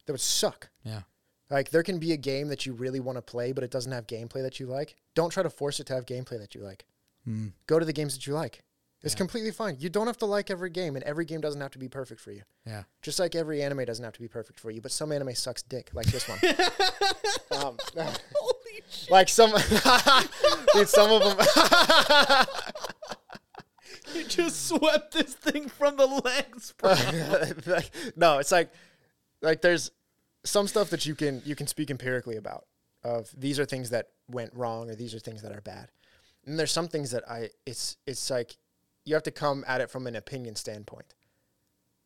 That 0.07 0.13
would 0.13 0.21
suck. 0.21 0.69
Yeah. 0.83 1.01
Like 1.49 1.69
there 1.69 1.83
can 1.83 1.99
be 1.99 2.11
a 2.13 2.17
game 2.17 2.47
that 2.49 2.65
you 2.65 2.73
really 2.73 2.99
want 2.99 3.17
to 3.17 3.21
play, 3.21 3.51
but 3.51 3.63
it 3.63 3.71
doesn't 3.71 3.91
have 3.91 4.07
gameplay 4.07 4.41
that 4.41 4.59
you 4.59 4.65
like. 4.65 4.95
Don't 5.15 5.29
try 5.29 5.43
to 5.43 5.49
force 5.49 5.79
it 5.79 5.85
to 5.87 5.93
have 5.93 6.05
gameplay 6.05 6.39
that 6.39 6.55
you 6.55 6.61
like. 6.61 6.85
Mm. 7.27 7.53
Go 7.67 7.77
to 7.79 7.85
the 7.85 7.93
games 7.93 8.13
that 8.15 8.25
you 8.27 8.33
like. 8.33 8.63
It's 9.03 9.13
Yeah. 9.13 9.17
completely 9.19 9.51
fine. 9.51 9.77
You 9.79 9.89
don't 9.89 10.07
have 10.07 10.17
to 10.17 10.25
like 10.25 10.49
every 10.49 10.69
game, 10.71 10.95
and 10.95 11.03
every 11.05 11.23
game 11.23 11.39
doesn't 11.39 11.61
have 11.61 11.71
to 11.71 11.77
be 11.79 11.87
perfect 11.87 12.19
for 12.19 12.31
you. 12.31 12.41
Yeah. 12.65 12.83
Just 13.03 13.19
like 13.19 13.35
every 13.35 13.61
anime 13.61 13.85
doesn't 13.85 14.03
have 14.03 14.13
to 14.13 14.19
be 14.19 14.27
perfect 14.27 14.59
for 14.59 14.71
you, 14.71 14.81
but 14.81 14.91
some 14.91 15.11
anime 15.11 15.35
sucks 15.35 15.61
dick, 15.61 15.91
like 15.93 16.07
this 16.07 16.27
one. 16.27 16.39
um, 17.63 17.77
like 19.09 19.29
some, 19.29 19.51
dude, 20.73 20.89
some 20.89 21.11
of 21.11 21.37
them. 21.37 22.45
You 24.15 24.23
just 24.23 24.67
swept 24.67 25.13
this 25.13 25.33
thing 25.35 25.67
from 25.69 25.97
the 25.97 26.07
legs, 26.07 26.73
bro. 26.77 26.95
No, 28.15 28.39
it's 28.39 28.51
like, 28.51 28.71
like 29.41 29.61
there's 29.61 29.91
some 30.49 30.67
stuff 30.67 30.89
that 30.89 31.05
you 31.05 31.15
can 31.15 31.41
you 31.45 31.55
can 31.55 31.67
speak 31.67 31.89
empirically 31.89 32.37
about. 32.37 32.65
Of 33.03 33.29
these 33.37 33.59
are 33.59 33.65
things 33.65 33.91
that 33.91 34.07
went 34.29 34.53
wrong, 34.53 34.89
or 34.89 34.95
these 34.95 35.13
are 35.13 35.19
things 35.19 35.41
that 35.43 35.51
are 35.51 35.61
bad. 35.61 35.91
And 36.45 36.57
there's 36.57 36.71
some 36.71 36.87
things 36.87 37.11
that 37.11 37.29
I 37.29 37.49
it's 37.65 37.97
it's 38.05 38.29
like 38.29 38.57
you 39.05 39.13
have 39.13 39.23
to 39.23 39.31
come 39.31 39.63
at 39.67 39.81
it 39.81 39.89
from 39.89 40.07
an 40.07 40.15
opinion 40.15 40.55
standpoint. 40.55 41.13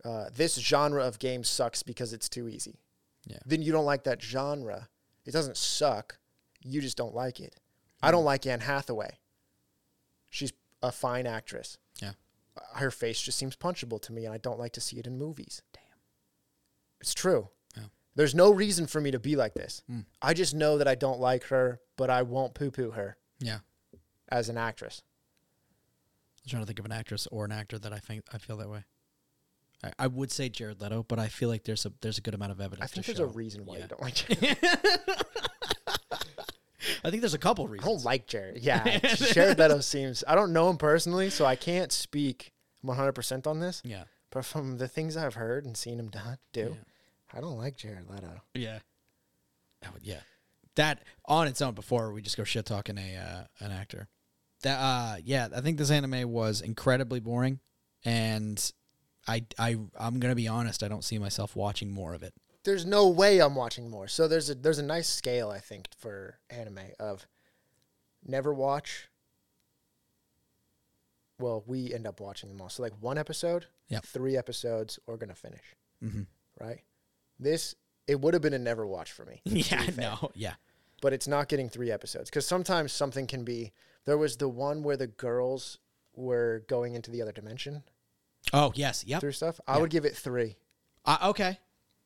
Uh, 0.04 0.26
this 0.36 0.56
genre 0.56 1.06
of 1.06 1.20
game 1.20 1.44
sucks 1.44 1.84
because 1.84 2.14
it's 2.14 2.30
too 2.30 2.48
easy. 2.48 2.80
Yeah. 3.26 3.38
Then 3.46 3.62
you 3.62 3.72
don't 3.72 3.86
like 3.86 4.04
that 4.04 4.22
genre. 4.22 4.90
It 5.26 5.32
doesn't 5.32 5.58
suck. 5.58 6.18
You 6.64 6.82
just 6.82 6.98
don't 6.98 7.16
like 7.16 7.40
it. 7.40 7.56
I 8.02 8.12
don't 8.12 8.24
like 8.26 8.48
Anne 8.48 8.62
Hathaway. 8.62 9.20
She's 10.30 10.54
a 10.82 10.92
fine 10.92 11.28
actress. 11.28 11.78
Yeah. 12.02 12.14
Her 12.76 12.90
face 12.90 13.22
just 13.22 13.38
seems 13.38 13.56
punchable 13.56 14.02
to 14.02 14.14
me, 14.14 14.26
and 14.26 14.34
I 14.34 14.38
don't 14.38 14.60
like 14.60 14.74
to 14.74 14.82
see 14.82 14.98
it 14.98 15.08
in 15.08 15.18
movies. 15.18 15.62
Damn. 15.74 15.84
It's 17.00 17.14
true. 17.14 17.50
There's 18.16 18.36
no 18.36 18.52
reason 18.52 18.88
for 18.88 19.00
me 19.00 19.12
to 19.12 19.20
be 19.20 19.36
like 19.36 19.54
this. 19.54 19.84
Mm. 19.90 20.06
I 20.22 20.34
just 20.34 20.54
know 20.54 20.78
that 20.78 20.88
I 20.88 20.96
don't 20.96 21.20
like 21.20 21.46
her, 21.46 21.80
but 21.98 22.10
I 22.10 22.24
won't 22.24 22.54
poo 22.54 22.70
poo 22.72 22.92
her 22.92 23.18
Yeah. 23.40 23.60
as 24.30 24.50
an 24.50 24.58
actress. 24.58 25.02
I'm 26.44 26.50
trying 26.50 26.62
to 26.64 26.66
think 26.68 26.80
of 26.80 26.86
an 26.86 26.92
actress 26.92 27.28
or 27.32 27.46
an 27.46 27.52
actor 27.52 27.78
that 27.80 27.94
I 27.94 28.00
think 28.00 28.24
I 28.34 28.38
feel 28.38 28.58
that 28.58 28.70
way. 28.70 28.84
I, 29.84 29.92
I 30.00 30.08
would 30.08 30.32
say 30.32 30.50
Jared 30.50 30.82
Leto, 30.82 31.04
but 31.08 31.20
I 31.20 31.28
feel 31.28 31.50
like 31.50 31.64
there's 31.64 31.86
a 31.86 31.94
there's 32.02 32.18
a 32.18 32.22
good 32.22 32.34
amount 32.34 32.52
of 32.52 32.60
evidence. 32.60 32.84
I 32.84 32.94
think 32.94 33.06
there's 33.06 33.20
a 33.20 33.26
reason 33.28 33.66
why 33.66 33.76
Yeah. 33.78 33.82
you 33.84 33.88
don't 33.88 34.02
like 34.02 34.14
Jared. 34.16 34.58
I 37.04 37.10
think 37.10 37.22
there's 37.22 37.34
a 37.34 37.40
couple 37.40 37.68
reasons. 37.68 37.88
I 37.88 37.92
don't 37.92 38.06
like 38.06 38.28
Jared. 38.28 38.58
Yeah, 38.64 39.00
Jared 39.16 39.58
Leto 39.60 39.80
seems. 39.80 40.24
I 40.28 40.36
don't 40.36 40.54
know 40.54 40.70
him 40.70 40.78
personally, 40.78 41.30
so 41.30 41.46
I 41.46 41.56
can't 41.56 41.92
speak 41.92 42.52
100% 42.86 43.48
on 43.48 43.60
this. 43.60 43.82
Yeah. 43.86 44.04
But 44.32 44.46
from 44.46 44.78
the 44.78 44.88
things 44.88 45.16
I've 45.18 45.36
heard 45.36 45.66
and 45.66 45.76
seen 45.78 46.00
him 46.00 46.10
do, 46.54 46.60
Yeah. 46.62 46.68
I 47.34 47.40
don't 47.42 47.58
like 47.58 47.78
Jared 47.78 48.10
Leto. 48.10 48.42
Yeah. 48.54 48.80
That 49.82 49.94
would, 49.94 50.04
yeah. 50.04 50.20
That 50.76 51.04
on 51.26 51.48
its 51.48 51.62
own 51.62 51.74
before 51.74 52.12
we 52.14 52.22
just 52.22 52.38
go 52.38 52.44
shit 52.44 52.66
talking 52.66 52.98
a 52.98 53.16
uh, 53.18 53.44
an 53.66 53.72
actor. 53.72 54.08
That 54.64 54.78
uh 54.80 55.16
yeah, 55.24 55.48
I 55.56 55.62
think 55.62 55.78
this 55.78 55.92
anime 55.92 56.30
was 56.32 56.62
incredibly 56.62 57.20
boring 57.20 57.60
and 58.06 58.72
I 59.28 59.46
I 59.58 59.72
I'm 59.98 60.20
going 60.20 60.32
to 60.32 60.36
be 60.36 60.48
honest, 60.48 60.84
I 60.84 60.88
don't 60.88 61.04
see 61.04 61.18
myself 61.20 61.56
watching 61.56 61.92
more 61.92 62.14
of 62.14 62.24
it. 62.24 62.34
There's 62.64 62.86
no 62.86 63.08
way 63.10 63.40
I'm 63.40 63.56
watching 63.56 63.90
more. 63.90 64.08
So 64.08 64.28
there's 64.28 64.50
a 64.50 64.56
there's 64.56 64.80
a 64.80 64.84
nice 64.84 65.10
scale 65.10 65.50
I 65.50 65.60
think 65.60 65.88
for 65.98 66.40
anime 66.50 66.80
of 67.00 67.28
never 68.24 68.54
watch. 68.54 69.10
Well, 71.40 71.64
we 71.66 71.92
end 71.94 72.06
up 72.06 72.20
watching 72.20 72.50
them 72.50 72.62
all. 72.62 72.70
So 72.70 72.84
like 72.84 72.94
one 73.00 73.18
episode, 73.18 73.66
Yep. 73.90 74.06
three 74.06 74.38
episodes, 74.38 75.00
or 75.08 75.18
gonna 75.18 75.34
finish. 75.36 75.76
Mhm. 76.04 76.28
Right. 76.60 76.82
This 77.42 77.76
it 78.08 78.22
would 78.22 78.34
have 78.34 78.42
been 78.44 78.54
a 78.54 78.60
never 78.60 78.86
watch 78.88 79.12
for 79.12 79.26
me. 79.26 79.42
Yeah, 79.46 79.86
no. 79.98 80.32
Yeah. 80.36 80.54
but 81.02 81.12
it's 81.14 81.28
not 81.28 81.50
getting 81.50 81.68
three 81.70 81.92
episodes 81.92 82.30
because 82.30 82.46
sometimes 82.46 82.92
something 82.94 83.26
can 83.28 83.44
be. 83.44 83.72
There 84.06 84.18
was 84.18 84.38
the 84.38 84.48
one 84.50 84.84
where 84.84 84.98
the 84.98 85.08
girls 85.08 85.78
were 86.16 86.64
going 86.68 86.94
into 86.96 87.10
the 87.12 87.22
other 87.22 87.32
dimension 87.32 87.84
Oh, 88.54 88.72
yes. 88.76 89.04
Yep. 89.06 89.22
through 89.22 89.32
stuff. 89.34 89.60
I 89.68 89.76
Yeah. 89.76 89.82
would 89.82 89.90
give 89.92 90.06
it 90.06 90.16
three. 90.16 90.58
Uh, 91.06 91.18
okay. 91.30 91.60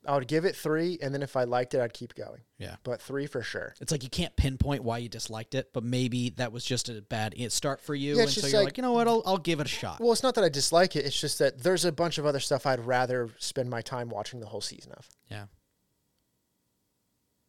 I 0.07 0.15
would 0.15 0.27
give 0.27 0.45
it 0.45 0.55
three, 0.55 0.97
and 1.01 1.13
then 1.13 1.21
if 1.23 1.35
I 1.35 1.43
liked 1.45 1.73
it, 1.73 1.81
I'd 1.81 1.93
keep 1.93 2.13
going. 2.15 2.41
Yeah. 2.57 2.75
But 2.83 3.01
three 3.01 3.25
for 3.27 3.41
sure. 3.41 3.73
It's 3.81 3.91
like 3.91 4.03
you 4.03 4.09
can't 4.09 4.35
pinpoint 4.35 4.83
why 4.83 4.99
you 4.99 5.09
disliked 5.09 5.55
it, 5.55 5.71
but 5.73 5.83
maybe 5.83 6.29
that 6.31 6.51
was 6.51 6.63
just 6.63 6.87
a 6.89 7.01
bad 7.01 7.33
start 7.51 7.81
for 7.81 7.93
you 7.95 8.15
Yeah, 8.15 8.23
and 8.23 8.31
so 8.31 8.47
you're 8.47 8.59
like- 8.59 8.65
like, 8.65 8.77
"You 8.77 8.83
know 8.83 8.93
what? 8.93 9.07
I'll 9.07 9.21
I'll 9.25 9.37
give 9.37 9.59
it 9.59 9.65
a 9.65 9.69
shot." 9.69 9.99
Well, 9.99 10.11
it's 10.11 10.23
not 10.23 10.35
that 10.35 10.43
I 10.43 10.49
dislike 10.49 10.95
it. 10.95 11.05
It's 11.05 11.19
just 11.19 11.39
that 11.39 11.59
there's 11.63 11.85
a 11.85 11.91
bunch 11.91 12.17
of 12.17 12.25
other 12.25 12.39
stuff 12.39 12.65
I'd 12.65 12.79
rather 12.85 13.29
spend 13.39 13.69
my 13.69 13.81
time 13.81 14.09
watching 14.09 14.39
the 14.39 14.47
whole 14.47 14.61
season 14.61 14.91
of. 14.93 15.09
Yeah. 15.29 15.45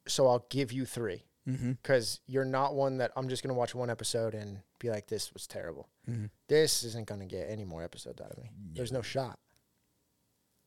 So 0.09 0.27
I'll 0.29 0.47
give 0.51 0.73
you 0.73 0.85
three 0.87 1.25
Mhm. 1.49 1.79
because 1.83 2.21
you're 2.27 2.45
not 2.45 2.75
one 2.75 2.99
that 2.99 3.13
I'm 3.17 3.29
just 3.29 3.43
gonna 3.43 3.55
watch 3.55 3.75
one 3.75 3.91
episode 3.91 4.35
and 4.35 4.61
be 4.79 4.89
like, 4.91 5.09
"This 5.09 5.33
was 5.33 5.47
terrible." 5.47 5.89
Mhm. 6.09 6.31
This 6.49 6.83
isn't 6.85 7.07
gonna 7.09 7.27
get 7.27 7.49
any 7.51 7.65
more 7.65 7.83
episodes 7.83 8.21
out 8.21 8.31
of 8.31 8.39
me. 8.39 8.51
There's 8.73 8.93
no 8.93 9.03
shot. 9.03 9.39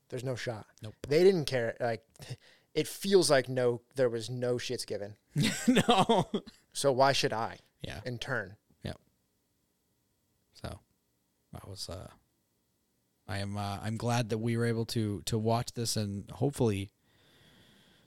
There's 0.09 0.23
no 0.23 0.35
shot. 0.35 0.65
Nope. 0.81 0.95
They 1.07 1.23
didn't 1.23 1.45
care. 1.45 1.75
Like, 1.79 2.03
it 2.73 2.87
feels 2.87 3.29
like 3.29 3.47
no, 3.49 3.81
there 3.95 4.09
was 4.09 4.29
no 4.29 4.55
shits 4.55 4.85
given. 4.85 5.15
no. 5.67 6.29
So 6.73 6.91
why 6.91 7.11
should 7.13 7.33
I? 7.33 7.57
Yeah. 7.81 8.01
In 8.05 8.17
turn, 8.17 8.55
Yeah. 8.83 8.93
So 10.53 10.79
I 11.55 11.69
was 11.69 11.87
uh 11.89 12.07
I 13.27 13.37
am 13.37 13.55
uh, 13.57 13.77
I'm 13.81 13.95
glad 13.97 14.29
that 14.29 14.39
we 14.39 14.57
were 14.57 14.65
able 14.65 14.85
to 14.87 15.21
to 15.25 15.37
watch 15.37 15.71
this 15.73 15.95
and 15.95 16.29
hopefully 16.31 16.89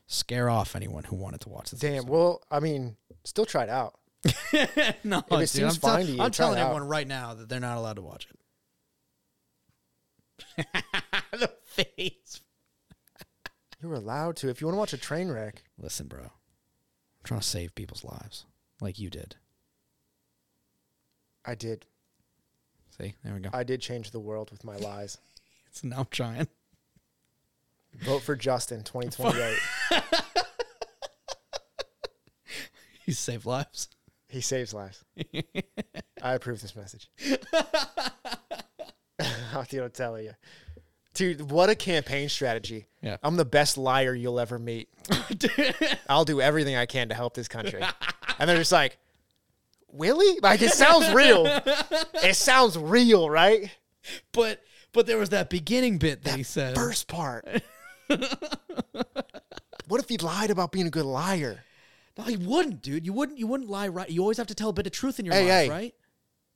scare 0.07 0.51
off 0.51 0.77
anyone 0.77 1.05
who 1.05 1.17
wanted 1.17 1.41
to 1.43 1.49
watch 1.49 1.71
this. 1.71 1.81
damn. 1.81 2.07
Well, 2.07 2.43
I 2.51 2.61
mean, 2.61 2.97
still 3.25 3.47
try 3.47 3.63
it 3.63 3.71
out. 3.71 3.95
episode. 4.25 4.95
no, 5.05 5.19
it 5.19 5.29
dude, 5.31 5.49
seems 5.49 5.77
I'm, 5.77 5.81
tell- 5.81 6.07
you, 6.07 6.21
I'm 6.23 6.31
telling 6.33 6.59
out. 6.59 6.65
everyone 6.67 6.89
right 6.89 7.07
now 7.09 7.35
that 7.35 7.49
they're 7.49 7.61
not 7.61 7.79
allowed 7.79 7.97
to 7.97 8.03
watch 8.03 8.27
it. 10.59 10.67
the 11.39 11.51
face. 11.65 12.41
You're 13.81 13.95
allowed 13.95 14.37
to 14.37 14.49
if 14.49 14.61
you 14.61 14.67
want 14.67 14.75
to 14.77 14.79
watch 14.79 14.93
a 14.93 14.99
train 14.99 15.29
wreck. 15.29 15.65
Listen, 15.79 16.07
bro. 16.07 16.21
I'm 16.21 16.31
trying 17.25 17.41
to 17.41 17.47
save 17.47 17.75
people's 17.75 18.05
lives 18.05 18.45
like 18.81 18.99
you 18.99 19.11
did. 19.11 19.37
I 21.45 21.55
did. 21.55 21.87
See, 22.97 23.15
there 23.25 23.35
we 23.35 23.41
go. 23.41 23.51
I 23.53 23.65
did 23.65 23.81
change 23.81 24.11
the 24.11 24.21
world 24.21 24.51
with 24.51 24.63
my 24.65 24.77
lies. 24.77 25.19
so 25.73 25.89
now 25.89 26.01
I'm 26.01 26.07
trying. 26.11 26.47
Vote 28.01 28.23
for 28.23 28.37
Justin 28.37 28.83
2028. 28.85 29.59
You 33.05 33.13
save 33.15 33.47
lives. 33.47 33.89
he 34.29 34.41
saves 34.41 34.73
lives. 34.73 35.05
I 36.23 36.35
approve 36.35 36.63
this 36.63 36.77
message. 36.77 37.11
How 39.51 39.63
do 39.63 39.85
I 39.85 39.89
tell 39.89 40.21
you? 40.21 40.33
Dude, 41.23 41.53
what 41.53 41.71
a 41.71 41.77
campaign 41.77 42.29
strategy. 42.29 42.87
Yeah. 43.01 43.17
I'm 43.23 43.37
the 43.37 43.45
best 43.45 43.79
liar 43.79 44.13
you'll 44.13 44.41
ever 44.41 44.59
meet. 44.59 44.89
I'll 46.09 46.25
do 46.25 46.41
everything 46.41 46.75
I 46.75 46.85
can 46.85 47.11
to 47.11 47.15
help 47.15 47.35
this 47.35 47.47
country. 47.47 47.81
and 48.41 48.51
they're 48.51 48.57
just 48.57 48.73
like, 48.73 48.99
really? 49.93 50.41
Like, 50.41 50.61
it 50.63 50.73
sounds 50.73 51.09
real. 51.15 51.47
it 52.25 52.35
sounds 52.35 52.77
real, 52.77 53.31
right? 53.31 53.71
but 54.33 54.65
but 54.93 55.07
there 55.07 55.17
was 55.17 55.29
that 55.29 55.49
beginning 55.49 55.99
bit 55.99 56.25
that 56.25 56.35
he 56.37 56.43
said. 56.43 56.75
First 56.75 57.07
part. 57.07 57.47
what 58.09 60.01
if 60.01 60.09
he 60.09 60.19
lied 60.19 60.51
about 60.51 60.73
being 60.73 60.89
a 60.89 60.91
good 60.91 61.07
liar? 61.07 61.63
No, 62.19 62.25
he 62.25 62.37
wouldn't, 62.37 62.83
dude. 62.83 63.07
You 63.07 63.13
wouldn't. 63.13 63.39
You 63.39 63.47
wouldn't 63.47 63.71
lie. 63.71 63.87
Right? 63.87 64.11
You 64.11 64.23
always 64.23 64.39
have 64.39 64.49
to 64.49 64.57
tell 64.57 64.71
a 64.71 64.73
bit 64.73 64.87
of 64.89 64.93
truth 64.93 65.21
in 65.21 65.25
your 65.27 65.37
Hey, 65.37 65.43
life, 65.43 65.51
hey. 65.51 65.71
right? 65.71 65.95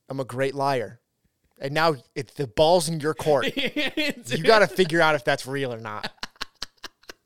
I'm 0.08 0.18
a 0.18 0.24
great 0.24 0.56
liar. 0.56 0.98
And 1.59 1.72
now 1.72 1.96
it's 2.14 2.34
the 2.34 2.46
ball's 2.46 2.88
in 2.88 3.00
your 3.00 3.14
court. 3.14 3.57
you 3.57 4.42
got 4.42 4.61
to 4.61 4.66
figure 4.74 5.00
out 5.00 5.14
if 5.14 5.24
that's 5.24 5.46
real 5.46 5.72
or 5.72 5.80
not. 5.80 6.12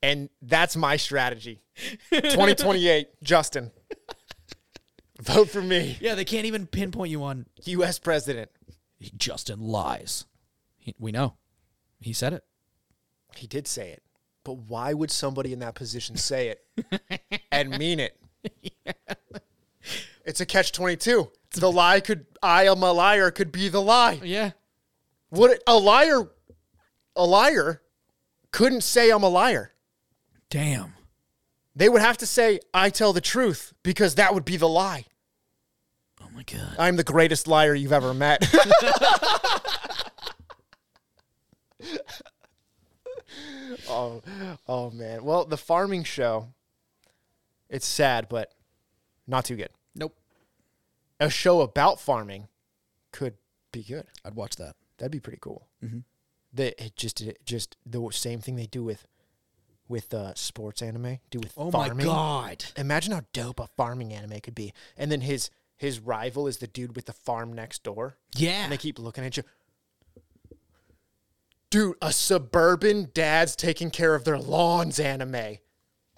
And 0.03 0.31
that's 0.41 0.77
my 0.77 0.97
strategy. 0.97 1.61
2028, 2.11 3.09
Justin. 3.23 3.71
Vote 5.21 5.51
for 5.51 5.61
me, 5.61 5.99
yeah, 6.01 6.15
they 6.15 6.25
can't 6.25 6.47
even 6.47 6.67
pinpoint 6.67 7.11
you 7.11 7.23
on 7.23 7.45
U.S. 7.65 7.99
president. 7.99 8.51
Justin 9.19 9.61
lies. 9.61 10.25
He, 10.79 10.95
we 10.99 11.13
know. 11.13 11.35
He 12.01 12.15
said 12.15 12.33
it. 12.33 12.45
He 13.37 13.47
did 13.47 13.69
say 13.69 13.91
it. 13.91 14.03
But 14.45 14.55
why 14.55 14.95
would 14.95 15.11
somebody 15.11 15.53
in 15.53 15.59
that 15.59 15.75
position 15.75 16.17
say 16.17 16.49
it 16.49 17.31
and 17.53 17.77
mean 17.79 18.01
it? 18.01 18.17
It's 20.31 20.41
a 20.41 20.47
catch 20.47 20.71
twenty 20.71 20.97
two. 20.97 21.33
The 21.51 21.73
lie 21.73 21.99
could 21.99 22.25
I 22.41 22.69
am 22.69 22.85
a 22.85 22.93
liar 22.93 23.33
could 23.33 23.51
be 23.51 23.69
the 23.69 23.83
lie. 23.83 24.21
Yeah. 24.23 24.53
What 25.29 25.61
a 25.67 25.77
liar 25.77 26.31
a 27.17 27.27
liar 27.27 27.83
couldn't 28.53 28.83
say 28.83 29.11
I'm 29.11 29.25
a 29.25 29.29
liar. 29.29 29.73
Damn. 30.49 30.95
They 31.75 31.89
would 31.89 32.01
have 32.01 32.19
to 32.19 32.27
say 32.27 32.61
I 32.73 32.91
tell 32.91 33.13
the 33.13 33.21
truth 33.21 33.73
because 33.83 34.15
that 34.15 34.33
would 34.33 34.45
be 34.45 34.57
the 34.57 34.69
lie. 34.69 35.07
Oh 36.21 36.29
my 36.33 36.45
god. 36.45 36.77
I'm 36.79 36.95
the 36.95 37.03
greatest 37.03 37.49
liar 37.49 37.75
you've 37.75 37.93
ever 37.93 38.15
met. 38.15 38.49
oh, 43.89 44.23
oh 44.69 44.93
man. 44.93 45.25
Well, 45.25 45.45
the 45.45 45.57
farming 45.57 46.05
show. 46.05 46.55
It's 47.69 47.85
sad, 47.87 48.29
but 48.29 48.55
not 49.27 49.45
too 49.45 49.57
good. 49.57 49.71
A 51.21 51.29
show 51.31 51.61
about 51.61 52.01
farming 52.01 52.49
could 53.13 53.35
be 53.73 53.83
good. 53.85 54.07
I'd 54.25 54.35
watch 54.35 54.57
that. 54.57 54.75
That'd 54.99 55.13
be 55.13 55.21
pretty 55.21 55.39
cool. 55.41 55.69
Mhm. 55.85 56.05
The 56.53 56.83
it 56.83 56.97
just 56.97 57.21
it 57.21 57.45
just 57.45 57.77
the 57.87 58.09
same 58.13 58.41
thing 58.41 58.57
they 58.57 58.67
do 58.67 58.83
with 58.83 59.07
with 59.89 60.13
uh, 60.15 60.35
sports 60.35 60.83
anime. 60.83 61.19
Do 61.31 61.41
with 61.41 61.53
Oh 61.57 61.71
farming. 61.71 61.99
my 61.99 62.05
god. 62.05 62.65
Imagine 62.77 63.13
how 63.13 63.23
dope 63.33 63.61
a 63.61 63.67
farming 63.77 64.13
anime 64.13 64.41
could 64.41 64.55
be. 64.55 64.73
And 64.97 65.13
then 65.13 65.21
his 65.21 65.51
his 65.77 65.99
rival 66.01 66.47
is 66.47 66.59
the 66.59 66.67
dude 66.67 66.97
with 66.97 67.07
the 67.07 67.13
farm 67.13 67.53
next 67.53 67.83
door. 67.83 68.17
Yeah. 68.35 68.63
And 68.65 68.73
they 68.73 68.77
keep 68.77 68.99
looking 68.99 69.25
at 69.25 69.37
you. 69.37 69.43
Dude, 71.71 71.97
a 72.03 72.13
suburban 72.13 73.11
dad's 73.15 73.55
taking 73.55 73.91
care 73.91 74.15
of 74.17 74.25
their 74.25 74.39
lawns 74.39 74.99
anime. 74.99 75.59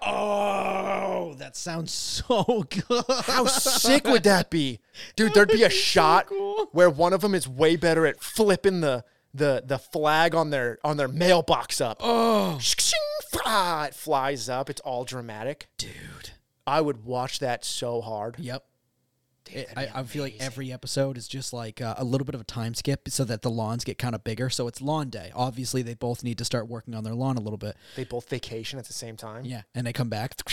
oh, 0.01 1.12
that 1.35 1.55
sounds 1.55 1.91
so 1.91 2.65
good. 2.87 3.03
How 3.23 3.45
sick 3.45 4.05
would 4.07 4.23
that 4.23 4.49
be? 4.49 4.79
Dude, 5.15 5.33
there'd 5.33 5.49
be 5.49 5.63
a 5.63 5.69
shot 5.69 6.27
cool. 6.27 6.69
where 6.71 6.89
one 6.89 7.13
of 7.13 7.21
them 7.21 7.33
is 7.35 7.47
way 7.47 7.75
better 7.75 8.05
at 8.05 8.21
flipping 8.21 8.81
the 8.81 9.03
the 9.33 9.63
the 9.65 9.79
flag 9.79 10.35
on 10.35 10.49
their 10.51 10.77
on 10.83 10.97
their 10.97 11.07
mailbox 11.07 11.81
up. 11.81 11.97
Oh, 11.99 12.59
It 12.59 13.93
flies 13.95 14.49
up. 14.49 14.69
It's 14.69 14.81
all 14.81 15.03
dramatic. 15.05 15.67
dude. 15.77 16.31
I 16.65 16.79
would 16.81 17.03
watch 17.03 17.39
that 17.39 17.65
so 17.65 17.99
hard. 17.99 18.37
Yep. 18.39 18.63
It- 19.51 19.67
I, 19.75 19.89
I 19.93 20.03
feel 20.03 20.23
like 20.23 20.37
every 20.39 20.71
episode 20.71 21.17
is 21.17 21.27
just 21.27 21.51
like 21.51 21.81
uh, 21.81 21.95
a 21.97 22.03
little 22.05 22.23
bit 22.23 22.35
of 22.35 22.39
a 22.41 22.45
time 22.45 22.73
skip 22.73 23.09
so 23.09 23.25
that 23.25 23.41
the 23.41 23.49
lawns 23.51 23.83
get 23.83 23.97
kind 23.97 24.15
of 24.15 24.23
bigger. 24.23 24.49
So 24.49 24.67
it's 24.69 24.81
lawn 24.81 25.09
day. 25.09 25.31
Obviously, 25.35 25.81
they 25.81 25.95
both 25.95 26.23
need 26.23 26.37
to 26.37 26.45
start 26.45 26.69
working 26.69 26.95
on 26.95 27.03
their 27.03 27.13
lawn 27.15 27.35
a 27.35 27.41
little 27.41 27.57
bit. 27.57 27.75
They 27.97 28.05
both 28.05 28.29
vacation 28.29 28.79
at 28.79 28.85
the 28.85 28.93
same 28.93 29.17
time. 29.17 29.43
Yeah. 29.43 29.63
And 29.75 29.85
they 29.85 29.91
come 29.93 30.09
back. 30.09 30.35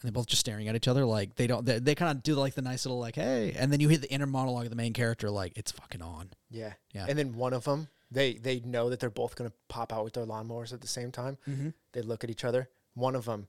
And 0.00 0.08
they're 0.08 0.12
both 0.12 0.26
just 0.26 0.40
staring 0.40 0.68
at 0.68 0.76
each 0.76 0.88
other 0.88 1.04
like 1.06 1.36
they 1.36 1.46
don't. 1.46 1.64
They, 1.64 1.78
they 1.78 1.94
kind 1.94 2.10
of 2.16 2.22
do 2.22 2.34
like 2.34 2.54
the 2.54 2.62
nice 2.62 2.84
little 2.84 2.98
like, 3.00 3.14
hey. 3.14 3.54
And 3.58 3.72
then 3.72 3.80
you 3.80 3.88
hear 3.88 3.98
the 3.98 4.10
inner 4.12 4.26
monologue 4.26 4.64
of 4.64 4.70
the 4.70 4.76
main 4.76 4.92
character 4.92 5.30
like, 5.30 5.52
it's 5.56 5.72
fucking 5.72 6.02
on. 6.02 6.30
Yeah. 6.50 6.74
Yeah. 6.92 7.06
And 7.08 7.18
then 7.18 7.34
one 7.36 7.52
of 7.54 7.64
them, 7.64 7.88
they 8.10 8.34
they 8.34 8.60
know 8.60 8.90
that 8.90 9.00
they're 9.00 9.10
both 9.10 9.36
gonna 9.36 9.52
pop 9.68 9.92
out 9.92 10.04
with 10.04 10.12
their 10.12 10.26
lawnmowers 10.26 10.72
at 10.72 10.80
the 10.82 10.86
same 10.86 11.10
time. 11.12 11.38
Mm-hmm. 11.48 11.70
They 11.92 12.02
look 12.02 12.24
at 12.24 12.30
each 12.30 12.44
other. 12.44 12.68
One 12.94 13.14
of 13.14 13.24
them, 13.24 13.48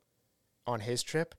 on 0.66 0.80
his 0.82 1.04
trip, 1.04 1.36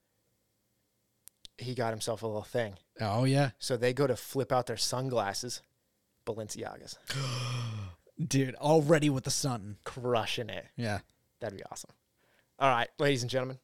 he 1.59 1.75
got 1.75 1.91
himself 1.91 2.23
a 2.23 2.27
little 2.27 2.43
thing. 2.43 2.75
Oh, 3.01 3.25
yeah. 3.25 3.51
So 3.59 3.77
they 3.77 3.93
go 3.93 4.07
to 4.07 4.17
flip 4.17 4.53
out 4.53 4.67
their 4.67 4.77
sunglasses. 4.77 5.63
Balenciagas, 6.27 6.97
Dude, 8.29 8.55
already 8.57 9.09
with 9.09 9.25
the 9.25 9.31
sun. 9.31 9.79
crushing 9.85 10.51
it. 10.51 10.67
Yeah. 10.77 10.99
That'd 11.41 11.57
be 11.57 11.65
awesome. 11.71 11.91
All 12.59 12.69
right, 12.69 12.89
ladies 12.99 13.23
and 13.23 13.31
gentlemen, 13.31 13.59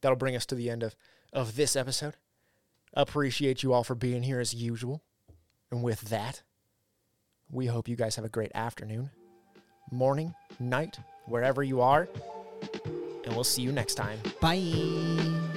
that'll 0.00 0.16
bring 0.16 0.36
us 0.36 0.46
to 0.46 0.54
the 0.54 0.70
end 0.70 0.82
of 0.82 0.94
of 1.32 1.56
this 1.56 1.76
episode. 1.76 2.14
Appreciate 2.94 3.62
you 3.62 3.72
all 3.72 3.84
for 3.84 3.94
being 3.94 4.22
here 4.22 4.40
as 4.40 4.52
usual. 4.52 5.02
And 5.70 5.82
with 5.82 6.00
that, 6.02 6.42
we 7.50 7.66
hope 7.66 7.88
you 7.88 7.96
guys 7.96 8.16
have 8.16 8.24
a 8.24 8.28
great 8.28 8.50
afternoon, 8.54 9.10
morning, 9.92 10.34
night, 10.58 10.98
wherever 11.26 11.62
you 11.62 11.80
are. 11.80 12.08
And 13.24 13.34
we'll 13.34 13.44
see 13.44 13.62
you 13.62 13.72
next 13.72 13.94
time. 13.94 14.18
Bye. 14.40 15.49